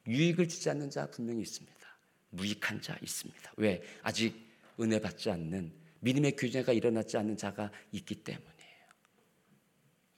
유익을 0.06 0.48
주지 0.48 0.68
않는 0.70 0.90
자 0.90 1.10
분명히 1.10 1.42
있습니다. 1.42 1.78
무익한 2.30 2.80
자 2.82 2.96
있습니다. 3.02 3.52
왜? 3.56 3.82
아직 4.02 4.34
은혜 4.80 5.00
받지 5.00 5.30
않는 5.30 5.72
믿음의 6.00 6.36
교제가 6.36 6.72
일어나지 6.72 7.16
않는 7.16 7.36
자가 7.36 7.70
있기 7.92 8.16
때문이에요. 8.16 8.57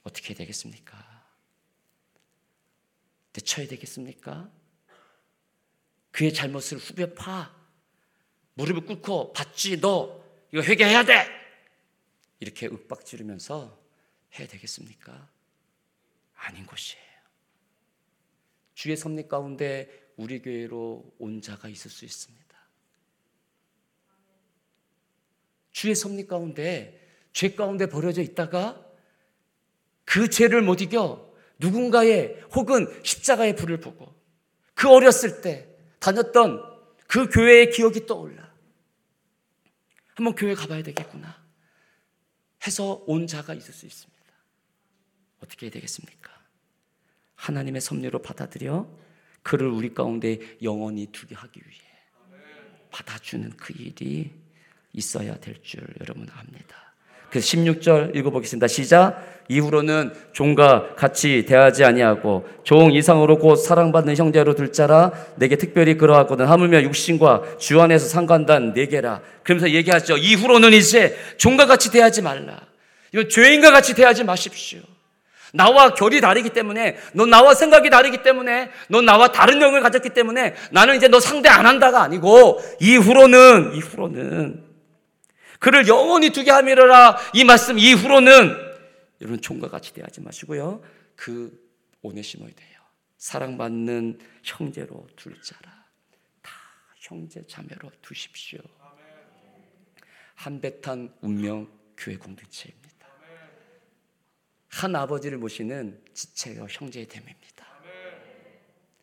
어떻게 0.03 0.34
되겠습니까? 0.34 1.20
대처해야 3.32 3.68
되겠습니까? 3.68 4.51
그의 6.11 6.34
잘못을 6.34 6.78
후벼 6.78 7.14
파 7.14 7.55
무릎을 8.55 8.84
꿇고 8.84 9.32
받지 9.32 9.80
너 9.80 10.22
이거 10.53 10.62
회개해야 10.62 11.05
돼 11.05 11.26
이렇게 12.40 12.66
윽박 12.66 13.05
지르면서 13.05 13.80
해야 14.38 14.46
되겠습니까? 14.48 15.30
아닌 16.34 16.66
것이에요. 16.66 17.05
주의 18.74 18.96
섭리 18.96 19.28
가운데 19.28 20.12
우리 20.16 20.40
교회로 20.40 21.14
온 21.18 21.42
자가 21.42 21.68
있을 21.68 21.90
수 21.90 22.05
있습니다. 22.05 22.40
주의 25.70 25.94
섭리 25.94 26.26
가운데 26.26 26.98
죄 27.32 27.55
가운데 27.55 27.88
버려져 27.88 28.22
있다가 28.22 28.89
그 30.11 30.28
죄를 30.28 30.61
못 30.61 30.80
이겨 30.80 31.32
누군가의 31.61 32.42
혹은 32.52 32.88
십자가의 33.04 33.54
불을 33.54 33.78
보고 33.78 34.12
그 34.74 34.88
어렸을 34.88 35.40
때 35.40 35.68
다녔던 36.00 36.68
그 37.06 37.28
교회의 37.28 37.70
기억이 37.70 38.06
떠올라. 38.06 38.52
한번 40.14 40.34
교회 40.34 40.54
가봐야 40.54 40.82
되겠구나. 40.82 41.40
해서 42.66 43.04
온 43.06 43.28
자가 43.28 43.54
있을 43.54 43.72
수 43.72 43.86
있습니다. 43.86 44.20
어떻게 45.44 45.66
해야 45.66 45.70
되겠습니까? 45.70 46.32
하나님의 47.36 47.80
섭리로 47.80 48.20
받아들여 48.20 48.98
그를 49.42 49.68
우리 49.68 49.94
가운데 49.94 50.58
영원히 50.61 51.06
두게 51.06 51.36
하기 51.36 51.61
위해 51.61 51.80
받아주는 52.90 53.50
그 53.56 53.72
일이 53.78 54.34
있어야 54.92 55.38
될 55.38 55.62
줄 55.62 55.86
여러분 56.00 56.28
압니다. 56.30 56.89
그 57.31 57.39
16절 57.39 58.16
읽어보겠습니다. 58.16 58.66
시작. 58.66 59.31
이후로는 59.49 60.12
종과 60.33 60.95
같이 60.95 61.45
대하지 61.47 61.85
아니하고 61.85 62.47
종 62.62 62.93
이상으로 62.93 63.39
곧 63.39 63.57
사랑받는 63.57 64.16
형제로 64.16 64.55
둘 64.55 64.72
자라 64.72 65.11
내게 65.35 65.57
특별히 65.57 65.97
그러하거든 65.97 66.47
하물며 66.47 66.83
육신과 66.83 67.59
주 67.59 67.81
안에서 67.81 68.07
상관단 68.07 68.74
네 68.74 68.87
개라. 68.87 69.20
그러면서 69.43 69.70
얘기하죠. 69.70 70.16
이후로는 70.16 70.72
이제 70.72 71.16
종과 71.37 71.66
같이 71.66 71.91
대하지 71.91 72.22
말라. 72.22 72.61
이건 73.12 73.28
죄인과 73.28 73.72
같이 73.72 73.95
대하지 73.95 74.22
마십시오. 74.22 74.81
나와 75.53 75.95
결이 75.95 76.20
다르기 76.20 76.51
때문에, 76.51 76.97
너 77.12 77.26
나와 77.26 77.55
생각이 77.55 77.91
다르기 77.91 78.22
때문에, 78.22 78.70
너 78.87 79.03
나와 79.03 79.33
다른 79.33 79.61
영을 79.61 79.81
가졌기 79.81 80.11
때문에, 80.11 80.55
나는 80.70 80.97
이제 80.97 81.09
너 81.09 81.18
상대 81.18 81.49
안 81.49 81.66
한다가 81.66 82.03
아니고, 82.03 82.62
이후로는, 82.81 83.72
이후로는, 83.74 84.70
그를 85.61 85.86
영원히 85.86 86.30
두게 86.30 86.50
함이라 86.50 87.18
이 87.34 87.44
말씀 87.44 87.78
이후로는 87.78 88.56
여러분 89.20 89.40
총과 89.40 89.68
같이 89.68 89.92
대하지 89.92 90.22
마시고요. 90.22 90.82
그 91.14 91.70
오네시모에 92.02 92.50
대요. 92.50 92.80
사랑받는 93.18 94.18
형제로 94.42 95.06
둘 95.16 95.40
자라. 95.42 95.84
다 96.40 96.52
형제 96.96 97.46
자매로 97.46 97.90
두십시오. 98.00 98.58
한배탄 100.34 101.14
운명 101.20 101.70
교회 101.98 102.16
공동체입니다. 102.16 103.06
한 104.68 104.96
아버지를 104.96 105.36
모시는 105.36 106.00
지체요 106.14 106.66
형제의 106.70 107.06
됨입니다. 107.06 107.66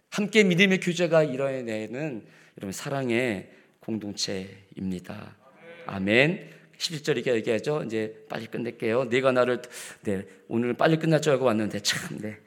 함께 0.10 0.44
믿음의 0.44 0.80
교제가 0.80 1.22
이뤄내는 1.22 2.28
여러분 2.58 2.72
사랑의 2.72 3.52
공동체입니다. 3.80 5.47
아멘. 5.88 6.52
11절 6.78 7.16
이렇게 7.16 7.34
얘기하죠. 7.34 7.84
이제 7.86 8.26
빨리 8.30 8.46
끝낼게요. 8.48 9.06
내가 9.06 9.32
나를 9.32 9.62
네, 10.02 10.26
오늘 10.48 10.74
빨리 10.74 10.98
끝날 10.98 11.22
줄 11.22 11.34
알고 11.34 11.46
왔는데 11.46 11.80
참 11.80 12.18
네. 12.20 12.38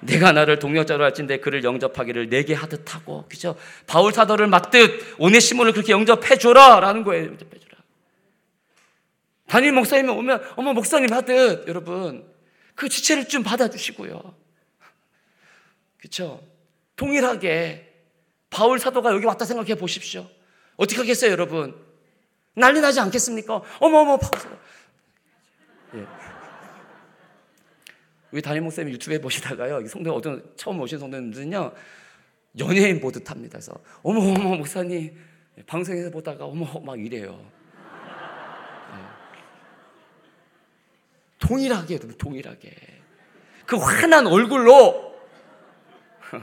내가 0.00 0.32
나를 0.32 0.58
동역자로 0.58 1.02
할진데 1.04 1.40
그를 1.40 1.64
영접하기를 1.64 2.28
내게 2.30 2.54
하듯 2.54 2.94
하고 2.94 3.26
그죠? 3.28 3.56
바울 3.86 4.12
사도를 4.12 4.46
맡듯 4.46 5.16
오네시몬을 5.18 5.72
그렇게 5.72 5.92
영접해 5.92 6.38
줘라라는 6.38 7.04
거예요. 7.04 7.26
영접해 7.26 7.58
줘라. 7.58 7.82
담임 9.46 9.74
목사님이 9.74 10.08
오면 10.10 10.42
어머 10.56 10.72
목사님 10.72 11.12
하듯 11.12 11.66
여러분 11.68 12.24
그 12.74 12.88
지체를 12.88 13.28
좀 13.28 13.42
받아 13.42 13.68
주시고요. 13.68 14.34
그렇죠? 15.98 16.42
동일하게 16.96 17.92
바울 18.48 18.78
사도가 18.78 19.12
여기 19.12 19.26
왔다 19.26 19.44
생각해 19.44 19.74
보십시오. 19.74 20.28
어떻게 20.76 20.98
하겠어요, 20.98 21.30
여러분? 21.30 21.89
난리 22.54 22.80
나지 22.80 23.00
않겠습니까? 23.00 23.62
어머 23.80 23.98
어머 23.98 24.16
바울 24.16 24.40
사도. 24.40 24.56
예. 25.94 26.06
우리 28.32 28.42
담임 28.42 28.64
목사님 28.64 28.92
유튜브에 28.92 29.20
보시다가요, 29.20 29.84
성도 29.86 30.14
어떤 30.14 30.42
처음 30.56 30.80
오신 30.80 30.98
성도님들은요 30.98 31.72
연예인 32.58 33.00
보듯 33.00 33.28
합니다. 33.30 33.52
그래서 33.52 33.74
어머 34.02 34.20
어머 34.20 34.56
목사님 34.56 35.16
방송에서 35.66 36.10
보다가 36.10 36.44
어머 36.44 36.66
막 36.80 36.98
이래요. 36.98 37.44
동일하게 41.38 41.94
여러분 41.94 42.16
동일하게 42.16 42.70
그 43.66 43.76
환한 43.76 44.26
얼굴로 44.26 45.18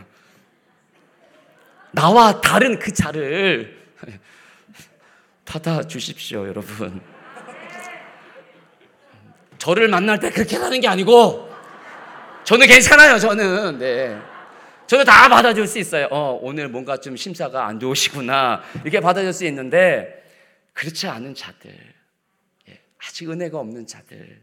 나와 1.91 2.41
다른 2.41 2.79
그 2.79 2.91
자를 2.91 3.77
받아 5.47 5.81
주십시오, 5.81 6.45
여러분. 6.45 7.01
저를 9.57 9.87
만날 9.87 10.19
때 10.19 10.29
그렇게 10.29 10.57
하는 10.57 10.79
게 10.79 10.87
아니고 10.87 11.49
저는 12.43 12.67
괜찮아요, 12.67 13.17
저는. 13.17 13.79
네. 13.79 14.21
저는 14.85 15.05
다 15.05 15.27
받아줄 15.27 15.65
수 15.65 15.79
있어요. 15.79 16.07
어, 16.11 16.37
오늘 16.41 16.67
뭔가 16.69 16.97
좀 16.97 17.15
심사가 17.15 17.65
안 17.65 17.79
좋으시구나. 17.79 18.61
이렇게 18.83 18.99
받아줄 18.99 19.33
수 19.33 19.45
있는데 19.45 20.23
그렇지 20.73 21.07
않은 21.07 21.33
자들, 21.33 21.71
예, 22.69 22.81
아직 22.99 23.29
은혜가 23.29 23.57
없는 23.57 23.87
자들, 23.87 24.41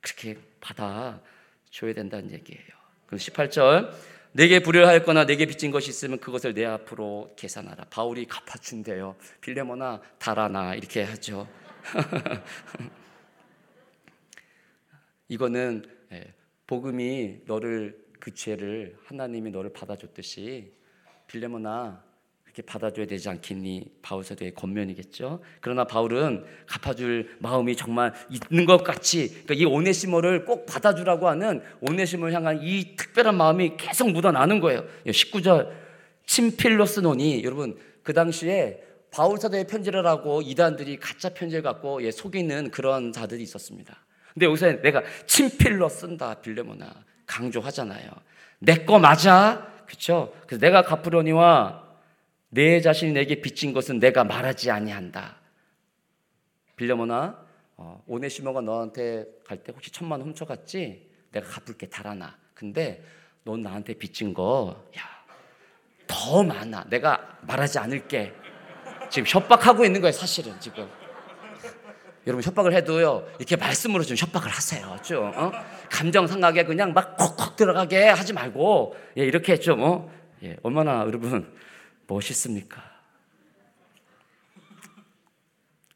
그렇게 0.00 0.38
받아줘야 0.60 1.92
된다는 1.94 2.32
얘기예요. 2.32 2.64
그럼 3.06 3.18
18절 3.18 3.92
내게 4.36 4.58
불효하였거나 4.58 5.26
내게 5.26 5.46
빚진 5.46 5.70
것이 5.70 5.90
있으면 5.90 6.18
그것을 6.18 6.54
내 6.54 6.64
앞으로 6.64 7.32
계산하라. 7.36 7.84
바울이 7.84 8.26
갚아준대요. 8.26 9.14
빌레모나 9.40 10.02
달아나 10.18 10.74
이렇게 10.74 11.04
하죠. 11.04 11.48
이거는 15.28 15.84
예, 16.10 16.34
복음이 16.66 17.42
너를 17.46 17.96
그 18.18 18.34
죄를 18.34 18.98
하나님이 19.04 19.52
너를 19.52 19.72
받아줬듯이 19.72 20.72
빌레모나 21.28 22.02
이렇게 22.54 22.62
받아줘야 22.62 23.06
되지 23.06 23.28
않겠니? 23.28 23.84
바울 24.00 24.22
사도의 24.22 24.54
권면이겠죠. 24.54 25.40
그러나 25.60 25.84
바울은 25.84 26.44
갚아줄 26.68 27.36
마음이 27.40 27.74
정말 27.74 28.14
있는 28.30 28.64
것 28.64 28.84
같이 28.84 29.28
그러니까 29.28 29.54
이 29.54 29.64
오네시모를 29.64 30.44
꼭 30.44 30.64
받아주라고 30.64 31.28
하는 31.28 31.62
오네시모를 31.80 32.32
향한 32.32 32.60
이 32.62 32.94
특별한 32.96 33.36
마음이 33.36 33.76
계속 33.76 34.10
묻어나는 34.12 34.60
거예요. 34.60 34.84
19절 35.04 35.68
친필로스노니 36.26 37.42
여러분 37.42 37.76
그 38.04 38.12
당시에 38.12 38.80
바울 39.10 39.38
사도의 39.38 39.66
편지를 39.66 40.06
하고 40.06 40.40
이단들이 40.40 40.98
가짜 40.98 41.30
편지를 41.30 41.62
갖고 41.62 42.02
예, 42.04 42.12
속이는 42.12 42.70
그런 42.70 43.12
자들이 43.12 43.42
있었습니다. 43.42 43.96
근데 44.32 44.46
여기서 44.46 44.80
내가 44.80 45.02
친필로 45.26 45.88
쓴다 45.88 46.34
빌레모나 46.34 47.04
강조하잖아요. 47.26 48.10
내 48.60 48.84
거 48.86 48.98
맞아, 48.98 49.68
그렇죠? 49.86 50.32
그래서 50.46 50.60
내가 50.60 50.82
갚으려니와 50.82 51.83
내 52.54 52.80
자신이 52.80 53.12
내게 53.12 53.40
빚진 53.40 53.72
것은 53.72 53.98
내가 53.98 54.22
말하지 54.22 54.70
아니한다. 54.70 55.36
빌려모나 56.76 57.44
어, 57.76 58.00
오네시모가 58.06 58.60
너한테 58.60 59.26
갈 59.44 59.58
때 59.64 59.72
혹시 59.72 59.90
천만 59.90 60.20
원 60.20 60.28
훔쳐갔지? 60.28 61.10
내가 61.32 61.48
갚을게 61.48 61.88
달아나. 61.88 62.38
근데 62.54 63.02
넌 63.42 63.60
나한테 63.62 63.94
빚진 63.94 64.32
거, 64.32 64.88
야, 64.96 65.02
더 66.06 66.44
많아. 66.44 66.84
내가 66.88 67.38
말하지 67.42 67.80
않을게. 67.80 68.32
지금 69.10 69.26
협박하고 69.28 69.84
있는 69.84 70.00
거예요, 70.00 70.12
사실은 70.12 70.58
지금. 70.60 70.88
여러분 72.26 72.42
협박을 72.42 72.72
해도요 72.72 73.26
이렇게 73.38 73.54
말씀으로 73.54 74.02
좀 74.02 74.16
협박을 74.16 74.48
하세요 74.48 74.96
좀 75.02 75.30
어? 75.36 75.52
감정 75.90 76.26
상하게 76.26 76.64
그냥 76.64 76.94
막 76.94 77.18
콕콕 77.18 77.54
들어가게 77.54 78.08
하지 78.08 78.32
말고 78.32 78.96
예, 79.18 79.26
이렇게 79.26 79.58
좀 79.58 79.82
어? 79.82 80.10
예, 80.42 80.56
얼마나 80.62 81.00
여러분 81.00 81.54
멋있습니까? 82.06 82.82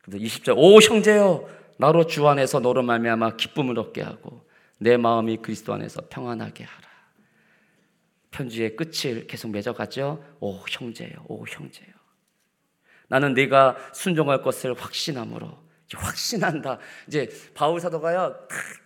근데 0.02 0.18
20절 0.18 0.54
오 0.56 0.80
형제여 0.80 1.48
나로 1.76 2.06
주 2.06 2.26
안에서 2.26 2.60
너로 2.60 2.82
말미암아 2.82 3.36
기쁨을 3.36 3.78
얻게 3.78 4.02
하고 4.02 4.46
내 4.78 4.96
마음이 4.96 5.38
그리스도 5.38 5.72
안에서 5.74 6.02
평안하게 6.08 6.64
하라. 6.64 6.88
편지의 8.30 8.76
끝을 8.76 9.26
계속 9.26 9.50
맺어가죠. 9.50 10.24
오 10.40 10.58
형제요, 10.68 11.24
오 11.28 11.44
형제요. 11.46 11.88
나는 13.08 13.34
네가 13.34 13.76
순종할 13.92 14.42
것을 14.42 14.74
확신함으로 14.74 15.68
확신한다. 15.94 16.78
이제 17.06 17.28
바울 17.54 17.80
사도가요, 17.80 18.36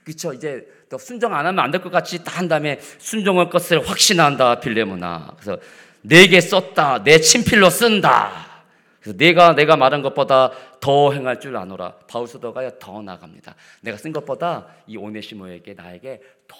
그쵸 0.04 0.32
이제 0.32 0.66
또 0.88 0.96
순종 0.98 1.34
안 1.34 1.44
하면 1.46 1.58
안 1.58 1.70
될 1.72 1.80
것 1.82 1.90
같이 1.90 2.22
다 2.22 2.38
한 2.38 2.48
다음에 2.48 2.78
순종할 2.98 3.50
것을 3.50 3.86
확신한다 3.88 4.60
빌레모나. 4.60 5.34
그래서 5.38 5.60
내게 6.03 6.40
썼다. 6.40 7.03
내 7.03 7.20
친필로 7.20 7.70
쓴다. 7.70 8.53
그래서 9.00 9.16
내가 9.16 9.55
내가 9.55 9.76
말한 9.76 10.03
것보다 10.03 10.53
더 10.80 11.12
행할 11.12 11.40
줄 11.40 11.57
아노라. 11.57 11.96
바울 12.09 12.28
사도가 12.28 12.78
더 12.78 13.03
나갑니다. 13.03 13.55
내가 13.80 13.96
쓴 13.96 14.12
것보다 14.12 14.66
이 14.86 14.96
오네시모에게 14.96 15.74
나에게 15.74 16.20
더 16.46 16.57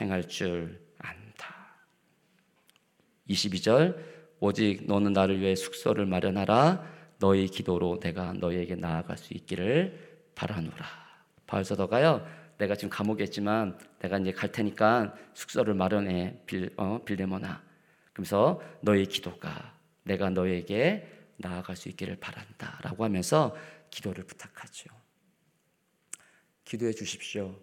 행할 0.00 0.28
줄 0.28 0.80
안다. 0.98 1.54
22절 3.30 3.96
오직 4.40 4.84
너는 4.86 5.12
나를 5.12 5.40
위해 5.40 5.54
숙소를 5.54 6.06
마련하라. 6.06 6.98
너희 7.18 7.48
기도로 7.48 7.98
내가 8.00 8.32
너희에게 8.34 8.76
나아갈 8.76 9.16
수 9.18 9.34
있기를 9.34 9.98
바라노라. 10.34 10.86
바울 11.46 11.64
사도가요. 11.64 12.26
내가 12.58 12.74
지금 12.74 12.90
감옥에 12.90 13.24
있지만 13.24 13.78
내가 14.00 14.18
이제 14.18 14.32
갈 14.32 14.52
테니까 14.52 15.14
숙소를 15.34 15.74
마련해 15.74 16.42
빌 16.44 16.70
어, 16.76 17.00
빌레모나. 17.04 17.67
그래서 18.18 18.60
너의 18.80 19.06
기도가 19.06 19.78
내가 20.02 20.28
너에게 20.28 21.06
나아갈 21.36 21.76
수 21.76 21.88
있기를 21.88 22.16
바란다 22.16 22.80
라고 22.82 23.04
하면서 23.04 23.56
기도를 23.90 24.24
부탁하죠. 24.24 24.90
기도해 26.64 26.94
주십시오. 26.94 27.56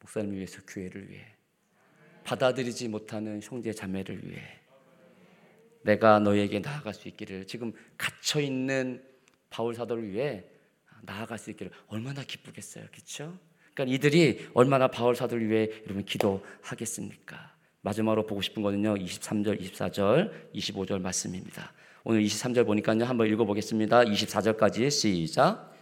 목사님 0.00 0.32
위해서 0.32 0.62
교회를 0.66 1.10
위해 1.10 1.26
받아들이지 2.24 2.88
못하는 2.88 3.38
형제 3.42 3.70
자매를 3.70 4.26
위해 4.26 4.42
내가 5.82 6.20
너에게 6.20 6.58
나아갈 6.60 6.94
수 6.94 7.06
있기를 7.08 7.46
지금 7.46 7.74
갇혀 7.98 8.40
있는 8.40 9.04
바울 9.50 9.74
사도를 9.74 10.10
위해 10.10 10.42
나아갈 11.02 11.36
수 11.36 11.50
있기를 11.50 11.70
얼마나 11.88 12.24
기쁘겠어요, 12.24 12.86
그렇죠? 12.90 13.38
그러니까 13.74 13.94
이들이 13.94 14.48
얼마나 14.54 14.88
바울 14.88 15.14
사도를 15.14 15.50
위해 15.50 15.68
여러분 15.84 16.06
기도하겠습니까? 16.06 17.55
마지막으로 17.86 18.26
보고 18.26 18.42
싶은 18.42 18.62
거는요. 18.62 18.94
23절, 18.96 19.60
24절, 19.60 20.30
25절 20.54 21.00
말씀입니다. 21.00 21.72
오늘 22.02 22.22
23절 22.22 22.66
보니까요. 22.66 23.04
한번 23.04 23.28
읽어보겠습니다. 23.28 24.00
24절까지 24.00 24.90
시작. 24.90 25.75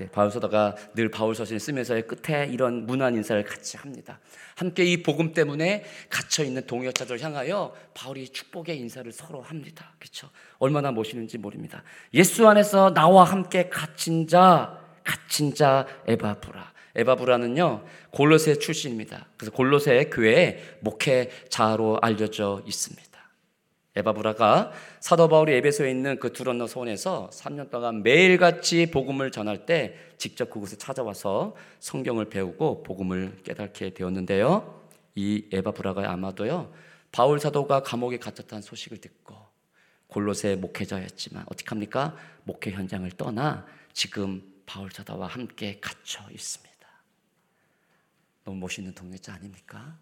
네, 0.00 0.08
바울서다가 0.08 0.76
늘 0.94 1.10
바울서신을 1.10 1.60
쓰면서의 1.60 2.06
끝에 2.06 2.46
이런 2.46 2.86
문안 2.86 3.14
인사를 3.16 3.44
같이 3.44 3.76
합니다. 3.76 4.18
함께 4.56 4.82
이 4.82 5.02
복음 5.02 5.34
때문에 5.34 5.84
갇혀 6.08 6.42
있는 6.42 6.66
동역자들을 6.66 7.20
향하여 7.20 7.74
바울이 7.92 8.30
축복의 8.30 8.78
인사를 8.78 9.12
서로 9.12 9.42
합니다. 9.42 9.92
그렇죠? 9.98 10.30
얼마나 10.58 10.90
멋있는지 10.90 11.36
모릅니다. 11.36 11.82
예수 12.14 12.48
안에서 12.48 12.94
나와 12.94 13.24
함께 13.24 13.68
갇힌 13.68 14.26
자, 14.26 14.80
갇힌 15.04 15.54
자 15.54 15.86
에바브라. 16.06 16.72
에바브라는요 16.96 17.84
골로새 18.10 18.54
출신입니다. 18.54 19.26
그래서 19.36 19.52
골로새 19.52 20.04
교회의 20.06 20.78
목회자로 20.80 21.98
알려져 22.00 22.62
있습니다. 22.66 23.09
에바브라가 23.96 24.72
사도 25.00 25.28
바울이 25.28 25.52
에베소에 25.54 25.90
있는 25.90 26.18
그 26.20 26.32
두런너 26.32 26.66
소원에서 26.66 27.30
3년 27.32 27.70
동안 27.70 28.02
매일같이 28.02 28.90
복음을 28.90 29.30
전할 29.32 29.66
때 29.66 29.96
직접 30.16 30.48
그곳에 30.48 30.76
찾아와서 30.76 31.56
성경을 31.80 32.26
배우고 32.26 32.84
복음을 32.84 33.38
깨닫게 33.42 33.94
되었는데요. 33.94 34.80
이 35.16 35.48
에바브라가 35.52 36.10
아마도요. 36.12 36.72
바울 37.10 37.40
사도가 37.40 37.82
감옥에 37.82 38.18
갇혔다는 38.18 38.62
소식을 38.62 38.98
듣고 38.98 39.34
골로새 40.06 40.56
목회자였지만 40.56 41.44
어떻게 41.46 41.68
합니까? 41.68 42.16
목회 42.44 42.70
현장을 42.70 43.08
떠나 43.12 43.66
지금 43.92 44.42
바울 44.66 44.90
사도와 44.90 45.26
함께 45.26 45.80
갇혀 45.80 46.28
있습니다. 46.30 46.70
너무 48.44 48.58
멋있는 48.58 48.94
동역자 48.94 49.34
아닙니까? 49.34 49.98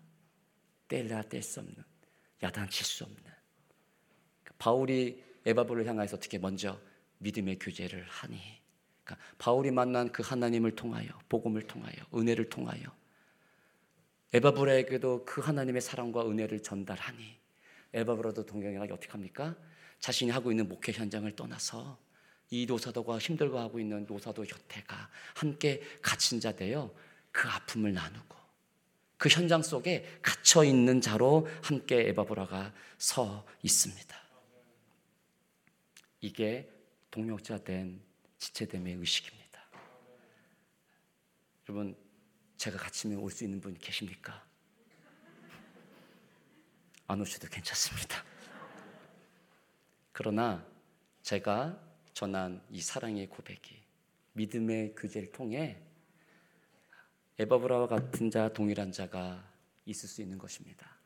뗄래야 0.88 1.22
뗄 1.22 1.42
수 1.42 1.60
없는 1.60 1.74
야단칠 2.42 2.84
수 2.84 3.04
없는 3.04 3.27
바울이 4.58 5.22
에바브를 5.46 5.86
향해서 5.86 6.16
어떻게 6.16 6.38
먼저 6.38 6.78
믿음의 7.18 7.58
교제를 7.58 8.04
하니 8.08 8.38
그러니까 9.02 9.26
바울이 9.38 9.70
만난 9.70 10.12
그 10.12 10.22
하나님을 10.22 10.74
통하여 10.74 11.08
복음을 11.28 11.62
통하여 11.62 11.94
은혜를 12.14 12.50
통하여 12.50 12.82
에바브라에게도 14.34 15.24
그 15.24 15.40
하나님의 15.40 15.80
사랑과 15.80 16.28
은혜를 16.28 16.62
전달하니 16.62 17.38
에바브라도 17.94 18.44
동경이가 18.44 18.94
어떻게 18.94 19.10
합니까? 19.10 19.56
자신이 20.00 20.30
하고 20.30 20.50
있는 20.50 20.68
목회 20.68 20.92
현장을 20.92 21.30
떠나서 21.34 21.98
이 22.50 22.66
노사도가 22.66 23.18
힘들고 23.18 23.58
하고 23.58 23.80
있는 23.80 24.04
노사도 24.06 24.42
곁에가 24.42 25.10
함께 25.34 25.82
갇힌 26.02 26.40
자 26.40 26.52
되어 26.52 26.94
그 27.32 27.48
아픔을 27.48 27.94
나누고 27.94 28.36
그 29.16 29.28
현장 29.28 29.62
속에 29.62 30.20
갇혀 30.22 30.64
있는 30.64 31.00
자로 31.00 31.48
함께 31.62 32.08
에바브라가 32.08 32.72
서 32.98 33.46
있습니다. 33.62 34.27
이게 36.20 36.70
동역자 37.10 37.64
된 37.64 38.02
지체됨의 38.38 38.94
의식입니다. 38.94 39.48
여러분 41.68 41.96
제가 42.56 42.78
갇히면 42.78 43.18
올 43.18 43.30
수 43.30 43.44
있는 43.44 43.60
분 43.60 43.74
계십니까? 43.74 44.44
안 47.06 47.20
오셔도 47.20 47.48
괜찮습니다. 47.48 48.22
그러나 50.12 50.66
제가 51.22 51.80
전한 52.12 52.62
이 52.70 52.80
사랑의 52.80 53.28
고백이 53.28 53.82
믿음의 54.32 54.94
교제를 54.96 55.30
통해 55.30 55.80
에바브라와 57.38 57.86
같은 57.86 58.30
자, 58.30 58.52
동일한 58.52 58.90
자가 58.90 59.48
있을 59.86 60.08
수 60.08 60.20
있는 60.22 60.38
것입니다. 60.38 60.96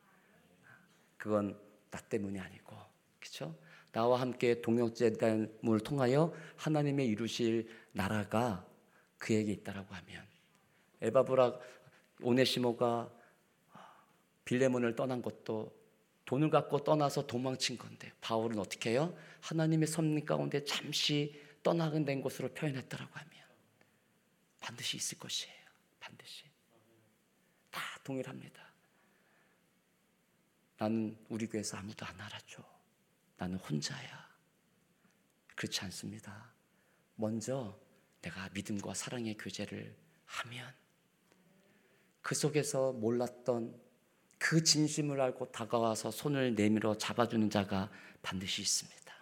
그건 1.17 1.59
나 1.91 1.99
때문이 1.99 2.39
아니고, 2.39 2.75
그렇죠? 3.19 3.55
나와 3.93 4.19
함께 4.19 4.59
동역제단을 4.59 5.79
통하여 5.85 6.33
하나님의 6.57 7.07
이루실 7.07 7.69
나라가 7.91 8.67
그에게 9.19 9.53
있다라고 9.53 9.93
하면 9.93 10.27
에바브라 11.01 11.59
오네시모가 12.21 13.11
빌레몬을 14.45 14.95
떠난 14.95 15.21
것도 15.21 15.71
돈을 16.25 16.49
갖고 16.49 16.83
떠나서 16.83 17.27
도망친 17.27 17.77
건데 17.77 18.11
바울은 18.19 18.57
어떻게 18.57 18.91
해요? 18.91 19.15
하나님의 19.41 19.87
섭리 19.87 20.25
가운데 20.25 20.65
잠시 20.65 21.39
떠나게 21.61 22.03
된 22.03 22.21
것으로 22.21 22.49
표현했다라고 22.49 23.11
하면 23.13 23.31
반드시 24.59 24.97
있을 24.97 25.19
것이에요. 25.19 25.55
반드시 25.99 26.45
다 27.69 27.81
동일합니다. 28.03 28.73
나는 30.79 31.15
우리 31.29 31.45
교회에서 31.47 31.77
아무도 31.77 32.05
안 32.05 32.19
알아줘. 32.19 32.72
나는 33.37 33.57
혼자야. 33.57 34.23
그렇지 35.55 35.81
않습니다. 35.81 36.51
먼저 37.15 37.77
내가 38.21 38.49
믿음과 38.53 38.93
사랑의 38.93 39.37
교제를 39.37 39.95
하면 40.25 40.73
그 42.21 42.35
속에서 42.35 42.93
몰랐던 42.93 43.75
그 44.39 44.63
진심을 44.63 45.19
알고 45.21 45.51
다가와서 45.51 46.11
손을 46.11 46.55
내밀어 46.55 46.97
잡아주는 46.97 47.49
자가 47.49 47.89
반드시 48.21 48.61
있습니다. 48.61 49.13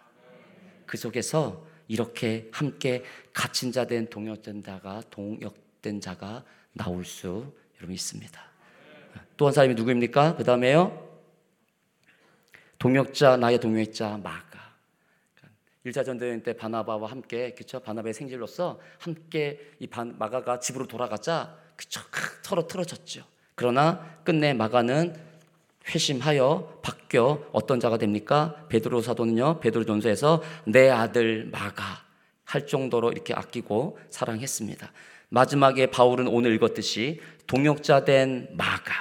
그 0.86 0.96
속에서 0.96 1.66
이렇게 1.88 2.48
함께 2.52 3.04
갇힌 3.32 3.72
자 3.72 3.84
된 3.86 4.08
동역된 4.08 4.62
자가 4.62 5.02
동역된 5.10 6.00
자가 6.00 6.44
나올 6.72 7.04
수 7.04 7.52
여러분 7.76 7.94
있습니다. 7.94 8.40
또 9.36 9.46
한 9.46 9.52
사람이 9.52 9.74
누구입니까? 9.74 10.36
그 10.36 10.44
다음에요. 10.44 11.11
동역자 12.82 13.36
나의 13.36 13.60
동역자 13.60 14.18
마가. 14.24 14.74
1차 15.86 16.04
전도여행 16.04 16.42
때 16.42 16.52
바나바와 16.52 17.12
함께 17.12 17.54
그쵸 17.54 17.78
바나바의 17.78 18.12
생질로서 18.12 18.80
함께 18.98 19.60
이 19.78 19.88
마가가 19.88 20.58
집으로 20.58 20.88
돌아가자 20.88 21.56
그쵸 21.76 22.00
서로 22.42 22.66
틀어졌죠. 22.66 23.22
그러나 23.54 24.18
끝내 24.24 24.52
마가는 24.52 25.14
회심하여 25.94 26.80
바뀌어 26.82 27.46
어떤 27.52 27.78
자가 27.78 27.98
됩니까? 27.98 28.66
베드로 28.68 29.00
사도는요. 29.00 29.60
베드로 29.60 29.84
전서에서 29.84 30.42
내 30.64 30.90
아들 30.90 31.44
마가 31.52 31.84
할 32.42 32.66
정도로 32.66 33.12
이렇게 33.12 33.32
아끼고 33.32 33.96
사랑했습니다. 34.10 34.90
마지막에 35.28 35.86
바울은 35.86 36.26
오늘 36.26 36.52
읽었듯이 36.56 37.20
동역자 37.46 38.04
된 38.04 38.48
마가 38.56 38.92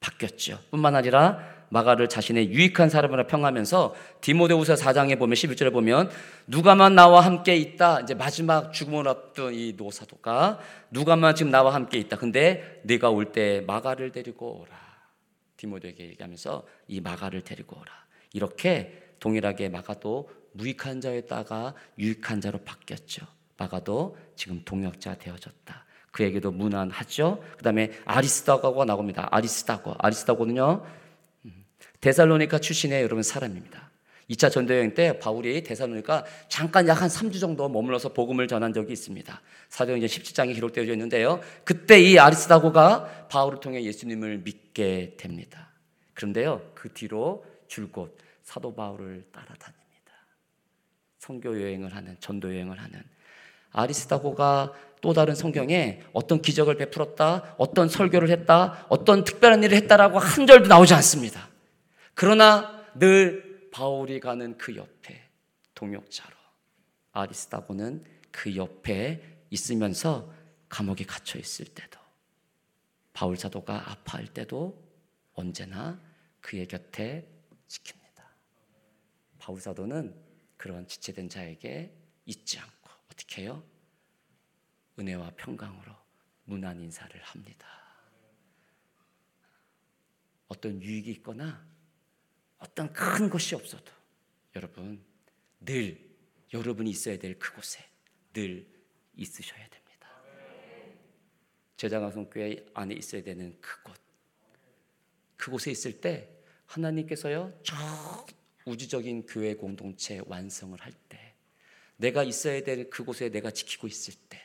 바뀌었죠. 0.00 0.58
뿐만 0.70 0.96
아니라 0.96 1.55
마가를 1.68 2.08
자신의 2.08 2.50
유익한 2.50 2.88
사람으로 2.88 3.26
평하면서 3.26 3.94
디모데후서 4.20 4.74
4장에 4.74 5.18
보면 5.18 5.34
11절에 5.34 5.72
보면 5.72 6.10
누가만 6.46 6.94
나와 6.94 7.20
함께 7.20 7.56
있다. 7.56 8.00
이제 8.00 8.14
마지막 8.14 8.72
죽음을 8.72 9.08
앞둔 9.08 9.54
이 9.54 9.74
노사도가 9.76 10.58
누가만 10.90 11.34
지금 11.34 11.50
나와 11.50 11.74
함께 11.74 11.98
있다. 11.98 12.16
근데 12.16 12.80
네가 12.84 13.10
올 13.10 13.32
때 13.32 13.64
마가를 13.66 14.12
데리고 14.12 14.60
오라. 14.60 14.76
디모데에게 15.56 16.04
얘기하면서 16.10 16.62
이 16.88 17.00
마가를 17.00 17.42
데리고 17.42 17.76
오라. 17.76 17.92
이렇게 18.32 19.02
동일하게 19.20 19.68
마가도 19.70 20.28
무익한 20.52 21.00
자였다가 21.00 21.74
유익한 21.98 22.40
자로 22.40 22.58
바뀌었죠. 22.64 23.26
마가도 23.56 24.16
지금 24.36 24.62
동역자 24.64 25.16
되어졌다. 25.16 25.84
그에게도 26.12 26.50
무난하죠. 26.50 27.42
그 27.56 27.62
다음에 27.62 27.92
아리스다고가 28.04 28.84
나옵니다. 28.84 29.28
아리스다고. 29.30 29.94
아리스다고는요, 29.98 30.84
데살로니카 32.06 32.60
출신의 32.60 33.02
여러분 33.02 33.24
사람입니다. 33.24 33.90
2차 34.30 34.48
전도여행 34.52 34.94
때 34.94 35.18
바울이 35.18 35.64
데살로니카 35.64 36.24
잠깐 36.48 36.86
약 36.86 37.02
한 37.02 37.08
3주 37.08 37.40
정도 37.40 37.68
머물러서 37.68 38.10
복음을 38.12 38.46
전한 38.46 38.72
적이 38.72 38.92
있습니다. 38.92 39.40
사도행전 39.70 40.08
17장에 40.08 40.54
기록되어 40.54 40.84
있는데요. 40.84 41.40
그때 41.64 42.00
이 42.00 42.16
아리스다고가 42.20 43.26
바울을 43.28 43.58
통해 43.58 43.82
예수님을 43.82 44.38
믿게 44.38 45.16
됩니다. 45.16 45.70
그런데요. 46.14 46.62
그 46.74 46.92
뒤로 46.92 47.44
줄곧 47.66 48.16
사도 48.44 48.72
바울을 48.72 49.24
따라다닙니다. 49.32 50.12
선교 51.18 51.60
여행을 51.60 51.92
하는 51.92 52.16
전도 52.20 52.54
여행을 52.54 52.78
하는 52.78 53.02
아리스다고가 53.72 54.72
또 55.00 55.12
다른 55.12 55.34
성경에 55.34 56.02
어떤 56.12 56.40
기적을 56.40 56.76
베풀었다, 56.76 57.56
어떤 57.58 57.88
설교를 57.88 58.30
했다, 58.30 58.86
어떤 58.88 59.24
특별한 59.24 59.64
일을 59.64 59.76
했다라고 59.76 60.20
한 60.20 60.46
절도 60.46 60.68
나오지 60.68 60.94
않습니다. 60.94 61.55
그러나 62.16 62.82
늘 62.98 63.68
바울이 63.70 64.20
가는 64.20 64.56
그 64.56 64.74
옆에 64.74 65.28
동역자로 65.74 66.34
아리스다고는 67.12 68.04
그 68.32 68.56
옆에 68.56 69.44
있으면서 69.50 70.32
감옥에 70.70 71.04
갇혀 71.04 71.38
있을 71.38 71.66
때도 71.66 72.00
바울 73.12 73.36
사도가 73.36 73.90
아파할 73.90 74.32
때도 74.32 74.82
언제나 75.34 76.00
그의 76.40 76.66
곁에 76.66 77.28
지킵니다. 77.68 78.24
바울 79.38 79.60
사도는 79.60 80.18
그런 80.56 80.88
지체된 80.88 81.28
자에게 81.28 81.94
잊지 82.24 82.58
않고 82.58 82.90
어떻게 83.12 83.42
해요? 83.42 83.62
은혜와 84.98 85.32
평강으로 85.36 85.92
문안 86.44 86.80
인사를 86.80 87.20
합니다. 87.22 87.68
어떤 90.48 90.80
유익이 90.80 91.10
있거나 91.10 91.75
어떤 92.58 92.92
큰 92.92 93.28
것이 93.30 93.54
없어도 93.54 93.92
여러분 94.54 95.02
늘 95.60 95.98
여러분이 96.52 96.90
있어야 96.90 97.18
될 97.18 97.38
그곳에 97.38 97.84
늘 98.32 98.66
있으셔야 99.14 99.68
됩니다. 99.68 100.08
제자강성교회 101.76 102.66
안에 102.74 102.94
있어야 102.94 103.22
되는 103.22 103.58
그곳. 103.60 103.94
그곳에 105.36 105.70
있을 105.70 106.00
때 106.00 106.30
하나님께서요 106.66 107.58
저 107.62 107.74
우주적인 108.64 109.26
교회 109.26 109.54
공동체 109.54 110.20
완성을 110.26 110.78
할 110.80 110.92
때 111.08 111.34
내가 111.98 112.24
있어야 112.24 112.62
될 112.62 112.90
그곳에 112.90 113.28
내가 113.30 113.50
지키고 113.50 113.86
있을 113.86 114.14
때 114.28 114.40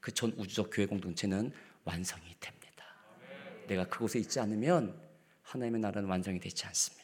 그 0.00 0.10
전 0.12 0.32
우주적 0.32 0.70
교회 0.72 0.86
공동체는 0.86 1.52
완성이 1.84 2.34
됩니다. 2.40 2.84
내가 3.68 3.86
그곳에 3.88 4.18
있지 4.18 4.40
않으면 4.40 5.00
하나님의 5.42 5.80
나라는 5.80 6.08
완성이 6.08 6.40
되지 6.40 6.66
않습니다. 6.66 7.01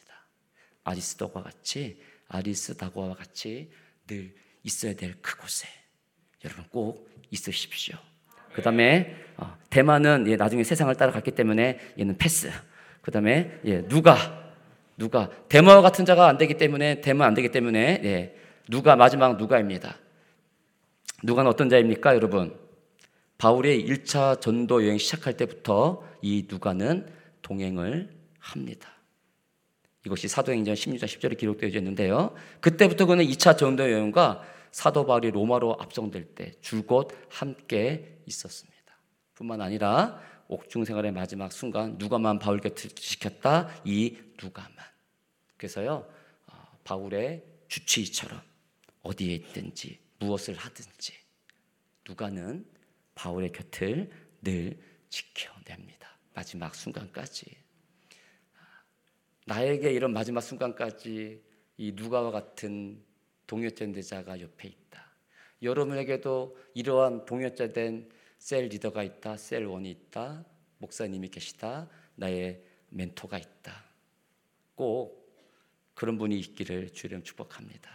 아리스도과 0.83 1.43
같이 1.43 2.01
아리스다고와 2.27 3.15
같이 3.15 3.71
늘 4.07 4.33
있어야 4.63 4.93
될 4.93 5.15
그곳에 5.21 5.67
여러분 6.43 6.65
꼭 6.69 7.09
있으십시오. 7.31 7.97
그 8.53 8.61
다음에 8.61 9.15
어, 9.37 9.57
대만은 9.69 10.25
예, 10.27 10.35
나중에 10.35 10.63
세상을 10.63 10.93
따라갔기 10.95 11.31
때문에 11.31 11.79
얘는 11.99 12.17
패스. 12.17 12.51
그 13.01 13.11
다음에 13.11 13.59
예, 13.65 13.87
누가 13.87 14.53
누가 14.97 15.29
대마와 15.47 15.81
같은 15.81 16.05
자가 16.05 16.27
안 16.27 16.37
되기 16.37 16.57
때문에 16.57 17.01
대마 17.01 17.25
안 17.25 17.33
되기 17.33 17.49
때문에 17.51 18.01
예, 18.03 18.35
누가 18.69 18.95
마지막 18.95 19.37
누가입니다. 19.37 19.97
누가는 21.23 21.49
어떤 21.49 21.69
자입니까, 21.69 22.15
여러분? 22.15 22.57
바울의 23.37 23.85
1차 23.85 24.41
전도 24.41 24.85
여행 24.85 24.97
시작할 24.97 25.37
때부터 25.37 26.03
이 26.21 26.45
누가는 26.49 27.07
동행을 27.41 28.09
합니다. 28.39 28.89
이것이 30.09 30.27
사도행전 30.27 30.73
16장 30.73 31.03
10절에 31.03 31.37
기록되어 31.37 31.69
있는데요. 31.69 32.33
그때부터 32.61 33.05
그는 33.05 33.23
2차 33.25 33.55
전도 33.55 33.91
여행과 33.91 34.41
사도 34.71 35.05
바울이 35.05 35.29
로마로 35.29 35.77
압송될 35.79 36.33
때 36.33 36.51
줄곧 36.61 37.11
함께 37.29 38.17
있었습니다. 38.25 38.79
뿐만 39.35 39.61
아니라 39.61 40.19
옥중 40.47 40.83
생활의 40.83 41.11
마지막 41.11 41.51
순간 41.51 41.95
누가만 41.99 42.39
바울 42.39 42.59
곁을 42.59 42.89
지켰다. 42.89 43.69
이 43.85 44.17
누가만. 44.41 44.73
그래서요. 45.57 46.07
어, 46.47 46.53
바울의 46.83 47.43
주치의처럼 47.67 48.41
어디에 49.03 49.35
있든지 49.35 49.99
무엇을 50.17 50.55
하든지 50.55 51.13
누가는 52.07 52.65
바울의 53.13 53.51
곁을 53.51 54.09
늘 54.41 54.75
지켜냅니다. 55.09 56.17
마지막 56.33 56.73
순간까지. 56.73 57.68
나에게 59.49 59.91
이런 59.91 60.13
마지막 60.13 60.41
순간까지 60.41 61.41
이 61.77 61.91
누가와 61.95 62.29
같은 62.29 63.01
동역전대자가 63.47 64.41
옆에 64.41 64.67
있다. 64.67 65.03
여러분에게도 65.63 66.55
이러한 66.75 67.25
동역자된 67.25 68.09
셀 68.37 68.67
리더가 68.67 69.01
있다, 69.01 69.37
셀 69.37 69.65
원이 69.65 69.89
있다, 69.89 70.45
목사님이 70.77 71.29
계시다, 71.29 71.89
나의 72.13 72.61
멘토가 72.89 73.39
있다. 73.39 73.85
꼭 74.75 75.27
그런 75.95 76.19
분이 76.19 76.37
있기를 76.37 76.91
주님 76.91 77.23
축복합니다. 77.23 77.89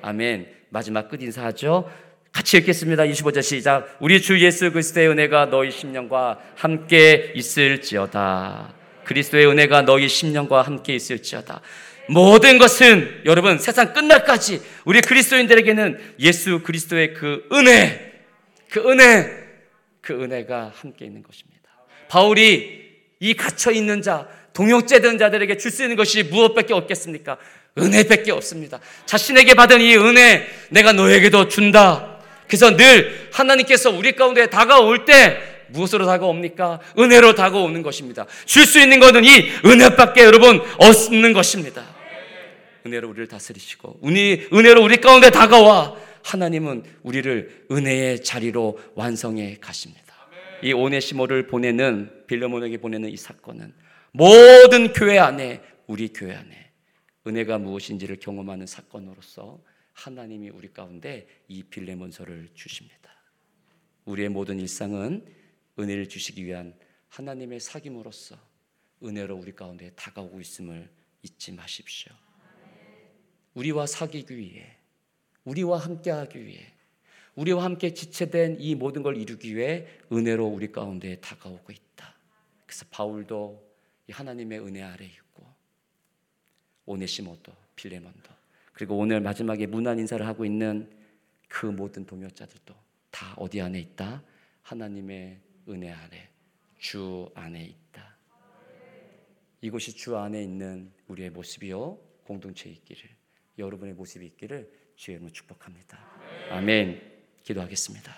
아멘. 0.00 0.46
마지막 0.70 1.08
끝 1.08 1.20
인사하죠. 1.20 1.90
같이 2.30 2.56
읽겠습니다. 2.58 3.02
25절 3.02 3.42
시작. 3.42 3.98
우리 4.00 4.22
주 4.22 4.40
예수 4.40 4.70
그리스도의 4.70 5.08
은혜가 5.08 5.46
너희 5.46 5.72
심령과 5.72 6.52
함께 6.54 7.32
있을지어다. 7.34 8.83
그리스도의 9.04 9.46
은혜가 9.46 9.82
너희 9.82 10.08
심령과 10.08 10.62
함께 10.62 10.94
있을지어다. 10.94 11.60
모든 12.08 12.58
것은 12.58 13.22
여러분 13.24 13.58
세상 13.58 13.92
끝날까지 13.94 14.60
우리 14.84 15.00
그리스도인들에게는 15.00 16.16
예수 16.20 16.60
그리스도의 16.62 17.14
그 17.14 17.48
은혜, 17.52 18.12
그 18.70 18.80
은혜, 18.90 19.30
그 20.00 20.22
은혜가 20.22 20.72
함께 20.74 21.06
있는 21.06 21.22
것입니다. 21.22 21.70
바울이 22.08 22.84
이 23.20 23.34
갇혀 23.34 23.70
있는 23.70 24.02
자, 24.02 24.28
동역제된 24.52 25.18
자들에게 25.18 25.56
줄 25.56 25.70
수 25.70 25.82
있는 25.82 25.96
것이 25.96 26.22
무엇밖에 26.24 26.74
없겠습니까? 26.74 27.38
은혜밖에 27.78 28.30
없습니다. 28.32 28.78
자신에게 29.06 29.54
받은 29.54 29.80
이 29.80 29.96
은혜 29.96 30.46
내가 30.68 30.92
너에게도 30.92 31.48
준다. 31.48 32.18
그래서 32.46 32.76
늘 32.76 33.28
하나님께서 33.32 33.90
우리 33.90 34.12
가운데 34.12 34.46
다가올 34.46 35.06
때 35.06 35.53
무엇으로 35.68 36.06
다가옵니까? 36.06 36.80
은혜로 36.98 37.34
다가오는 37.34 37.82
것입니다. 37.82 38.26
줄 38.46 38.64
수 38.66 38.80
있는 38.80 39.00
것은 39.00 39.24
이 39.24 39.50
은혜밖에 39.64 40.22
여러분 40.22 40.60
없는 40.78 41.32
것입니다. 41.32 41.84
은혜로 42.86 43.08
우리를 43.10 43.28
다스리시고 43.28 44.00
은혜로 44.04 44.82
우리 44.82 44.96
가운데 44.98 45.30
다가와 45.30 45.96
하나님은 46.22 46.84
우리를 47.02 47.66
은혜의 47.70 48.22
자리로 48.22 48.78
완성해 48.94 49.56
가십니다. 49.60 50.02
이 50.62 50.72
오네시모를 50.72 51.46
보내는 51.46 52.24
빌레몬에게 52.26 52.78
보내는 52.78 53.10
이 53.10 53.16
사건은 53.16 53.74
모든 54.12 54.92
교회 54.92 55.18
안에 55.18 55.60
우리 55.86 56.08
교회 56.08 56.34
안에 56.34 56.70
은혜가 57.26 57.58
무엇인지를 57.58 58.16
경험하는 58.20 58.66
사건으로서 58.66 59.60
하나님이 59.92 60.50
우리 60.50 60.72
가운데 60.72 61.26
이 61.48 61.62
빌레몬서를 61.62 62.48
주십니다. 62.54 63.10
우리의 64.04 64.28
모든 64.28 64.58
일상은 64.60 65.24
은혜를 65.78 66.08
주시기 66.08 66.44
위한 66.44 66.74
하나님의 67.08 67.60
사귐으로서 67.60 68.38
은혜로 69.02 69.36
우리 69.36 69.54
가운데 69.54 69.90
다가오고 69.94 70.40
있음을 70.40 70.90
잊지 71.22 71.52
마십시오. 71.52 72.12
우리와 73.54 73.86
사귀기 73.86 74.36
위해, 74.36 74.76
우리와 75.44 75.78
함께하기 75.78 76.44
위해, 76.44 76.74
우리와 77.36 77.64
함께 77.64 77.92
지체된 77.92 78.58
이 78.60 78.74
모든 78.74 79.02
걸 79.02 79.16
이루기 79.16 79.56
위해 79.56 79.86
은혜로 80.12 80.46
우리 80.46 80.70
가운데 80.70 81.20
다가오고 81.20 81.72
있다. 81.72 82.14
그래서 82.66 82.84
바울도 82.90 83.74
하나님의 84.10 84.60
은혜 84.60 84.82
아래 84.82 85.04
있고 85.04 85.46
오네시모도 86.86 87.52
빌레몬도 87.76 88.30
그리고 88.72 88.98
오늘 88.98 89.20
마지막에 89.20 89.66
문안 89.66 89.98
인사를 89.98 90.24
하고 90.26 90.44
있는 90.44 90.90
그 91.48 91.66
모든 91.66 92.04
동역자들도 92.04 92.74
다 93.10 93.34
어디 93.36 93.60
안에 93.60 93.78
있다? 93.80 94.22
하나님의 94.62 95.40
은혜 95.68 95.90
아래 95.90 96.28
주 96.78 97.30
안에 97.34 97.64
있다. 97.64 98.16
이곳이 99.60 99.94
주 99.94 100.16
안에 100.16 100.42
있는 100.42 100.92
우리의 101.08 101.30
모습이요 101.30 101.98
공동체 102.24 102.68
있기를 102.68 103.10
여러분의 103.58 103.94
모습이 103.94 104.26
있기를 104.26 104.70
주의 104.96 105.14
이름으로 105.16 105.32
축복합니다. 105.32 105.98
아멘. 106.50 107.00
기도하겠습니다. 107.42 108.12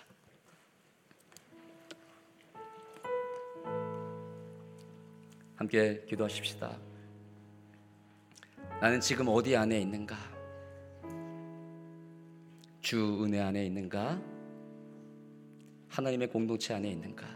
함께 5.57 6.05
기도하십시다. 6.07 6.79
나는 8.81 9.01
지금 9.01 9.29
어디 9.29 9.57
안에 9.57 9.81
있는가? 9.81 10.17
주 12.81 13.25
은혜 13.25 13.41
안에 13.41 13.65
있는가? 13.67 14.36
하나님의 15.97 16.29
공동체 16.29 16.75
안에 16.75 16.91
있는가? 16.91 17.27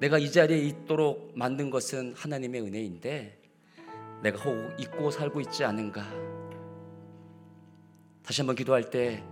내가 0.00 0.16
이 0.16 0.32
자리에 0.32 0.56
있도록 0.56 1.32
만든 1.34 1.68
것은 1.68 2.14
하나님의 2.16 2.62
은혜인데 2.62 3.38
내가 4.22 4.42
혹 4.42 4.80
잊고 4.80 5.10
살고 5.10 5.42
있지 5.42 5.64
않은가? 5.64 6.02
다시 8.22 8.40
한번 8.40 8.56
기도할 8.56 8.88
때 8.88 9.22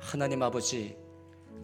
하나님 0.00 0.42
아버지 0.42 0.98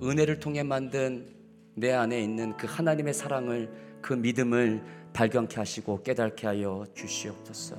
은혜를 0.02 0.40
통해 0.40 0.62
만든 0.62 1.28
내 1.74 1.92
안에 1.92 2.18
있는 2.22 2.56
그 2.56 2.66
하나님의 2.66 3.12
사랑을 3.12 3.70
그 4.00 4.14
믿음을 4.14 4.82
발견케 5.12 5.56
하시고 5.56 6.02
깨닫게 6.02 6.46
하여 6.46 6.86
주시옵소서. 6.94 7.76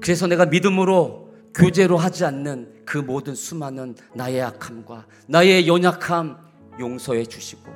그래서 0.00 0.28
내가 0.28 0.46
믿음으로 0.46 1.25
교제로 1.56 1.96
하지 1.96 2.24
않는 2.24 2.82
그 2.84 2.98
모든 2.98 3.34
수많은 3.34 3.96
나의 4.14 4.42
악함과 4.42 5.06
나의 5.26 5.66
연약함 5.66 6.36
용서해 6.78 7.24
주시고. 7.24 7.72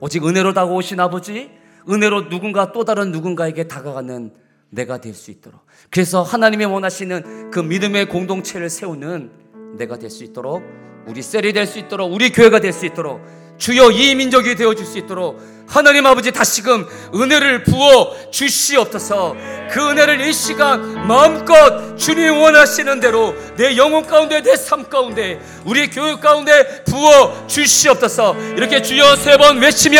오직 0.00 0.26
은혜로 0.26 0.52
다가오신 0.52 1.00
아버지 1.00 1.50
은혜로 1.88 2.28
누군가 2.28 2.72
또 2.72 2.84
다른 2.84 3.12
누군가에게 3.12 3.68
다가가는 3.68 4.34
내가 4.70 4.98
될 5.00 5.14
수 5.14 5.30
있도록. 5.30 5.60
그래서 5.90 6.22
하나님이 6.22 6.64
원하시는 6.64 7.50
그 7.52 7.60
믿음의 7.60 8.08
공동체를 8.08 8.68
세우는 8.68 9.30
내가 9.78 9.96
될 9.96 10.10
수 10.10 10.24
있도록 10.24 10.62
우리 11.06 11.22
셀이 11.22 11.52
될 11.52 11.66
수 11.66 11.78
있도록 11.78 12.12
우리 12.12 12.30
교회가 12.30 12.58
될 12.60 12.72
수 12.72 12.84
있도록 12.86 13.20
주여 13.58 13.90
이 13.90 14.14
민족이 14.14 14.54
되어 14.54 14.72
줄 14.74 14.86
수 14.86 14.98
있도록 14.98 15.56
하나님 15.68 16.06
아버지 16.06 16.30
다시금 16.30 16.86
은혜를 17.12 17.64
부어 17.64 18.14
주시옵소서. 18.30 19.34
그 19.72 19.90
은혜를 19.90 20.20
이 20.20 20.32
시간 20.32 21.04
마음껏 21.08 21.96
주님 21.96 22.40
원하시는 22.40 23.00
대로 23.00 23.34
내 23.56 23.76
영혼 23.76 24.06
가운데 24.06 24.40
내 24.42 24.54
삶 24.54 24.88
가운데 24.88 25.40
우리 25.64 25.90
교육 25.90 26.20
가운데 26.20 26.84
부어 26.84 27.48
주시옵소서. 27.48 28.36
이렇게 28.56 28.80
주여 28.80 29.16
세 29.16 29.36
번 29.38 29.58
외치며 29.58 29.98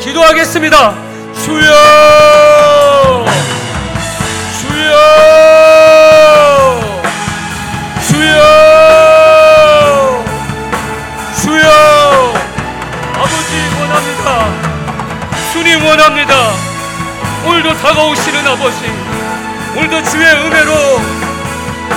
기도하겠습니다. 0.00 0.96
주여! 1.44 3.24
주여! 4.60 4.94
주여 8.08 8.53
주님 15.52 15.84
원합니다. 15.84 16.34
오늘도 17.46 17.76
다가오시는 17.76 18.46
아버지, 18.48 18.90
오늘도 19.76 20.02
주의 20.04 20.24
은혜로 20.24 20.72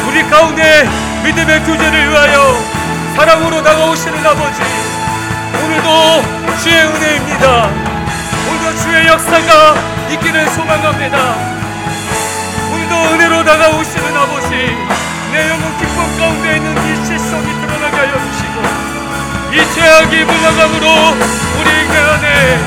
우리 0.07 0.29
가운데 0.29 0.89
믿음의 1.23 1.63
교제를 1.63 2.09
위하여 2.09 2.53
사랑으로 3.15 3.63
다가오시는 3.63 4.25
아버지, 4.25 4.61
오늘도 5.63 6.23
주의 6.61 6.75
은혜입니다. 6.75 7.69
오늘도 8.49 8.77
주의 8.81 9.07
역사가 9.07 9.75
있기를 10.11 10.49
소망합니다. 10.49 11.17
오늘도 12.73 12.95
은혜로 12.95 13.43
다가오시는 13.45 14.17
아버지, 14.17 14.49
내 15.31 15.49
영혼 15.49 15.77
기쁨 15.77 16.17
가운데 16.19 16.57
있는 16.57 16.73
이 16.73 17.05
실성이 17.05 17.45
드러나게 17.61 17.95
하여 17.95 18.19
주시고, 18.31 18.86
이 19.51 19.73
죄악이 19.73 20.23
물러감으로 20.25 20.87
우리 21.59 21.87
그 21.87 21.97
안에 21.97 22.59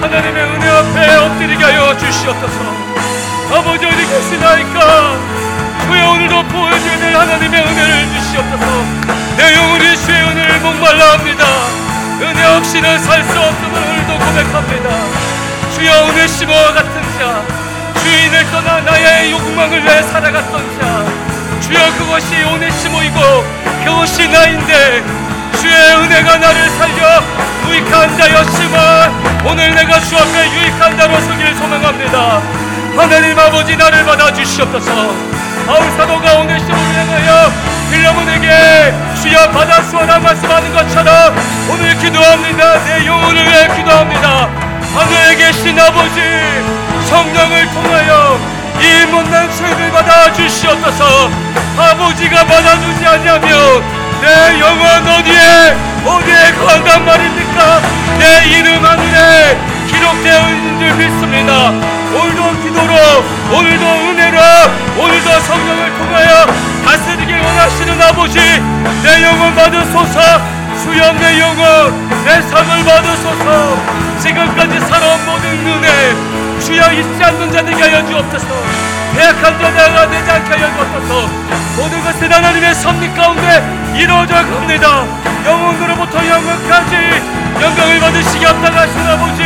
하나님의 0.00 0.42
은혜 0.44 0.68
앞에 0.68 1.16
엎드리게 1.16 1.64
하여 1.64 1.96
주시옵소서. 1.96 2.58
아버지 3.52 3.86
어디 3.86 4.06
계시나이까? 4.06 5.16
주여 5.86 6.10
오늘도 6.10 6.42
보여주는 6.44 7.16
하나님의 7.16 7.60
은혜를 7.62 8.08
주시옵소서. 8.12 8.66
내 9.36 9.54
영혼이 9.54 9.96
주의 9.96 10.22
은혜를 10.22 10.60
목말라 10.60 11.12
합니다. 11.12 11.44
은혜 12.20 12.44
없이는 12.56 12.98
살 12.98 13.22
수 13.22 13.40
없음을 13.40 13.80
오늘도 13.80 14.18
고백합니다. 14.18 14.90
주여 15.74 16.04
오늘시모와 16.04 16.72
같은 16.74 17.02
자. 17.18 17.42
주인을 18.02 18.50
떠나 18.50 18.80
나의 18.80 19.30
욕망을 19.32 19.82
위해 19.84 20.02
살아갔던 20.02 20.80
자. 20.80 21.04
주여 21.60 21.78
그것이 21.98 22.42
오늘시모이고 22.44 23.20
그것이 23.84 24.28
나인데 24.28 25.02
주의 25.64 25.94
은혜가 25.94 26.36
나를 26.36 26.68
살려 26.68 27.22
유익한 27.66 28.18
자였지만 28.18 29.40
오늘 29.46 29.74
내가 29.74 29.98
주 29.98 30.14
앞에 30.14 30.50
유익한 30.52 30.98
자로 30.98 31.18
서길 31.22 31.54
소망합니다. 31.56 32.42
하나님 32.94 33.38
아버지 33.38 33.74
나를 33.74 34.04
받아주시옵소서. 34.04 35.14
바울 35.66 35.90
사도가 35.92 36.34
오늘 36.34 36.60
시험을 36.60 36.94
향하여 36.96 37.50
빌려몬에게 37.90 38.92
주여 39.22 39.48
받아주어라 39.52 40.18
말씀하는 40.18 40.74
것처럼 40.74 41.34
오늘 41.70 41.96
기도합니다. 41.96 42.84
내 42.84 43.06
영혼을 43.06 43.42
위해 43.42 43.66
기도합니다. 43.74 44.50
하늘에 44.94 45.34
계신 45.34 45.80
아버지 45.80 46.20
성령을 47.08 47.70
통하여 47.70 48.38
이 48.82 49.06
못난 49.06 49.50
죄를 49.50 49.90
받아주시옵소서. 49.90 51.30
아버지가 51.78 52.44
받아주지 52.44 53.06
않냐면 53.06 54.03
내 54.24 54.58
영혼 54.58 55.06
어디에 55.06 55.76
어디에 56.02 56.52
건단 56.54 57.04
말입니까? 57.04 57.80
내 58.18 58.46
이름 58.56 58.82
하늘에 58.82 59.58
기록되어 59.86 60.48
있는 60.48 60.78
줄 60.78 60.94
믿습니다. 60.94 61.68
오늘도 61.68 62.62
기도로 62.62 62.94
오늘도 63.52 63.84
은혜로 63.84 64.40
오늘도 64.96 65.40
성령을 65.40 65.94
통하여 65.98 66.46
다스리길 66.86 67.38
원하시는 67.38 68.00
아버지 68.00 68.38
내 69.02 69.22
영혼 69.24 69.54
받으소서. 69.54 70.54
수염 70.82 71.18
내 71.18 71.38
영혼 71.40 72.08
내 72.24 72.40
삶을 72.40 72.82
받으소서. 72.82 73.76
지금까지 74.20 74.80
살아온 74.80 75.26
모든 75.26 75.50
은혜 75.66 76.60
주여 76.60 76.92
잊지 76.92 77.22
않는 77.22 77.52
자들에게 77.52 77.82
하여 77.82 78.06
주옵소서 78.06 78.93
계약한 79.14 79.60
자들가 79.60 80.10
되지 80.10 80.30
않게 80.30 80.50
하여 80.54 80.74
주옵소서. 80.74 81.28
모든 81.76 82.02
것은 82.02 82.32
하나님의 82.32 82.74
섭리 82.74 83.14
가운데 83.14 83.62
이루어져 83.94 84.34
갑니다. 84.34 85.04
영혼으로부터 85.44 86.26
영혼까지 86.26 87.22
영광을 87.60 88.00
받으시기 88.00 88.44
합당하신 88.44 89.00
아버지. 89.06 89.42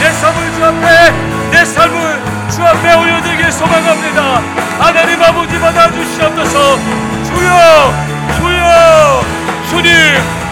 내 0.00 0.10
삶을 0.10 0.52
주 0.54 0.64
앞에 0.64 1.12
내 1.50 1.64
삶을 1.64 2.22
주 2.50 2.62
앞에 2.62 2.94
올려드리길 2.94 3.52
소망합니다. 3.52 4.40
하나님 4.78 5.22
아버지 5.22 5.60
받아주시옵소서. 5.60 6.78
주여 7.26 7.94
주여 8.36 9.22
주님 9.68 9.92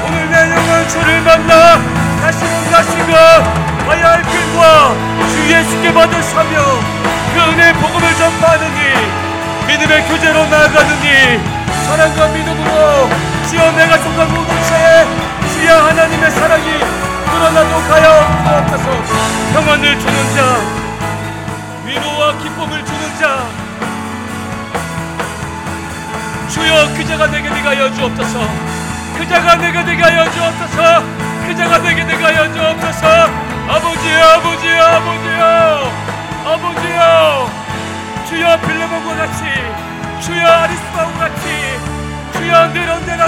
오늘 0.06 0.30
내 0.30 0.50
영혼 0.50 0.88
주를 0.88 1.20
만나 1.22 1.80
다시는 2.20 2.70
다시가 2.70 3.70
할 3.86 4.22
길과 4.22 4.94
주 5.28 5.52
예수께 5.52 5.92
받은 5.92 6.22
사명 6.22 6.99
그 7.32 7.40
은혜의 7.40 7.72
복음을 7.74 8.14
전파하느니 8.16 8.76
믿음의 9.66 10.04
교제로 10.08 10.46
나아가느니 10.46 11.40
사랑과 11.86 12.28
믿음으로 12.28 13.08
주여 13.48 13.72
내가 13.72 13.98
속한 13.98 14.34
공동체에 14.34 15.06
주여 15.52 15.76
하나님의 15.86 16.30
사랑이 16.30 16.64
늘어나도 17.32 17.88
가요 17.88 18.66
주옵소서. 18.68 18.90
평안을 19.52 19.98
주는 19.98 20.34
자 20.34 20.56
위로와 21.86 22.38
기쁨을 22.38 22.84
주는 22.84 23.18
자 23.20 23.46
주여 26.48 26.94
그자가 26.94 27.26
내게 27.28 27.48
되게 27.48 27.60
하여 27.60 27.92
주옵소서. 27.94 28.40
그자가 29.18 29.56
내게 29.56 29.84
되게 29.84 30.02
하여 30.02 30.30
주옵소서. 30.30 31.02
그자가 31.46 31.78
내게 31.78 32.06
되게 32.06 32.24
하여 32.24 32.52
주옵소서. 32.52 33.06
아버지여 33.68 34.28
아버지여 34.28 34.82
아버지여 34.82 36.09
아버지여 36.50 37.50
주여 38.28 38.60
빌레몬과 38.60 39.14
같이 39.16 39.44
주여 40.20 40.46
아리스바와 40.46 41.12
같이 41.12 41.78
주여 42.34 42.72
늘 42.72 42.90
언제나 42.90 43.26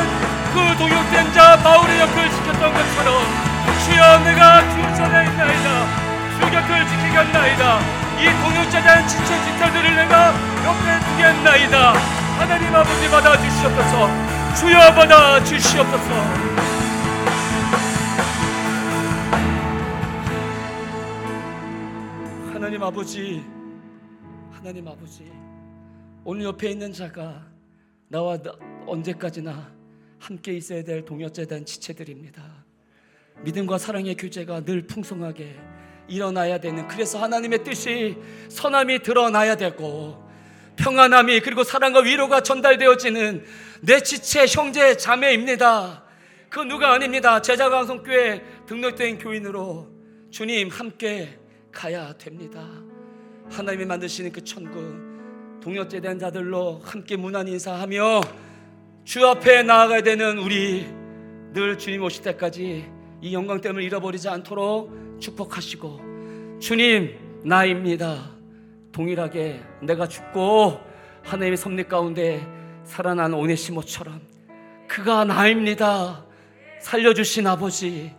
그 0.53 0.77
동역된 0.77 1.33
자 1.33 1.57
바울의 1.63 2.01
옆을 2.01 2.31
지켰던 2.31 2.75
것처럼 2.75 3.53
주여 3.85 4.19
내가 4.25 4.61
주 4.71 4.77
전에 4.97 5.25
있나이다. 5.27 5.87
주 6.35 6.51
곁을 6.51 6.87
지키겠나이다. 6.89 7.79
이 8.21 8.43
동역자자한 8.43 9.09
지체 9.09 9.45
지체들을 9.45 9.97
내가 9.97 10.29
옆에 10.65 11.01
두겠나이다. 11.07 11.95
하나님 12.39 12.75
아버지 12.75 13.11
받아 13.11 13.37
주시옵소서. 13.37 14.11
주여 14.57 14.95
받아 14.95 15.43
주시옵소서 15.43 16.72
하나님 22.73 22.85
아버지 22.85 23.45
하나님 24.51 24.89
아버지 24.89 25.31
오늘 26.25 26.47
옆에 26.47 26.71
있는 26.71 26.91
자가 26.91 27.45
나와 28.09 28.39
나- 28.39 28.55
언제까지나 28.87 29.71
함께 30.19 30.55
있어야 30.55 30.83
될 30.83 31.05
동역자단 31.05 31.67
지체들입니다. 31.67 32.43
믿음과 33.43 33.77
사랑의 33.77 34.15
교제가 34.17 34.65
늘 34.65 34.87
풍성하게 34.87 35.55
일어나야 36.09 36.61
되는 36.61 36.89
그래서 36.89 37.21
하나님의 37.21 37.63
뜻이 37.63 38.17
선함이 38.49 39.01
드러나야 39.01 39.57
되고 39.57 40.27
평안함이 40.77 41.41
그리고 41.41 41.65
사랑과 41.65 42.01
위로가 42.01 42.41
전달되어지는 42.43 43.45
내 43.83 44.01
지체 44.01 44.47
형제 44.49 44.97
자매입니다. 44.97 46.05
그 46.49 46.61
누가 46.61 46.93
아닙니다. 46.95 47.43
제자강성교회 47.43 48.65
등록된 48.65 49.19
교인으로 49.19 49.91
주님 50.31 50.71
함께 50.71 51.39
가야 51.73 52.13
됩니다. 52.15 52.69
하나님이 53.51 53.85
만드시는 53.87 54.31
그 54.31 54.45
천국 54.45 54.81
동역제된 55.63 56.19
자들로 56.19 56.81
함께 56.85 57.17
문안 57.17 57.49
인사하며 57.49 58.21
주 59.05 59.27
앞에 59.27 59.63
나아가야 59.63 60.03
되는 60.03 60.39
우리 60.39 60.87
늘 61.53 61.77
주님 61.79 62.03
오실 62.03 62.23
때까지 62.23 62.91
이 63.21 63.35
영광됨을 63.35 63.83
잃어버리지 63.83 64.29
않도록 64.29 65.19
축복하시고 65.21 66.59
주님 66.61 67.41
나입니다. 67.45 68.31
동일하게 68.93 69.63
내가 69.83 70.07
죽고 70.07 70.81
하나님의 71.25 71.57
섭리 71.57 71.85
가운데 71.85 72.47
살아난 72.85 73.33
오네시모처럼 73.33 74.21
그가 74.89 75.25
나입니다. 75.25 76.25
살려주신 76.81 77.47
아버지 77.47 78.13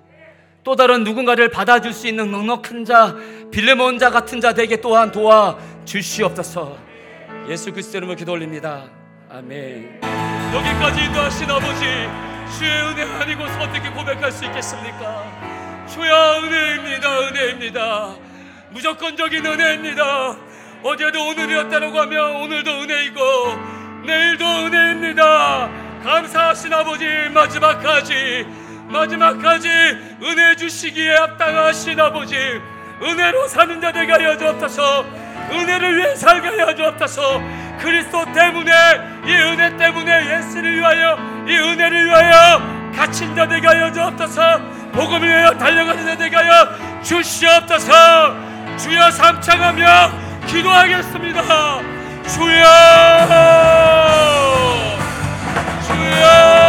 또 0.63 0.75
다른 0.77 1.03
누군가를 1.03 1.49
받아줄 1.49 1.93
수 1.93 2.07
있는 2.07 2.31
넉넉한 2.31 2.85
자 2.85 3.15
빌레몬 3.51 3.99
자 3.99 4.09
같은 4.09 4.39
자 4.39 4.53
되게 4.53 4.79
또한 4.79 5.11
도와 5.11 5.57
주시옵소서. 5.85 6.77
예수 7.49 7.71
그리스도 7.71 7.97
이름으로 7.97 8.17
기도 8.17 8.31
올립니다. 8.31 8.85
아멘. 9.29 9.99
여기까지 10.53 11.03
인도하신 11.03 11.51
아버지 11.51 11.83
주의 12.57 12.71
은혜 12.81 13.03
아니고서 13.03 13.59
어떻게 13.59 13.89
고백할 13.89 14.31
수 14.31 14.45
있겠습니까? 14.45 15.85
주야 15.87 16.39
은혜입니다 16.39 17.19
은혜입니다. 17.27 18.15
무조건적인 18.71 19.45
은혜입니다. 19.45 20.37
어제도 20.83 21.27
오늘이었다라고 21.27 21.99
하면 21.99 22.35
오늘도 22.37 22.71
은혜이고 22.71 23.21
내일도 24.05 24.45
은혜입니다. 24.45 25.69
감사하신 26.03 26.73
아버지 26.73 27.05
마지막까지 27.33 28.62
마지막까지 28.93 29.67
은혜 30.21 30.55
주시기에 30.55 31.15
합당하신 31.15 31.99
아버지. 31.99 32.35
은혜로 33.01 33.47
사는 33.47 33.81
자 33.81 33.91
되게 33.91 34.11
하여 34.11 34.37
주옵소서. 34.37 35.05
은혜를 35.51 35.97
위해 35.97 36.15
살게 36.15 36.47
하여 36.47 36.73
주옵소서. 36.75 37.41
그리스도 37.79 38.23
때문에 38.31 38.71
이 39.25 39.33
은혜 39.33 39.75
때문에 39.75 40.37
예수를 40.37 40.77
위하여 40.77 41.17
이 41.47 41.57
은혜를 41.57 42.05
위하여 42.05 42.61
갇힌 42.95 43.35
자 43.35 43.47
되게 43.47 43.67
하여 43.67 43.91
주옵소서. 43.91 44.59
복음을 44.93 45.27
위하여 45.27 45.57
달려가는 45.57 46.05
자 46.05 46.15
되게 46.15 46.35
하여 46.35 47.01
주시옵소서. 47.01 48.35
주여 48.77 49.11
삼창하며 49.11 50.11
기도하겠습니다. 50.47 51.41
주여! 52.27 52.63
주여 55.85 56.62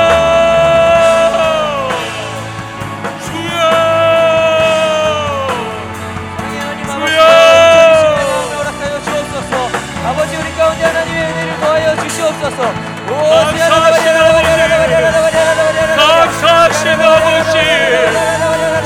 주시옵소서 12.44 12.60
오 13.08 13.12
감사하신 13.30 14.08
아버지! 14.16 14.48
감사하신 15.96 16.82
아버지! 17.00 17.56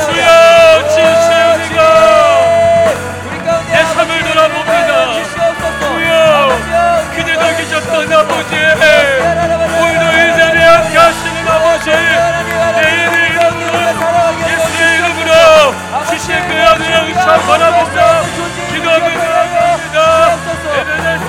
주여 0.04 0.22
가운데 1.74 1.80
내 3.70 3.74
삶을 3.84 4.10
돌아봅니다. 4.24 4.90
주여 5.80 6.10
그대가 7.16 7.42
계셨던 7.56 8.12
아버지 8.12 8.54
오늘도 9.80 10.04
이 10.12 10.36
자리에 10.38 10.64
함께 10.64 10.94
하시는 10.98 11.48
아버지 11.48 11.86
내 11.90 12.80
이름으로 13.34 13.74
예수 14.48 14.68
주신 16.08 16.26
그 16.48 16.52
아들의 16.54 16.94
은총 17.08 17.24
바라보며 17.46 17.98
기도하며 18.72 19.08
나아갑니다 19.14 19.98
에베네셀 20.74 21.28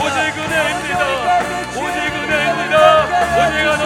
오직 0.00 0.38
은혜입니다. 0.38 1.02
오직 1.76 1.98
은혜입니다. 2.14 2.76
오직 3.36 3.54
은혜. 3.66 3.79